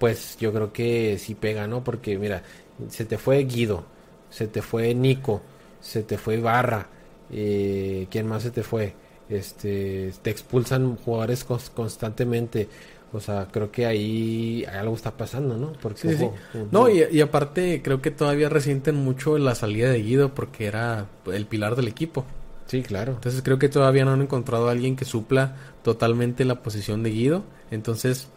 pues 0.02 0.38
yo 0.40 0.54
creo 0.54 0.74
que 0.74 1.18
sí 1.20 1.36
pega, 1.36 1.68
¿no? 1.68 1.86
Porque 1.86 2.18
mira, 2.20 2.44
se 2.90 3.06
te 3.06 3.18
fue 3.20 3.46
Guido, 3.46 3.86
se 4.30 4.48
te 4.48 4.62
fue 4.64 4.94
Nico, 4.96 5.44
se 5.82 6.04
te 6.04 6.18
fue 6.18 6.40
Barra, 6.42 6.90
eh, 7.32 8.08
¿quién 8.12 8.28
más 8.28 8.44
se 8.44 8.52
te 8.52 8.64
fue? 8.64 8.96
Este, 9.30 10.14
te 10.24 10.30
expulsan 10.32 10.98
jugadores 10.98 11.48
cons- 11.48 11.72
constantemente. 11.74 12.70
O 13.14 13.20
sea, 13.22 13.48
creo 13.52 13.72
que 13.72 13.86
ahí 13.86 14.66
algo 14.66 14.96
está 14.96 15.18
pasando, 15.18 15.58
¿no? 15.58 15.74
Porque 15.82 16.08
Sí, 16.08 16.18
sí. 16.18 16.32
ojo, 16.32 16.72
No, 16.72 16.90
y, 16.90 17.04
y 17.12 17.22
aparte 17.22 17.82
creo 17.84 18.02
que 18.02 18.12
todavía 18.12 18.50
resienten 18.50 18.96
mucho 18.96 19.38
la 19.38 19.56
salida 19.56 19.90
de 19.92 20.02
Guido 20.02 20.34
porque 20.34 20.66
era 20.68 21.08
el 21.32 21.46
pilar 21.48 21.76
del 21.76 21.88
equipo. 21.88 22.26
sí, 22.66 22.84
claro. 22.84 23.22
Entonces 23.22 23.42
creo 23.44 23.60
que 23.60 23.70
todavía 23.70 24.06
no 24.06 24.12
han 24.14 24.22
encontrado 24.24 24.68
a 24.70 24.72
alguien 24.72 24.96
que 24.96 25.06
supla 25.06 25.56
totalmente 25.84 26.46
la 26.46 26.62
posición 26.64 27.04
de 27.04 27.12
Guido. 27.12 27.44
Entonces, 27.72 28.30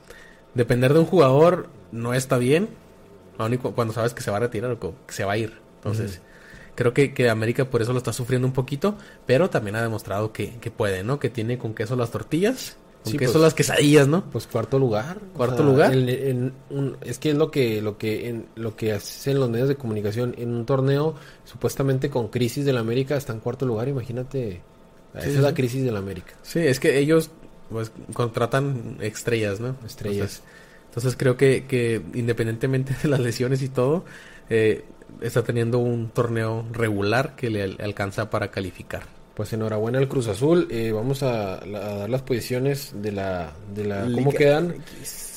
depender 0.54 0.92
de 0.92 1.00
un 1.00 1.06
jugador 1.06 1.68
no 1.92 2.14
está 2.14 2.38
bien. 2.38 2.68
Cuando 3.74 3.92
sabes 3.92 4.14
que 4.14 4.22
se 4.22 4.30
va 4.30 4.36
a 4.36 4.40
retirar 4.40 4.70
o 4.70 4.78
que 4.78 5.12
se 5.12 5.24
va 5.24 5.32
a 5.32 5.36
ir. 5.36 5.54
Entonces, 5.76 6.20
creo 6.76 6.94
que, 6.94 7.12
que 7.12 7.28
América 7.28 7.64
por 7.64 7.82
eso 7.82 7.92
lo 7.92 7.98
está 7.98 8.12
sufriendo 8.12 8.46
un 8.46 8.54
poquito, 8.54 8.96
pero 9.26 9.50
también 9.50 9.76
ha 9.76 9.82
demostrado 9.82 10.32
que, 10.32 10.56
que 10.60 10.70
puede, 10.70 11.02
¿no? 11.02 11.18
Que 11.18 11.30
tiene 11.30 11.58
con 11.58 11.74
queso 11.74 11.96
las 11.96 12.10
tortillas, 12.12 12.76
con 13.02 13.10
Sí, 13.12 13.18
queso 13.18 13.32
pues. 13.32 13.42
las 13.42 13.54
quesadillas, 13.54 14.06
¿no? 14.06 14.24
Pues 14.30 14.46
cuarto 14.46 14.78
lugar. 14.78 15.18
o 15.34 15.36
Cuarto 15.36 15.62
lugar. 15.64 15.92
en- 15.92 16.08
en 16.08 16.52
un- 16.70 16.96
es 17.02 17.18
que 17.18 17.30
es 17.30 17.36
lo 17.36 17.50
que 17.50 17.82
lo 17.82 17.98
que 17.98 18.28
en, 18.28 18.46
lo 18.54 18.76
que 18.76 18.92
hacen 18.92 19.40
los 19.40 19.50
medios 19.50 19.68
de 19.68 19.74
comunicación 19.76 20.34
en 20.38 20.54
un 20.54 20.64
torneo 20.64 21.16
supuestamente 21.44 22.08
con 22.08 22.28
crisis 22.28 22.64
del 22.64 22.76
América 22.78 23.16
está 23.16 23.32
en 23.32 23.40
cuarto 23.40 23.66
lugar. 23.66 23.88
Imagínate, 23.88 24.62
esa 25.12 25.22
Sí, 25.24 25.30
es 25.30 25.40
la 25.40 25.52
crisis 25.54 25.84
del 25.84 25.96
América. 25.96 26.34
Sí, 26.42 26.60
es 26.60 26.78
que 26.80 26.98
ellos 26.98 27.30
pues 27.74 27.90
contratan 28.12 28.98
estrellas, 29.00 29.58
¿no? 29.58 29.74
Estrellas. 29.84 30.40
Entonces, 30.40 30.42
Entonces 30.86 31.16
creo 31.16 31.36
que, 31.36 31.64
que 31.66 32.00
independientemente 32.14 32.94
de 33.02 33.08
las 33.08 33.18
lesiones 33.18 33.62
y 33.62 33.68
todo, 33.68 34.04
eh, 34.48 34.84
está 35.20 35.42
teniendo 35.42 35.80
un 35.80 36.10
torneo 36.10 36.64
regular 36.70 37.34
que 37.34 37.50
le 37.50 37.62
alcanza 37.82 38.30
para 38.30 38.52
calificar. 38.52 39.02
Pues 39.34 39.52
enhorabuena 39.52 39.98
al 39.98 40.06
Cruz 40.06 40.28
Azul. 40.28 40.68
Eh, 40.70 40.92
vamos 40.92 41.24
a, 41.24 41.56
dar 41.66 42.08
las 42.08 42.22
posiciones 42.22 42.92
de 43.02 43.10
la, 43.10 43.52
de 43.74 43.84
la 43.84 44.02
cómo 44.04 44.30
quedan. 44.30 44.76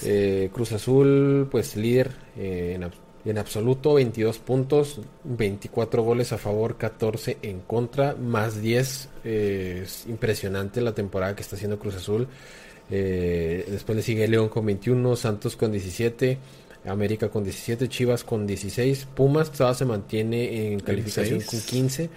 Eh, 0.04 0.52
Cruz 0.54 0.74
Azul, 0.74 1.48
pues 1.50 1.76
líder 1.76 2.12
en, 2.36 2.84
en, 3.30 3.38
absoluto, 3.38 3.96
22 3.96 4.40
puntos, 4.40 5.02
24 5.24 6.02
goles 6.04 6.32
a 6.32 6.38
favor, 6.38 6.78
14 6.78 7.38
en 7.42 7.60
contra, 7.60 8.16
más 8.16 8.62
10. 8.62 9.10
es 9.24 10.06
impresionante 10.08 10.82
la 10.82 10.94
temporada 10.94 11.36
que 11.36 11.42
está 11.42 11.56
haciendo 11.56 11.80
Cruz 11.80 11.96
Azul. 11.96 12.28
Eh, 12.90 13.66
después 13.70 13.96
le 13.96 14.02
sigue 14.02 14.28
León 14.28 14.50
con 14.50 14.66
21, 14.66 15.16
Santos 15.16 15.56
con 15.56 15.72
17, 15.72 16.38
América 16.86 17.30
con 17.30 17.44
17, 17.44 17.90
Chivas 17.90 18.24
con 18.24 18.48
16, 18.48 19.08
Pumas 19.14 19.52
todavía 19.52 19.78
se 19.78 19.86
mantiene 19.86 20.72
en 20.72 20.80
calificación 20.80 21.42
con 21.42 21.60
15, 21.60 22.10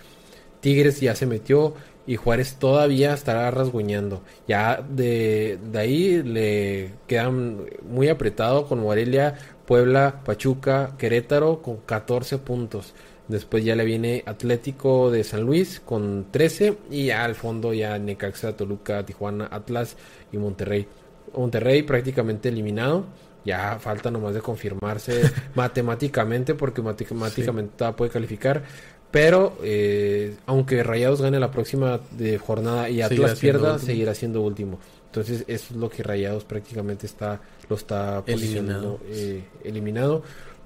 Tigres 0.61 1.01
ya 1.01 1.15
se 1.15 1.27
metió 1.27 1.75
y 2.07 2.17
Juárez 2.17 2.57
todavía 2.57 3.15
estará 3.15 3.51
rasguñando. 3.51 4.23
Ya 4.49 4.83
de, 4.89 5.59
de 5.71 5.79
ahí 5.79 6.23
le 6.23 6.93
quedan 7.07 7.67
muy 7.89 8.09
apretado 8.09 8.67
con 8.67 8.81
Morelia, 8.81 9.35
Puebla, 9.67 10.23
Pachuca, 10.25 10.97
Querétaro 10.99 11.63
con 11.63 11.79
14 11.79 12.39
puntos. 12.39 12.95
Después 13.29 13.65
ya 13.65 13.77
le 13.77 13.85
viene 13.85 14.25
Atlético 14.27 15.09
de 15.13 15.23
San 15.23 15.43
Luis 15.43 15.79
con 15.79 16.33
13 16.33 16.79
y 16.91 17.07
ya 17.07 17.25
al 17.25 17.37
fondo 17.37 17.73
ya 17.73 17.97
Necaxa, 17.97 18.57
Toluca, 18.57 19.07
Tijuana, 19.07 19.49
Atlas 19.49 19.97
y 20.33 20.39
Monterrey. 20.39 20.89
Monterrey 21.37 21.85
prácticamente 21.85 22.49
eliminado. 22.49 23.07
Ya 23.45 23.79
falta 23.79 24.11
nomás 24.11 24.35
de 24.35 24.41
confirmarse 24.41 25.31
matemáticamente 25.55 26.55
porque 26.55 26.83
matemáticamente 26.83 27.93
puede 27.93 28.11
calificar. 28.11 28.65
Pero 29.11 29.57
eh, 29.63 30.37
aunque 30.47 30.83
Rayados 30.83 31.21
gane 31.21 31.41
la 31.41 31.51
próxima 31.51 32.01
de 32.13 32.39
jornada 32.39 32.89
y 32.89 33.03
Atlas 33.03 33.39
pierda, 33.39 33.79
seguirá 33.79 34.15
siendo 34.15 34.41
último. 34.41 34.79
Entonces 35.07 35.45
eso 35.49 35.75
es 35.75 35.77
lo 35.77 35.91
que 35.91 36.05
Rayados 36.05 36.45
prácticamente 36.45 37.07
está 37.07 37.41
lo 37.69 37.77
está 37.77 38.23
eliminado. 38.27 39.01
Eh, 39.09 39.43
eliminado. 39.65 40.23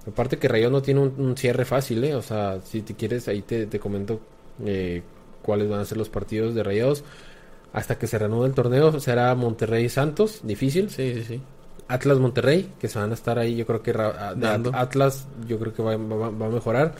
Aparte 0.06 0.38
que 0.38 0.48
Rayados 0.48 0.72
no 0.72 0.82
tiene 0.82 1.00
un, 1.00 1.36
cierre 1.36 1.64
fácil, 1.64 2.04
¿eh? 2.04 2.14
O 2.14 2.22
sea, 2.22 2.60
si 2.62 2.82
te 2.82 2.94
quieres, 2.94 3.26
ahí 3.28 3.40
te, 3.42 3.66
comento 3.78 4.20
eh, 4.64 5.02
cuáles 5.40 5.68
van 5.68 5.80
a 5.80 5.84
ser 5.86 5.96
los 5.96 6.10
partidos 6.10 6.54
de 6.54 6.62
Rayados. 6.62 7.04
Hasta 7.72 7.98
que 7.98 8.06
se 8.06 8.18
reanude 8.18 8.48
el 8.48 8.54
torneo 8.54 9.00
será 9.00 9.34
Monterrey 9.34 9.88
Santos, 9.88 10.40
difícil. 10.42 10.90
Sí, 10.90 11.14
sí, 11.14 11.24
sí. 11.24 11.40
Atlas 11.88 12.18
Monterrey, 12.18 12.72
que 12.78 12.88
se 12.88 12.98
van 12.98 13.10
a 13.10 13.14
estar 13.14 13.38
ahí, 13.38 13.56
yo 13.56 13.66
creo 13.66 13.82
que 13.82 13.90
Atlas, 14.72 15.26
yo 15.46 15.58
creo 15.58 15.74
que 15.74 15.82
va, 15.82 15.94
a 15.94 16.50
mejorar. 16.50 16.94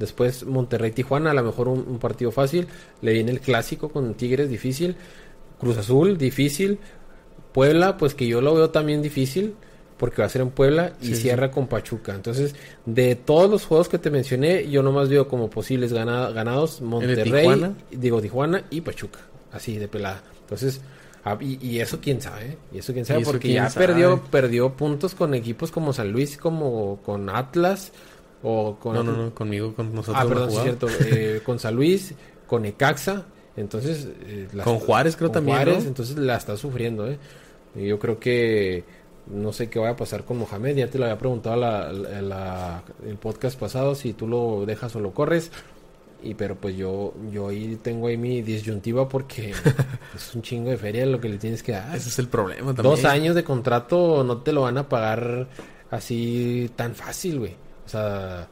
Después 0.00 0.46
Monterrey 0.46 0.92
Tijuana, 0.92 1.30
a 1.30 1.34
lo 1.34 1.44
mejor 1.44 1.68
un, 1.68 1.98
partido 1.98 2.32
fácil. 2.32 2.66
Le 3.02 3.12
viene 3.12 3.30
el 3.30 3.40
clásico 3.40 3.90
con 3.90 4.14
Tigres, 4.14 4.48
difícil. 4.48 4.96
Cruz 5.60 5.76
Azul, 5.76 6.16
difícil. 6.16 6.78
Puebla, 7.52 7.98
pues 7.98 8.14
que 8.14 8.26
yo 8.26 8.40
lo 8.40 8.54
veo 8.54 8.70
también 8.70 9.02
difícil 9.02 9.54
porque 9.98 10.22
va 10.22 10.26
a 10.26 10.30
ser 10.30 10.40
en 10.40 10.50
Puebla 10.50 10.94
y 11.02 11.14
cierra 11.14 11.50
con 11.50 11.66
Pachuca. 11.66 12.14
Entonces, 12.14 12.54
de 12.86 13.14
todos 13.14 13.50
los 13.50 13.66
juegos 13.66 13.90
que 13.90 13.98
te 13.98 14.08
mencioné, 14.08 14.70
yo 14.70 14.82
nomás 14.82 15.10
veo 15.10 15.28
como 15.28 15.50
posibles 15.50 15.92
ganados 15.92 16.80
Monterrey, 16.80 17.74
digo 17.90 18.22
Tijuana 18.22 18.64
y 18.70 18.80
Pachuca, 18.80 19.18
así 19.52 19.76
de 19.76 19.88
pelada. 19.88 20.22
Entonces, 20.40 20.80
ah, 21.22 21.36
y, 21.38 21.80
eso 21.80 22.00
quién 22.00 22.22
sabe, 22.22 22.56
y 22.72 22.78
eso 22.78 22.94
quién 22.94 23.04
sabe, 23.04 23.22
porque 23.22 23.52
ya 23.52 23.68
perdió 23.68 24.22
perdió 24.30 24.72
puntos 24.72 25.14
con 25.14 25.34
equipos 25.34 25.70
como 25.70 25.92
San 25.92 26.10
Luis, 26.10 26.38
como 26.38 27.02
con 27.02 27.28
Atlas 27.28 27.92
o 28.42 28.76
con 28.76 28.94
No, 28.94 29.02
no, 29.02 29.12
no, 29.12 29.34
conmigo 29.34 29.74
con 29.74 29.94
nosotros. 29.94 30.22
Ah, 30.24 30.28
perdón, 30.28 30.50
es 30.50 30.62
cierto, 30.62 30.88
eh, 31.00 31.42
con 31.44 31.58
San 31.58 31.74
Luis, 31.74 32.14
con 32.46 32.64
Ecaxa, 32.64 33.26
entonces 33.56 34.08
eh, 34.26 34.48
con 34.64 34.78
Juárez 34.78 35.16
creo 35.16 35.30
también, 35.30 35.56
Juárez, 35.56 35.86
entonces 35.86 36.16
la 36.16 36.36
está 36.36 36.56
sufriendo, 36.56 37.08
eh. 37.08 37.18
Y 37.74 37.86
yo 37.86 37.98
creo 37.98 38.18
que 38.18 38.84
no 39.26 39.52
sé 39.52 39.68
qué 39.68 39.78
va 39.78 39.90
a 39.90 39.96
pasar 39.96 40.24
con 40.24 40.38
Mohamed. 40.38 40.76
Ya 40.76 40.88
te 40.88 40.98
lo 40.98 41.04
había 41.04 41.18
preguntado 41.18 41.56
la, 41.56 42.82
el 43.06 43.16
podcast 43.16 43.58
pasado 43.58 43.94
si 43.94 44.12
tú 44.12 44.26
lo 44.26 44.64
dejas 44.66 44.94
o 44.96 45.00
lo 45.00 45.12
corres. 45.12 45.50
Y 46.22 46.34
pero 46.34 46.54
pues 46.54 46.76
yo 46.76 47.14
yo 47.32 47.48
ahí 47.48 47.78
tengo 47.82 48.08
ahí 48.08 48.18
mi 48.18 48.42
disyuntiva 48.42 49.08
porque 49.08 49.54
es 50.14 50.34
un 50.34 50.42
chingo 50.42 50.68
de 50.68 50.76
feria 50.76 51.06
lo 51.06 51.18
que 51.18 51.30
le 51.30 51.38
tienes 51.38 51.62
que 51.62 51.72
dar. 51.72 51.96
Ese 51.96 52.10
es 52.10 52.18
el 52.18 52.28
problema 52.28 52.74
también. 52.74 52.94
Dos 52.94 53.04
años 53.06 53.34
de 53.34 53.42
contrato 53.42 54.22
no 54.22 54.38
te 54.38 54.52
lo 54.52 54.62
van 54.62 54.76
a 54.76 54.88
pagar 54.88 55.48
así 55.90 56.70
tan 56.76 56.94
fácil, 56.94 57.38
güey. 57.38 57.56
O 57.90 57.92
sea, 57.92 58.46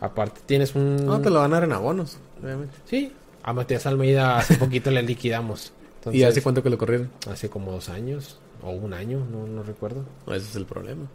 aparte 0.00 0.40
tienes 0.46 0.76
un... 0.76 1.04
No, 1.04 1.20
te 1.20 1.30
lo 1.30 1.40
van 1.40 1.52
a 1.52 1.56
dar 1.56 1.64
en 1.64 1.72
abonos, 1.72 2.18
obviamente. 2.40 2.76
Sí, 2.84 3.12
a 3.42 3.52
Matías 3.52 3.86
Almeida 3.86 4.38
hace 4.38 4.54
poquito 4.54 4.92
le 4.92 5.02
liquidamos. 5.02 5.72
¿Y 6.12 6.22
hace 6.22 6.42
cuánto 6.42 6.62
que 6.62 6.70
lo 6.70 6.78
corrieron? 6.78 7.10
Hace 7.28 7.50
como 7.50 7.72
dos 7.72 7.88
años 7.88 8.38
o 8.62 8.70
un 8.70 8.94
año, 8.94 9.26
no, 9.32 9.48
no 9.48 9.64
recuerdo. 9.64 10.04
Ese 10.28 10.36
es 10.36 10.54
el 10.54 10.64
problema. 10.64 11.06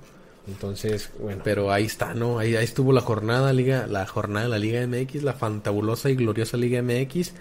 Entonces, 0.45 1.09
bueno. 1.19 1.41
Pero 1.43 1.71
ahí 1.71 1.85
está, 1.85 2.13
¿no? 2.13 2.37
Ahí, 2.37 2.55
ahí 2.57 2.65
estuvo 2.65 2.91
la 2.91 2.99
jornada, 2.99 3.53
liga, 3.53 3.87
la 3.87 4.05
jornada 4.05 4.45
de 4.45 4.49
la 4.49 4.59
Liga 4.59 4.85
MX, 4.85 5.23
la 5.23 5.33
fantabulosa 5.33 6.09
y 6.09 6.15
gloriosa 6.15 6.57
Liga 6.57 6.81
MX. 6.81 7.31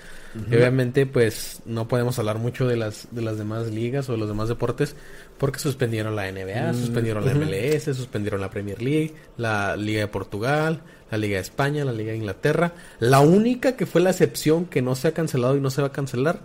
obviamente, 0.48 1.06
pues, 1.06 1.62
no 1.66 1.88
podemos 1.88 2.20
hablar 2.20 2.38
mucho 2.38 2.68
de 2.68 2.76
las, 2.76 3.08
de 3.10 3.22
las 3.22 3.38
demás 3.38 3.72
ligas 3.72 4.08
o 4.08 4.12
de 4.12 4.18
los 4.18 4.28
demás 4.28 4.48
deportes, 4.48 4.94
porque 5.36 5.58
suspendieron 5.58 6.14
la 6.14 6.30
NBA, 6.30 6.72
mm, 6.72 6.74
suspendieron 6.76 7.24
la 7.24 7.34
MLS, 7.34 7.84
suspendieron 7.96 8.40
la 8.40 8.50
Premier 8.50 8.80
League, 8.80 9.14
la 9.36 9.76
Liga 9.76 10.02
de 10.02 10.08
Portugal, 10.08 10.82
la 11.10 11.18
Liga 11.18 11.36
de 11.36 11.42
España, 11.42 11.84
la 11.84 11.92
Liga 11.92 12.12
de 12.12 12.18
Inglaterra. 12.18 12.72
La 13.00 13.18
única 13.18 13.76
que 13.76 13.84
fue 13.84 14.00
la 14.00 14.10
excepción 14.10 14.66
que 14.66 14.80
no 14.80 14.94
se 14.94 15.08
ha 15.08 15.12
cancelado 15.12 15.56
y 15.56 15.60
no 15.60 15.70
se 15.70 15.82
va 15.82 15.88
a 15.88 15.92
cancelar 15.92 16.40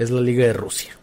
es 0.00 0.10
la 0.10 0.20
Liga 0.20 0.44
de 0.44 0.54
Rusia. 0.54 0.96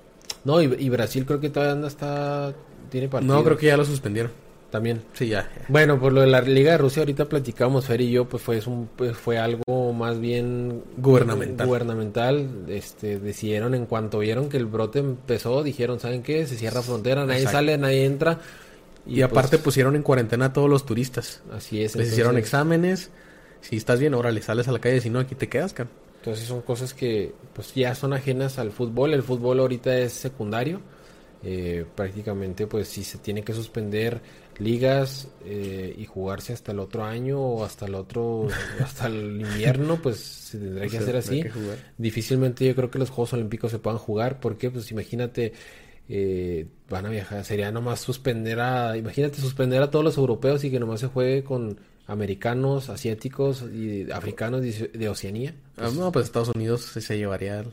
No, 0.43 0.61
y, 0.61 0.89
Brasil 0.89 1.25
creo 1.25 1.39
que 1.39 1.49
todavía 1.49 1.73
anda 1.73 1.87
hasta... 1.87 2.53
Tiene 2.89 3.07
partido. 3.07 3.33
No, 3.33 3.43
creo 3.43 3.57
que 3.57 3.67
ya 3.67 3.77
lo 3.77 3.85
suspendieron. 3.85 4.31
También. 4.71 5.01
Sí, 5.13 5.27
ya, 5.27 5.49
Bueno, 5.67 5.99
por 5.99 6.13
lo 6.13 6.21
de 6.21 6.27
la 6.27 6.39
Liga 6.39 6.71
de 6.71 6.77
Rusia 6.77 7.01
ahorita 7.01 7.25
platicamos, 7.25 7.85
Fer 7.85 7.99
y 7.99 8.09
yo, 8.09 8.29
pues 8.29 8.41
fue, 8.41 8.61
un, 8.65 8.89
pues 8.95 9.17
fue 9.17 9.37
algo 9.37 9.91
más 9.91 10.17
bien 10.17 10.81
gubernamental. 10.95 11.67
Gubernamental. 11.67 12.49
Este, 12.69 13.19
decidieron 13.19 13.75
en 13.75 13.85
cuanto 13.85 14.19
vieron 14.19 14.47
que 14.47 14.55
el 14.55 14.67
brote 14.67 14.99
empezó, 14.99 15.61
dijeron, 15.61 15.99
¿saben 15.99 16.23
qué? 16.23 16.47
Se 16.47 16.55
cierra 16.55 16.81
frontera, 16.81 17.25
nadie 17.25 17.47
sale, 17.47 17.77
nadie 17.77 18.05
entra. 18.05 18.39
Y, 19.05 19.21
aparte 19.23 19.57
pues 19.57 19.63
pusieron 19.63 19.97
en 19.97 20.03
cuarentena 20.03 20.45
a 20.45 20.53
todos 20.53 20.69
los 20.69 20.85
turistas. 20.85 21.41
Así 21.51 21.83
es. 21.83 21.97
Les 21.97 22.09
hicieron 22.13 22.37
exámenes. 22.37 23.09
Si 23.59 23.75
estás 23.75 23.99
bien, 23.99 24.13
órale, 24.13 24.41
sales 24.41 24.69
a 24.69 24.71
la 24.71 24.79
calle, 24.79 25.01
si 25.01 25.09
no, 25.09 25.19
aquí 25.19 25.35
te 25.35 25.49
quedas, 25.49 25.73
cara. 25.73 25.89
Entonces 26.19 26.47
son 26.47 26.61
cosas 26.61 26.93
que 26.93 27.33
pues 27.53 27.73
ya 27.73 27.93
son 27.93 28.13
ajenas 28.13 28.57
al 28.57 28.71
fútbol. 28.71 29.13
El 29.13 29.23
fútbol 29.23 29.59
ahorita 29.59 29.97
es 29.97 30.13
secundario. 30.13 30.79
Eh, 31.43 31.85
prácticamente 31.95 32.67
pues 32.67 32.87
si 32.87 33.03
se 33.03 33.17
tiene 33.17 33.43
que 33.43 33.53
suspender 33.53 34.21
ligas 34.59 35.27
eh, 35.45 35.95
y 35.97 36.05
jugarse 36.05 36.53
hasta 36.53 36.71
el 36.71 36.79
otro 36.79 37.03
año 37.03 37.39
o 37.39 37.65
hasta 37.65 37.85
el 37.85 37.95
otro 37.95 38.47
hasta 38.83 39.07
el 39.07 39.41
invierno 39.41 40.01
pues 40.01 40.17
se 40.17 40.57
tendrá 40.59 40.87
que 40.87 40.97
hacer 40.99 41.15
así. 41.15 41.43
difícilmente 41.97 42.65
yo 42.65 42.75
creo 42.75 42.91
que 42.91 42.99
los 42.99 43.09
Juegos 43.09 43.33
Olímpicos 43.33 43.71
se 43.71 43.79
puedan 43.79 43.99
jugar. 43.99 44.39
Porque 44.39 44.69
pues 44.69 44.91
imagínate 44.91 45.53
eh, 46.09 46.67
van 46.89 47.05
a 47.05 47.09
viajar 47.09 47.45
sería 47.45 47.71
nomás 47.71 47.99
suspender 47.99 48.59
a 48.59 48.97
imagínate 48.97 49.39
suspender 49.39 49.81
a 49.81 49.89
todos 49.89 50.03
los 50.03 50.17
europeos 50.17 50.63
y 50.63 50.71
que 50.71 50.79
nomás 50.79 50.99
se 50.99 51.07
juegue 51.07 51.43
con 51.43 51.79
americanos, 52.07 52.89
asiáticos 52.89 53.63
y 53.71 54.11
africanos 54.11 54.61
de, 54.61 55.09
Oceanía. 55.09 55.55
Ah, 55.77 55.89
no, 55.95 56.11
pues 56.11 56.25
Estados 56.25 56.49
Unidos 56.49 56.81
se 56.81 57.17
llevaría 57.17 57.63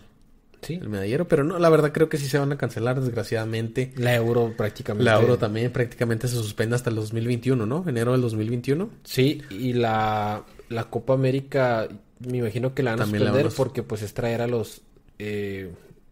el, 0.69 0.89
medallero, 0.89 1.29
pero 1.29 1.45
no, 1.45 1.59
la 1.59 1.69
verdad 1.69 1.93
creo 1.93 2.09
que 2.09 2.17
sí 2.17 2.27
se 2.27 2.39
van 2.39 2.53
a 2.53 2.59
cancelar, 2.59 3.01
desgraciadamente. 3.01 3.93
La 3.97 4.15
euro 4.15 4.55
prácticamente. 4.57 5.05
La 5.05 5.21
euro 5.21 5.39
también 5.39 5.73
prácticamente 5.73 6.29
se 6.29 6.37
suspende 6.37 6.77
hasta 6.77 6.91
el 6.91 6.97
2021, 6.97 7.67
¿no? 7.67 7.85
Enero 7.87 8.13
del 8.13 8.21
2021. 8.21 8.91
Sí, 9.05 9.43
y 9.51 9.73
la, 9.73 10.45
la 10.69 10.85
Copa 10.85 11.15
América, 11.15 11.89
me 12.21 12.39
imagino 12.39 12.75
que 12.75 12.83
la 12.83 12.93
van 12.93 13.01
a 13.01 13.05
suspender 13.05 13.49
porque 13.57 13.83
pues 13.83 14.03
es 14.03 14.15
traer 14.15 14.43
a 14.43 14.47
los... 14.47 14.83
Eh, 15.19 15.71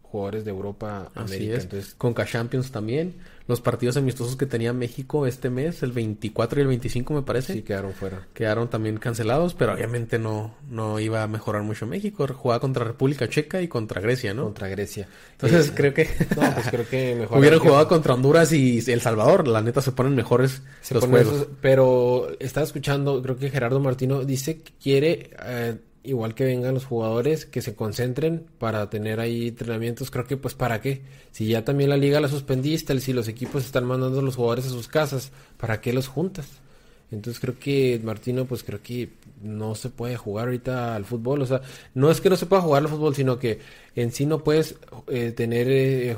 jugadores 0.09 0.45
de 0.45 0.51
Europa, 0.51 1.11
América. 1.15 1.55
Entonces... 1.55 1.93
Con 1.95 2.15
Champions 2.15 2.71
también. 2.71 3.15
Los 3.47 3.61
partidos 3.61 3.95
amistosos 3.95 4.35
que 4.35 4.45
tenía 4.45 4.73
México 4.73 5.25
este 5.25 5.49
mes, 5.49 5.81
el 5.81 5.93
24 5.93 6.59
y 6.59 6.61
el 6.61 6.67
25 6.67 7.13
me 7.13 7.21
parece. 7.21 7.53
Sí, 7.53 7.61
quedaron 7.61 7.93
fuera. 7.93 8.27
Quedaron 8.33 8.69
también 8.69 8.97
cancelados, 8.97 9.53
pero 9.53 9.73
obviamente 9.73 10.19
no, 10.19 10.55
no 10.69 10.99
iba 10.99 11.23
a 11.23 11.27
mejorar 11.27 11.63
mucho 11.63 11.85
México. 11.87 12.27
Jugaba 12.27 12.59
contra 12.59 12.83
República 12.83 13.29
Checa 13.29 13.61
y 13.61 13.69
contra 13.69 14.01
Grecia, 14.01 14.33
¿no? 14.33 14.43
Contra 14.43 14.67
Grecia. 14.67 15.07
Entonces 15.31 15.69
eh, 15.69 15.71
creo 15.75 15.93
que... 15.93 16.09
no, 16.35 16.53
pues 16.53 16.69
creo 16.69 16.89
que 16.89 17.15
mejor... 17.19 17.39
Hubieran 17.39 17.59
jugado 17.59 17.87
contra 17.87 18.13
Honduras 18.13 18.51
y 18.51 18.79
El 18.85 18.99
Salvador. 18.99 19.47
La 19.47 19.61
neta 19.61 19.81
se 19.81 19.93
ponen 19.93 20.13
mejores 20.13 20.61
los 20.91 21.05
juegos. 21.05 21.47
pero 21.61 22.27
estaba 22.39 22.65
escuchando, 22.65 23.21
creo 23.21 23.37
que 23.37 23.49
Gerardo 23.49 23.79
Martino 23.79 24.25
dice 24.25 24.61
que 24.61 24.73
quiere... 24.81 25.29
Eh, 25.45 25.77
igual 26.07 26.33
que 26.33 26.45
vengan 26.45 26.73
los 26.73 26.85
jugadores, 26.85 27.45
que 27.45 27.61
se 27.61 27.75
concentren 27.75 28.45
para 28.57 28.89
tener 28.89 29.19
ahí 29.19 29.49
entrenamientos. 29.49 30.09
Creo 30.09 30.25
que 30.25 30.37
pues 30.37 30.55
para 30.55 30.81
qué. 30.81 31.03
Si 31.31 31.47
ya 31.47 31.63
también 31.63 31.89
la 31.89 31.97
liga 31.97 32.19
la 32.19 32.27
suspendiste, 32.27 32.99
si 32.99 33.13
los 33.13 33.27
equipos 33.27 33.65
están 33.65 33.85
mandando 33.85 34.19
a 34.19 34.23
los 34.23 34.35
jugadores 34.35 34.65
a 34.67 34.69
sus 34.69 34.87
casas, 34.87 35.31
¿para 35.57 35.81
qué 35.81 35.93
los 35.93 36.07
juntas? 36.07 36.47
Entonces 37.11 37.39
creo 37.39 37.57
que 37.57 37.99
Martino, 38.03 38.45
pues 38.45 38.63
creo 38.63 38.81
que 38.81 39.11
no 39.41 39.75
se 39.75 39.89
puede 39.89 40.17
jugar 40.17 40.45
ahorita 40.45 40.95
al 40.95 41.05
fútbol. 41.05 41.41
O 41.41 41.45
sea, 41.45 41.61
no 41.93 42.11
es 42.11 42.19
que 42.19 42.29
no 42.29 42.35
se 42.35 42.45
pueda 42.45 42.61
jugar 42.61 42.83
al 42.83 42.89
fútbol, 42.89 43.15
sino 43.15 43.39
que 43.39 43.59
en 43.95 44.11
sí 44.11 44.25
no 44.25 44.43
puedes 44.43 44.75
eh, 45.07 45.31
tener 45.31 45.67
eh, 45.69 46.17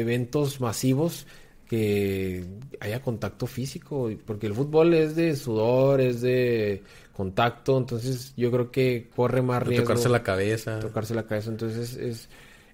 eventos 0.00 0.60
masivos 0.60 1.26
que 1.68 2.44
haya 2.80 3.02
contacto 3.02 3.46
físico, 3.46 4.10
porque 4.24 4.46
el 4.46 4.54
fútbol 4.54 4.94
es 4.94 5.14
de 5.14 5.36
sudor, 5.36 6.00
es 6.00 6.22
de 6.22 6.82
contacto, 7.18 7.76
entonces 7.76 8.32
yo 8.36 8.48
creo 8.52 8.70
que 8.70 9.10
corre 9.16 9.42
más 9.42 9.60
riesgo. 9.60 9.86
Tocarse 9.86 10.08
la 10.08 10.22
cabeza. 10.22 10.78
Tocarse 10.78 11.16
la 11.16 11.26
cabeza, 11.26 11.50
entonces 11.50 11.96
es, 11.96 12.28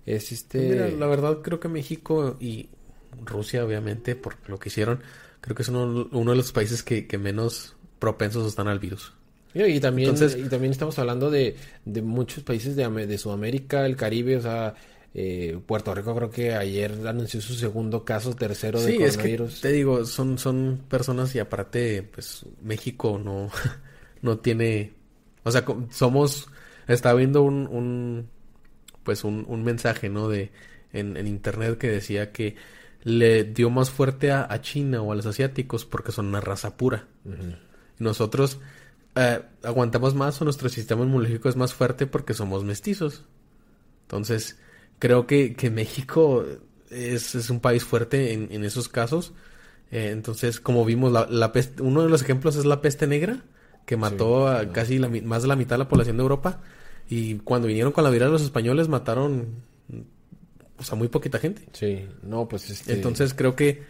es 0.04 0.32
este... 0.32 0.94
la 0.98 1.06
verdad 1.06 1.38
creo 1.40 1.58
que 1.60 1.68
México 1.68 2.36
y 2.38 2.68
Rusia, 3.24 3.64
obviamente, 3.64 4.16
por 4.16 4.36
lo 4.46 4.58
que 4.58 4.68
hicieron, 4.68 5.00
creo 5.40 5.56
que 5.56 5.62
es 5.62 5.70
uno, 5.70 6.04
de 6.04 6.36
los 6.36 6.52
países 6.52 6.82
que, 6.82 7.06
menos 7.16 7.74
propensos 7.98 8.46
están 8.46 8.68
al 8.68 8.80
virus. 8.80 9.14
Y 9.54 9.80
también, 9.80 10.10
Entonces, 10.10 10.38
y 10.38 10.46
también 10.50 10.72
estamos 10.72 10.98
hablando 10.98 11.30
de, 11.30 11.56
de 11.86 12.02
muchos 12.02 12.44
países 12.44 12.76
de, 12.76 12.86
de 13.06 13.16
Sudamérica, 13.16 13.86
el 13.86 13.96
Caribe, 13.96 14.36
o 14.36 14.42
sea, 14.42 14.74
eh, 15.14 15.58
Puerto 15.64 15.94
Rico 15.94 16.14
creo 16.14 16.30
que 16.30 16.54
ayer 16.54 16.92
anunció 17.06 17.40
su 17.40 17.54
segundo 17.54 18.04
caso, 18.04 18.36
tercero 18.36 18.78
de 18.78 18.96
coronavirus. 18.96 19.62
te 19.62 19.72
digo, 19.72 20.04
son, 20.04 20.36
son 20.36 20.82
personas 20.86 21.34
y 21.34 21.38
aparte, 21.38 22.02
pues 22.02 22.44
México 22.60 23.18
no, 23.24 23.48
no 24.24 24.38
tiene, 24.38 24.94
o 25.44 25.52
sea, 25.52 25.64
somos, 25.90 26.48
estaba 26.88 27.14
viendo 27.16 27.42
un, 27.42 27.68
un 27.68 28.28
pues 29.04 29.22
un, 29.22 29.44
un 29.48 29.62
mensaje, 29.62 30.08
¿no? 30.08 30.28
De, 30.28 30.50
en, 30.92 31.16
en 31.16 31.26
internet 31.26 31.78
que 31.78 31.90
decía 31.90 32.32
que 32.32 32.56
le 33.02 33.44
dio 33.44 33.68
más 33.68 33.90
fuerte 33.90 34.32
a, 34.32 34.60
China 34.62 35.02
o 35.02 35.12
a 35.12 35.14
los 35.14 35.26
asiáticos 35.26 35.84
porque 35.84 36.10
son 36.10 36.26
una 36.26 36.40
raza 36.40 36.78
pura. 36.78 37.06
Nosotros 37.98 38.60
eh, 39.14 39.42
aguantamos 39.62 40.14
más 40.14 40.40
o 40.40 40.44
nuestro 40.44 40.70
sistema 40.70 41.04
inmunológico 41.04 41.50
es 41.50 41.56
más 41.56 41.74
fuerte 41.74 42.06
porque 42.06 42.32
somos 42.32 42.64
mestizos. 42.64 43.24
Entonces, 44.02 44.58
creo 44.98 45.26
que, 45.26 45.54
que 45.54 45.70
México 45.70 46.46
es, 46.90 47.34
es, 47.34 47.50
un 47.50 47.60
país 47.60 47.84
fuerte 47.84 48.32
en, 48.32 48.48
en 48.50 48.64
esos 48.64 48.88
casos. 48.88 49.34
Eh, 49.90 50.08
entonces, 50.10 50.58
como 50.60 50.86
vimos, 50.86 51.12
la, 51.12 51.26
la 51.28 51.52
peste, 51.52 51.82
uno 51.82 52.02
de 52.02 52.08
los 52.08 52.22
ejemplos 52.22 52.56
es 52.56 52.64
la 52.64 52.80
peste 52.80 53.06
negra, 53.06 53.44
que 53.84 53.96
mató 53.96 54.48
a 54.48 54.72
casi 54.72 54.98
la, 54.98 55.08
más 55.08 55.42
de 55.42 55.48
la 55.48 55.56
mitad 55.56 55.76
de 55.76 55.84
la 55.84 55.88
población 55.88 56.16
de 56.16 56.22
Europa. 56.22 56.60
Y 57.08 57.36
cuando 57.36 57.68
vinieron 57.68 57.92
con 57.92 58.04
la 58.04 58.10
viral 58.10 58.32
los 58.32 58.42
españoles 58.42 58.88
mataron 58.88 59.62
o 60.78 60.82
sea, 60.82 60.96
muy 60.96 61.08
poquita 61.08 61.38
gente. 61.38 61.62
Sí, 61.72 62.06
no, 62.22 62.48
pues 62.48 62.70
este... 62.70 62.92
Entonces 62.92 63.34
creo 63.34 63.54
que, 63.54 63.82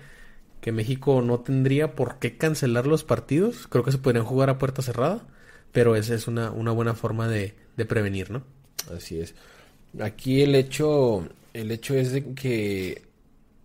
que 0.61 0.73
México 0.73 1.23
no 1.23 1.41
tendría 1.41 1.95
por 1.95 2.19
qué 2.19 2.37
cancelar 2.37 2.87
los 2.87 3.05
partidos. 3.05 3.67
Creo 3.69 3.85
que 3.85 3.93
se 3.93 3.99
podrían 3.99 4.25
jugar 4.25 4.51
a 4.51 4.59
puerta 4.59 4.83
cerrada, 4.83 5.27
pero 5.73 5.97
esa 5.97 6.15
es 6.15 6.27
una, 6.29 6.51
una 6.51 6.73
buena 6.73 6.95
forma 6.95 7.29
de, 7.29 7.55
de 7.77 7.85
prevenir, 7.85 8.31
¿no? 8.31 8.43
Así 8.95 9.19
es. 9.19 9.35
Aquí 10.01 10.43
el 10.43 10.55
hecho, 10.55 11.27
el 11.53 11.71
hecho 11.71 11.95
es 11.95 12.13
de 12.13 12.35
que 12.35 13.03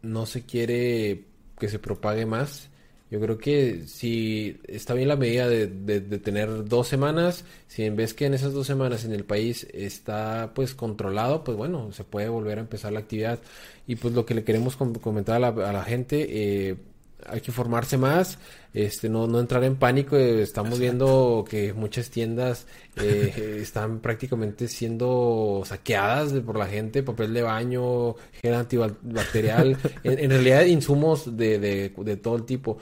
no 0.01 0.25
se 0.25 0.45
quiere 0.45 1.25
que 1.59 1.67
se 1.67 1.79
propague 1.79 2.25
más 2.25 2.68
yo 3.11 3.19
creo 3.19 3.37
que 3.39 3.87
si 3.87 4.59
está 4.67 4.93
bien 4.93 5.07
la 5.07 5.15
medida 5.15 5.47
de, 5.47 5.67
de, 5.67 6.19
tener 6.19 6.65
dos 6.65 6.87
semanas, 6.87 7.43
si 7.67 7.83
en 7.83 7.95
vez 7.95 8.13
que 8.13 8.25
en 8.25 8.35
esas 8.35 8.53
dos 8.53 8.67
semanas 8.67 9.03
en 9.03 9.13
el 9.13 9.25
país 9.25 9.67
está 9.73 10.51
pues 10.53 10.75
controlado, 10.75 11.43
pues 11.43 11.57
bueno, 11.57 11.91
se 11.91 12.03
puede 12.03 12.29
volver 12.29 12.59
a 12.59 12.61
empezar 12.61 12.91
la 12.91 12.99
actividad. 12.99 13.39
Y 13.87 13.95
pues 13.95 14.13
lo 14.13 14.25
que 14.25 14.35
le 14.35 14.43
queremos 14.43 14.77
comentar 14.77 15.37
a 15.37 15.39
la, 15.39 15.47
a 15.47 15.73
la 15.73 15.83
gente, 15.83 16.27
eh, 16.69 16.77
hay 17.25 17.41
que 17.41 17.51
informarse 17.51 17.97
más, 17.97 18.37
este, 18.73 19.09
no, 19.09 19.27
no 19.27 19.39
entrar 19.39 19.63
en 19.63 19.75
pánico. 19.75 20.17
Eh, 20.17 20.41
estamos 20.41 20.79
viendo 20.79 21.45
que 21.49 21.73
muchas 21.73 22.09
tiendas 22.09 22.65
eh, 22.95 23.59
están 23.61 23.99
prácticamente 23.99 24.67
siendo 24.67 25.63
saqueadas 25.65 26.33
por 26.33 26.57
la 26.57 26.67
gente, 26.67 27.03
papel 27.03 27.33
de 27.33 27.41
baño, 27.41 28.15
gel 28.41 28.53
antibacterial, 28.53 29.77
en, 30.03 30.29
realidad 30.29 30.65
insumos 30.65 31.37
de, 31.37 31.59
de, 31.59 31.93
de 31.95 32.17
todo 32.17 32.35
el 32.35 32.43
tipo. 32.45 32.77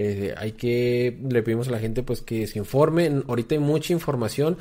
Eh, 0.00 0.32
hay 0.36 0.52
que, 0.52 1.18
le 1.28 1.42
pedimos 1.42 1.66
a 1.66 1.72
la 1.72 1.80
gente 1.80 2.04
pues 2.04 2.22
que 2.22 2.46
se 2.46 2.58
informe. 2.58 3.22
Ahorita 3.26 3.56
hay 3.56 3.60
mucha 3.60 3.92
información, 3.92 4.56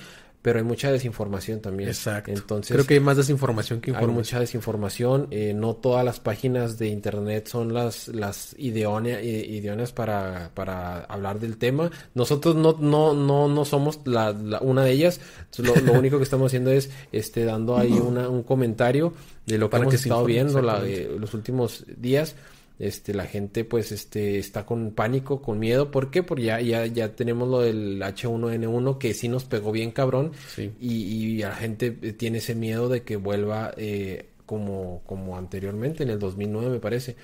pero 0.48 0.60
hay 0.60 0.64
mucha 0.64 0.90
desinformación 0.90 1.60
también. 1.60 1.90
Exacto. 1.90 2.32
Entonces, 2.32 2.74
creo 2.74 2.88
que 2.88 2.94
hay 2.94 3.00
más 3.02 3.18
desinformación 3.18 3.82
que 3.82 3.90
información. 3.90 4.10
Hay 4.10 4.16
mucha 4.16 4.40
desinformación. 4.40 5.28
Eh, 5.30 5.54
no 5.54 5.76
todas 5.76 6.06
las 6.06 6.22
páginas 6.22 6.78
de 6.78 6.88
internet 6.88 7.50
son 7.50 7.74
las, 7.74 8.08
las 8.08 8.56
idóneas, 8.58 9.92
para, 9.92 10.52
para 10.54 11.00
hablar 11.00 11.42
del 11.42 11.58
tema. 11.58 11.92
Nosotros 12.16 12.56
no, 12.56 12.78
no, 12.80 13.14
no, 13.14 13.50
no 13.50 13.66
somos 13.66 14.00
la, 14.06 14.32
una 14.62 14.86
de 14.86 14.92
ellas. 14.92 15.20
Lo, 15.58 15.74
único 15.92 16.16
que 16.16 16.24
estamos 16.30 16.48
haciendo 16.48 16.72
es 16.72 16.92
este, 17.12 17.44
dando 17.44 17.76
ahí 17.76 17.92
una, 17.92 18.30
un 18.30 18.44
comentario 18.44 19.12
de 19.46 19.58
lo 19.58 19.70
que 19.70 19.76
hemos 19.76 19.96
estado 19.96 20.24
viendo 20.24 20.62
la, 20.62 20.80
los 20.80 21.34
últimos 21.34 21.84
días 21.98 22.36
este 22.80 23.14
la 23.14 23.26
gente 23.26 23.64
pues 23.64 23.92
este 23.92 24.38
está 24.38 24.66
con 24.66 24.92
pánico, 24.92 25.42
con 25.42 25.60
miedo, 25.60 25.90
¿por 25.90 26.12
qué? 26.12 26.24
Porque 26.24 26.44
ya 26.44 26.62
ya 26.62 26.86
ya 26.86 27.16
tenemos 27.16 27.48
lo 27.50 27.62
del 27.62 28.02
H1N1 28.02 28.98
que 28.98 29.14
sí 29.14 29.28
nos 29.28 29.46
pegó 29.46 29.72
bien 29.72 29.92
cabrón 29.92 30.32
y, 30.80 31.38
la 31.38 31.56
gente 31.56 31.92
tiene 31.92 32.40
ese 32.40 32.56
miedo 32.56 32.90
de 32.90 33.04
que 33.04 33.16
vuelva 33.16 33.74
eh, 33.78 34.30
como 34.46 35.02
como 35.06 35.38
anteriormente 35.38 36.04
en 36.04 36.10
el 36.10 36.20
2009 36.20 36.70
me 36.70 36.80
parece. 36.80 37.16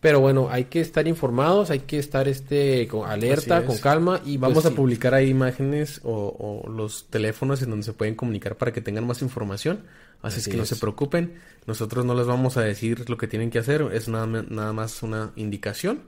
Pero 0.00 0.20
bueno, 0.20 0.48
hay 0.50 0.64
que 0.64 0.80
estar 0.80 1.08
informados, 1.08 1.70
hay 1.70 1.80
que 1.80 1.98
estar 1.98 2.28
este 2.28 2.86
con 2.88 3.08
alerta, 3.08 3.64
con 3.64 3.78
calma 3.78 4.20
y 4.26 4.36
vamos 4.36 4.62
pues 4.62 4.72
a 4.72 4.76
publicar 4.76 5.14
ahí 5.14 5.30
imágenes 5.30 6.02
o, 6.04 6.62
o, 6.62 6.68
los 6.68 7.08
teléfonos 7.08 7.62
en 7.62 7.70
donde 7.70 7.84
se 7.84 7.94
pueden 7.94 8.14
comunicar 8.14 8.56
para 8.56 8.70
que 8.70 8.82
tengan 8.82 9.06
más 9.06 9.22
información. 9.22 9.80
Así, 10.22 10.40
es 10.40 10.48
que 10.48 10.56
no 10.56 10.64
se 10.64 10.76
preocupen, 10.76 11.34
nosotros 11.66 12.04
no 12.04 12.14
les 12.14 12.26
vamos 12.26 12.56
a 12.56 12.62
decir 12.62 13.08
lo 13.10 13.18
que 13.18 13.28
tienen 13.28 13.50
que 13.50 13.58
hacer, 13.58 13.82
es 13.92 14.08
nada, 14.08 14.26
nada 14.26 14.72
más 14.72 15.02
una 15.02 15.32
indicación 15.36 16.02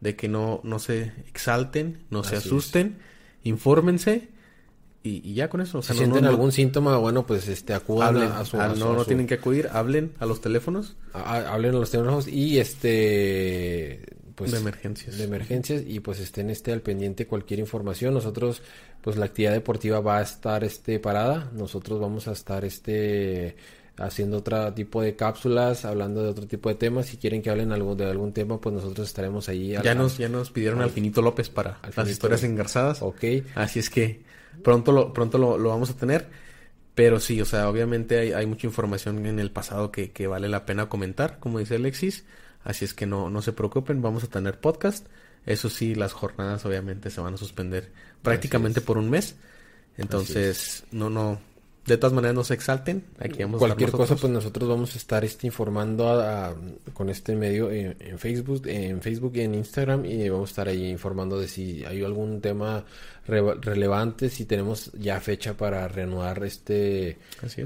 de 0.00 0.16
que 0.16 0.28
no, 0.28 0.60
no 0.64 0.78
se 0.78 1.12
exalten, 1.28 2.04
no 2.08 2.24
se 2.24 2.36
asusten, 2.36 2.98
infórmense 3.42 4.30
y, 5.02 5.34
ya 5.34 5.48
con 5.48 5.60
eso. 5.60 5.82
si 5.82 5.94
sienten 5.94 6.26
algún 6.26 6.52
síntoma, 6.52 6.98
bueno, 6.98 7.26
pues 7.26 7.48
este 7.48 7.72
acudan 7.72 8.18
a 8.18 8.44
su, 8.44 8.56
no, 8.56 8.94
no 8.94 9.04
tienen 9.04 9.26
que 9.26 9.34
acudir, 9.34 9.68
hablen 9.72 10.12
a 10.18 10.26
los 10.26 10.40
teléfonos. 10.40 10.96
hablen 11.12 11.74
a 11.74 11.78
los 11.78 11.90
teléfonos 11.90 12.28
y 12.28 12.58
este 12.58 14.04
pues 14.34 14.52
de 14.52 14.58
emergencias. 14.58 15.18
De 15.18 15.24
emergencias 15.24 15.82
y 15.86 16.00
pues 16.00 16.20
estén 16.20 16.50
este 16.50 16.72
al 16.72 16.80
pendiente 16.80 17.26
cualquier 17.26 17.60
información. 17.60 18.14
Nosotros 18.14 18.62
pues 19.02 19.16
la 19.16 19.26
actividad 19.26 19.52
deportiva 19.52 20.00
va 20.00 20.18
a 20.18 20.22
estar 20.22 20.64
este 20.64 20.98
parada. 20.98 21.50
Nosotros 21.54 22.00
vamos 22.00 22.28
a 22.28 22.32
estar 22.32 22.64
este 22.64 23.56
haciendo 23.96 24.38
otro 24.38 24.72
tipo 24.72 25.02
de 25.02 25.14
cápsulas, 25.14 25.84
hablando 25.84 26.22
de 26.22 26.30
otro 26.30 26.46
tipo 26.46 26.68
de 26.68 26.74
temas. 26.74 27.06
Si 27.06 27.16
quieren 27.16 27.42
que 27.42 27.50
hablen 27.50 27.72
algo 27.72 27.94
de 27.94 28.06
algún 28.06 28.32
tema, 28.32 28.60
pues 28.60 28.74
nosotros 28.74 29.06
estaremos 29.06 29.48
ahí. 29.48 29.76
Ya 29.82 29.94
nos 29.94 30.18
ya 30.18 30.28
nos 30.28 30.50
pidieron 30.50 30.80
al, 30.80 30.90
Finito 30.90 31.22
López 31.22 31.50
para 31.50 31.78
las 31.96 32.08
historias 32.08 32.42
engarzadas. 32.44 33.02
Ok. 33.02 33.24
Así 33.54 33.78
es 33.78 33.90
que 33.90 34.22
pronto 34.62 34.92
lo 34.92 35.12
pronto 35.12 35.38
lo, 35.38 35.58
lo 35.58 35.68
vamos 35.68 35.90
a 35.90 35.96
tener. 35.96 36.28
Pero 36.94 37.20
sí, 37.20 37.40
o 37.40 37.44
sea, 37.44 37.68
obviamente 37.68 38.18
hay, 38.18 38.32
hay 38.32 38.46
mucha 38.46 38.66
información 38.66 39.24
en 39.24 39.38
el 39.38 39.50
pasado 39.50 39.90
que, 39.90 40.10
que 40.10 40.26
vale 40.26 40.48
la 40.48 40.66
pena 40.66 40.88
comentar, 40.88 41.38
como 41.38 41.58
dice 41.58 41.76
Alexis. 41.76 42.24
Así 42.64 42.84
es 42.84 42.94
que 42.94 43.06
no, 43.06 43.30
no 43.30 43.42
se 43.42 43.52
preocupen, 43.52 44.02
vamos 44.02 44.24
a 44.24 44.28
tener 44.28 44.60
podcast. 44.60 45.06
Eso 45.46 45.70
sí, 45.70 45.94
las 45.94 46.12
jornadas 46.12 46.64
obviamente 46.66 47.10
se 47.10 47.20
van 47.20 47.34
a 47.34 47.36
suspender 47.38 47.90
prácticamente 48.22 48.80
por 48.80 48.98
un 48.98 49.08
mes. 49.08 49.36
Entonces, 49.96 50.84
no, 50.92 51.10
no, 51.10 51.40
de 51.86 51.96
todas 51.96 52.12
maneras 52.12 52.34
no 52.34 52.44
se 52.44 52.54
exalten. 52.54 53.04
Aquí 53.18 53.42
vamos 53.42 53.58
Cualquier 53.58 53.90
cosa, 53.90 54.14
pues 54.16 54.32
nosotros 54.32 54.68
vamos 54.68 54.94
a 54.94 54.98
estar 54.98 55.24
este, 55.24 55.46
informando 55.46 56.56
con 56.92 57.08
este 57.08 57.34
medio 57.34 57.70
en, 57.70 58.18
Facebook, 58.18 58.62
en 58.66 59.00
Facebook 59.00 59.32
y 59.36 59.40
en 59.40 59.54
Instagram 59.54 60.04
y 60.04 60.28
vamos 60.28 60.50
a 60.50 60.52
estar 60.52 60.68
ahí 60.68 60.88
informando 60.88 61.38
de 61.40 61.48
si 61.48 61.84
hay 61.84 62.04
algún 62.04 62.40
tema 62.40 62.84
relevante, 63.26 64.28
si 64.28 64.44
tenemos 64.44 64.92
ya 64.92 65.20
fecha 65.20 65.56
para 65.56 65.88
reanudar 65.88 66.44
este 66.44 67.18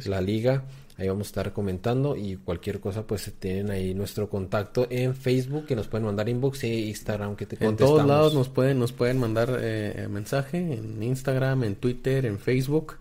la 0.07 0.21
liga. 0.21 0.63
Ahí 0.97 1.09
vamos 1.09 1.27
a 1.27 1.31
estar 1.31 1.53
comentando 1.53 2.17
y 2.17 2.37
cualquier 2.37 2.79
cosa 2.79 3.05
pues 3.05 3.33
tienen 3.41 3.71
ahí 3.71 3.95
nuestro 3.95 4.29
contacto 4.29 4.87
en 4.91 5.17
Facebook 5.17 5.67
que 5.67 5.75
nos 5.75 5.89
pueden 5.89 6.07
mandar 6.07 6.29
inbox 6.29 6.63
e 6.65 6.69
Instagram 6.69 7.35
que 7.35 7.47
te. 7.47 7.65
En 7.65 7.77
todos 7.77 8.07
lados 8.07 8.35
nos 8.35 8.49
pueden 8.49 8.79
nos 8.79 8.93
pueden 8.93 9.19
mandar 9.19 9.59
eh, 9.61 10.07
mensaje 10.09 10.59
en 10.59 11.03
Instagram, 11.03 11.65
en 11.65 11.77
Twitter, 11.77 12.27
en 12.27 12.39
Facebook. 12.39 12.99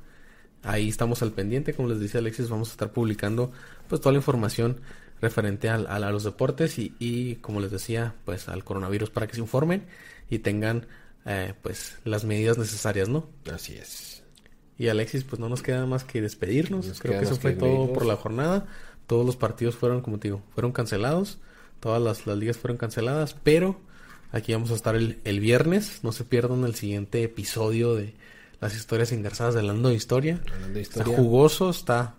Ahí 0.64 0.90
estamos 0.90 1.22
al 1.22 1.34
pendiente, 1.34 1.74
como 1.74 1.90
les 1.90 2.00
dice 2.00 2.18
Alexis, 2.18 2.50
vamos 2.50 2.70
a 2.70 2.72
estar 2.72 2.92
publicando 2.92 3.52
pues 3.88 4.02
toda 4.02 4.14
la 4.14 4.20
información 4.20 4.80
referente 5.22 5.70
a, 5.70 5.76
a, 5.76 6.00
los 6.12 6.24
deportes 6.24 6.80
y, 6.80 6.96
y, 7.00 7.36
como 7.36 7.60
les 7.60 7.72
decía 7.72 8.16
pues 8.26 8.50
al 8.50 8.64
coronavirus 8.64 9.10
para 9.10 9.28
que 9.28 9.36
se 9.36 9.42
informen 9.42 9.84
y 10.30 10.40
tengan 10.40 10.88
eh, 11.26 11.54
pues 11.62 11.98
las 12.04 12.26
medidas 12.26 12.58
necesarias, 12.58 13.08
¿no? 13.08 13.30
Así 13.52 13.76
es. 13.76 14.23
Y 14.78 14.88
Alexis, 14.88 15.24
pues 15.24 15.40
no 15.40 15.50
nos 15.50 15.62
queda 15.62 15.86
más 15.86 16.04
que 16.04 16.22
despedirnos. 16.22 16.88
Nos 16.88 17.00
Creo 17.00 17.20
que 17.20 17.26
eso 17.26 17.36
fue 17.36 17.54
que 17.54 17.60
todo 17.60 17.94
por 17.94 18.06
la 18.06 18.16
jornada. 18.16 18.66
Todos 19.08 19.26
los 19.26 19.36
partidos 19.36 19.76
fueron, 19.76 20.02
como 20.02 20.18
te 20.20 20.30
digo, 20.30 20.42
fueron 20.54 20.72
cancelados. 20.72 21.40
Todas 21.80 22.02
las, 22.02 22.26
las 22.26 22.38
ligas 22.38 22.58
fueron 22.58 22.78
canceladas. 22.78 23.36
Pero 23.44 23.80
aquí 24.32 24.54
vamos 24.54 24.72
a 24.72 24.76
estar 24.76 24.96
el, 24.96 25.20
el 25.26 25.40
viernes. 25.40 26.00
No 26.04 26.12
se 26.12 26.24
pierdan 26.24 26.64
el 26.64 26.76
siguiente 26.76 27.24
episodio 27.24 27.94
de 27.96 28.16
las 28.62 28.76
historias 28.76 29.12
engarzadas 29.12 29.54
de 29.56 29.62
Lando 29.64 29.90
de 29.90 29.96
Historia. 29.96 30.40
Hablando 30.54 30.76
de 30.76 30.82
Está 30.82 31.00
historia. 31.02 31.18
jugoso, 31.18 31.70
está, 31.70 32.16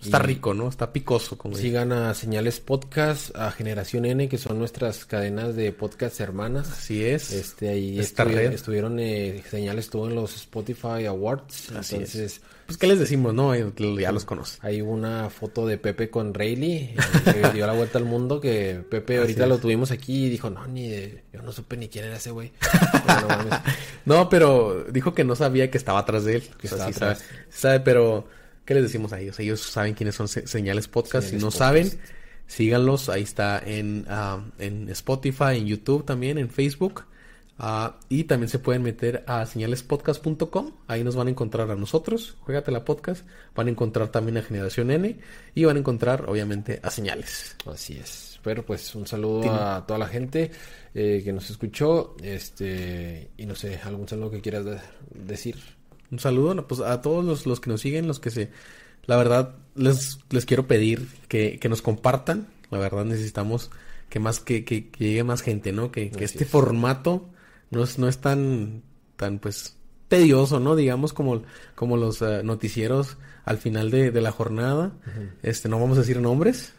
está 0.00 0.18
rico, 0.20 0.54
¿no? 0.54 0.68
Está 0.68 0.92
picoso, 0.92 1.36
como 1.38 1.56
dicen. 1.56 1.70
Sigan 1.70 1.92
a 1.92 2.14
Señales 2.14 2.60
Podcast, 2.60 3.34
a 3.36 3.50
Generación 3.50 4.04
N, 4.04 4.28
que 4.28 4.38
son 4.38 4.58
nuestras 4.58 5.04
cadenas 5.04 5.56
de 5.56 5.72
podcast 5.72 6.18
hermanas. 6.20 6.68
Así 6.70 7.04
es. 7.04 7.32
Este, 7.32 7.68
ahí 7.68 7.98
Esta 7.98 8.24
estuvi- 8.24 8.34
red. 8.34 8.52
estuvieron, 8.52 8.98
eh, 9.00 9.42
Señales 9.50 9.86
estuvo 9.86 10.08
en 10.08 10.14
los 10.14 10.34
Spotify 10.36 11.06
Awards. 11.06 11.72
Así 11.72 11.96
entonces, 11.96 12.40
Pues, 12.66 12.76
¿qué 12.76 12.86
les 12.86 12.98
decimos, 12.98 13.32
no? 13.32 13.54
Eh, 13.54 13.72
Ya 13.98 14.12
los 14.12 14.24
conoce. 14.26 14.58
hay 14.60 14.82
una 14.82 15.30
foto 15.30 15.66
de 15.66 15.78
Pepe 15.78 16.10
con 16.10 16.34
Rayleigh, 16.34 16.94
eh, 16.94 16.96
que 17.42 17.50
dio 17.54 17.66
la 17.66 17.72
vuelta 17.72 17.96
al 17.98 18.04
mundo, 18.04 18.40
que 18.40 18.82
Pepe 18.90 19.18
ahorita 19.18 19.44
es. 19.44 19.48
lo 19.48 19.58
tuvimos 19.58 19.90
aquí 19.90 20.26
y 20.26 20.28
dijo, 20.28 20.50
no, 20.50 20.66
ni 20.66 20.88
de... 20.88 21.24
Yo 21.32 21.40
no 21.42 21.50
supe 21.52 21.76
ni 21.78 21.88
quién 21.88 22.04
era 22.04 22.16
ese 22.16 22.30
güey. 22.30 22.52
No 24.04 24.28
pero 24.28 24.84
dijo 24.90 25.12
que 25.14 25.24
no 25.24 25.34
sabía 25.36 25.70
que 25.70 25.78
estaba 25.78 25.98
atrás 26.00 26.24
de 26.24 26.36
él. 26.36 26.42
Que 26.58 26.66
O 26.68 26.70
sea, 26.70 26.88
estaba 26.88 26.92
sí 26.92 26.98
sabe, 26.98 27.12
atrás. 27.12 27.28
sabe, 27.50 27.80
pero 27.80 28.26
¿qué 28.68 28.74
les 28.74 28.82
decimos 28.82 29.14
a 29.14 29.18
ellos? 29.20 29.40
Ellos 29.40 29.62
saben 29.62 29.94
quiénes 29.94 30.14
son 30.14 30.28
Se- 30.28 30.46
Señales 30.46 30.88
Podcast. 30.88 31.28
Señales 31.28 31.30
si 31.30 31.36
no 31.36 31.50
Podcast. 31.50 31.58
saben, 31.58 32.00
síganlos. 32.46 33.08
Ahí 33.08 33.22
está 33.22 33.58
en, 33.64 34.04
ah, 34.08 34.44
en 34.58 34.90
Spotify, 34.90 35.56
en 35.56 35.66
YouTube 35.66 36.04
también, 36.04 36.36
en 36.36 36.50
Facebook. 36.50 37.04
Ah, 37.58 37.98
y 38.10 38.24
también 38.24 38.48
se 38.50 38.58
pueden 38.58 38.82
meter 38.82 39.24
a 39.26 39.44
señalespodcast.com. 39.46 40.72
Ahí 40.86 41.02
nos 41.02 41.16
van 41.16 41.28
a 41.28 41.30
encontrar 41.30 41.70
a 41.70 41.76
nosotros. 41.76 42.36
Juégate 42.42 42.70
la 42.70 42.84
podcast. 42.84 43.26
Van 43.56 43.66
a 43.66 43.70
encontrar 43.70 44.08
también 44.12 44.36
a 44.36 44.42
Generación 44.42 44.90
N. 44.90 45.16
Y 45.54 45.64
van 45.64 45.76
a 45.76 45.80
encontrar, 45.80 46.26
obviamente, 46.28 46.78
a 46.82 46.90
Señales. 46.90 47.56
Así 47.66 47.94
es. 47.98 48.38
Pero 48.44 48.64
pues 48.64 48.94
un 48.94 49.06
saludo 49.06 49.50
a 49.52 49.84
toda 49.86 49.98
la 49.98 50.06
gente 50.06 50.50
eh, 50.94 51.22
que 51.24 51.32
nos 51.32 51.50
escuchó. 51.50 52.14
Este, 52.22 53.30
y 53.36 53.46
no 53.46 53.54
sé, 53.56 53.80
algún 53.82 54.06
saludo 54.06 54.30
que 54.30 54.40
quieras 54.40 54.64
de- 54.64 54.78
decir. 55.10 55.56
Un 56.10 56.18
saludo 56.18 56.66
pues, 56.66 56.80
a 56.80 57.02
todos 57.02 57.24
los, 57.24 57.46
los 57.46 57.60
que 57.60 57.70
nos 57.70 57.80
siguen, 57.80 58.06
los 58.06 58.20
que 58.20 58.30
se... 58.30 58.50
La 59.04 59.16
verdad, 59.16 59.56
les, 59.74 60.18
les 60.30 60.44
quiero 60.44 60.66
pedir 60.66 61.08
que, 61.28 61.58
que 61.58 61.68
nos 61.68 61.82
compartan. 61.82 62.48
La 62.70 62.78
verdad, 62.78 63.04
necesitamos 63.04 63.70
que 64.08 64.20
más 64.20 64.40
que, 64.40 64.64
que, 64.64 64.90
que 64.90 65.04
llegue 65.04 65.24
más 65.24 65.42
gente, 65.42 65.72
¿no? 65.72 65.90
Que, 65.90 66.12
este 66.18 66.44
es. 66.44 66.50
formato 66.50 67.28
no 67.70 67.84
es, 67.84 67.98
no 67.98 68.08
es 68.08 68.18
tan, 68.18 68.82
tan, 69.16 69.38
pues, 69.38 69.76
tedioso, 70.08 70.60
¿no? 70.60 70.76
Digamos, 70.76 71.12
como, 71.12 71.42
como 71.74 71.96
los 71.96 72.20
eh, 72.22 72.42
noticieros 72.42 73.16
al 73.44 73.58
final 73.58 73.90
de, 73.90 74.10
de 74.10 74.20
la 74.20 74.32
jornada. 74.32 74.92
Este, 75.42 75.68
no 75.68 75.80
vamos 75.80 75.96
a 75.96 76.02
decir 76.02 76.20
nombres. 76.20 76.74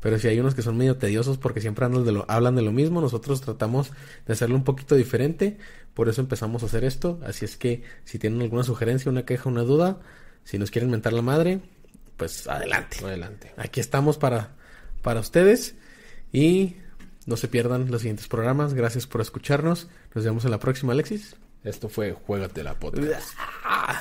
Pero 0.00 0.18
si 0.18 0.28
hay 0.28 0.38
unos 0.38 0.54
que 0.54 0.62
son 0.62 0.76
medio 0.76 0.96
tediosos 0.96 1.38
porque 1.38 1.60
siempre 1.60 1.84
hablan 1.84 2.04
de, 2.04 2.12
lo, 2.12 2.24
hablan 2.28 2.54
de 2.54 2.62
lo 2.62 2.70
mismo, 2.70 3.00
nosotros 3.00 3.40
tratamos 3.40 3.90
de 4.26 4.32
hacerlo 4.32 4.54
un 4.54 4.64
poquito 4.64 4.94
diferente, 4.94 5.58
por 5.98 6.08
eso 6.08 6.20
empezamos 6.20 6.62
a 6.62 6.66
hacer 6.66 6.84
esto. 6.84 7.18
Así 7.26 7.44
es 7.44 7.56
que 7.56 7.82
si 8.04 8.20
tienen 8.20 8.40
alguna 8.40 8.62
sugerencia, 8.62 9.10
una 9.10 9.24
queja, 9.24 9.48
una 9.48 9.62
duda, 9.62 9.98
si 10.44 10.56
nos 10.56 10.70
quieren 10.70 10.92
mentar 10.92 11.12
la 11.12 11.22
madre, 11.22 11.60
pues 12.16 12.46
adelante. 12.46 12.98
Adelante. 13.02 13.52
Aquí 13.56 13.80
estamos 13.80 14.16
para, 14.16 14.54
para 15.02 15.18
ustedes 15.18 15.74
y 16.32 16.76
no 17.26 17.36
se 17.36 17.48
pierdan 17.48 17.90
los 17.90 18.02
siguientes 18.02 18.28
programas. 18.28 18.74
Gracias 18.74 19.08
por 19.08 19.22
escucharnos. 19.22 19.88
Nos 20.14 20.24
vemos 20.24 20.44
en 20.44 20.52
la 20.52 20.60
próxima, 20.60 20.92
Alexis. 20.92 21.34
Esto 21.64 21.88
fue 21.88 22.12
Juégate 22.12 22.62
la 22.62 22.78
podcast. 22.78 23.32
Ah. 23.64 24.00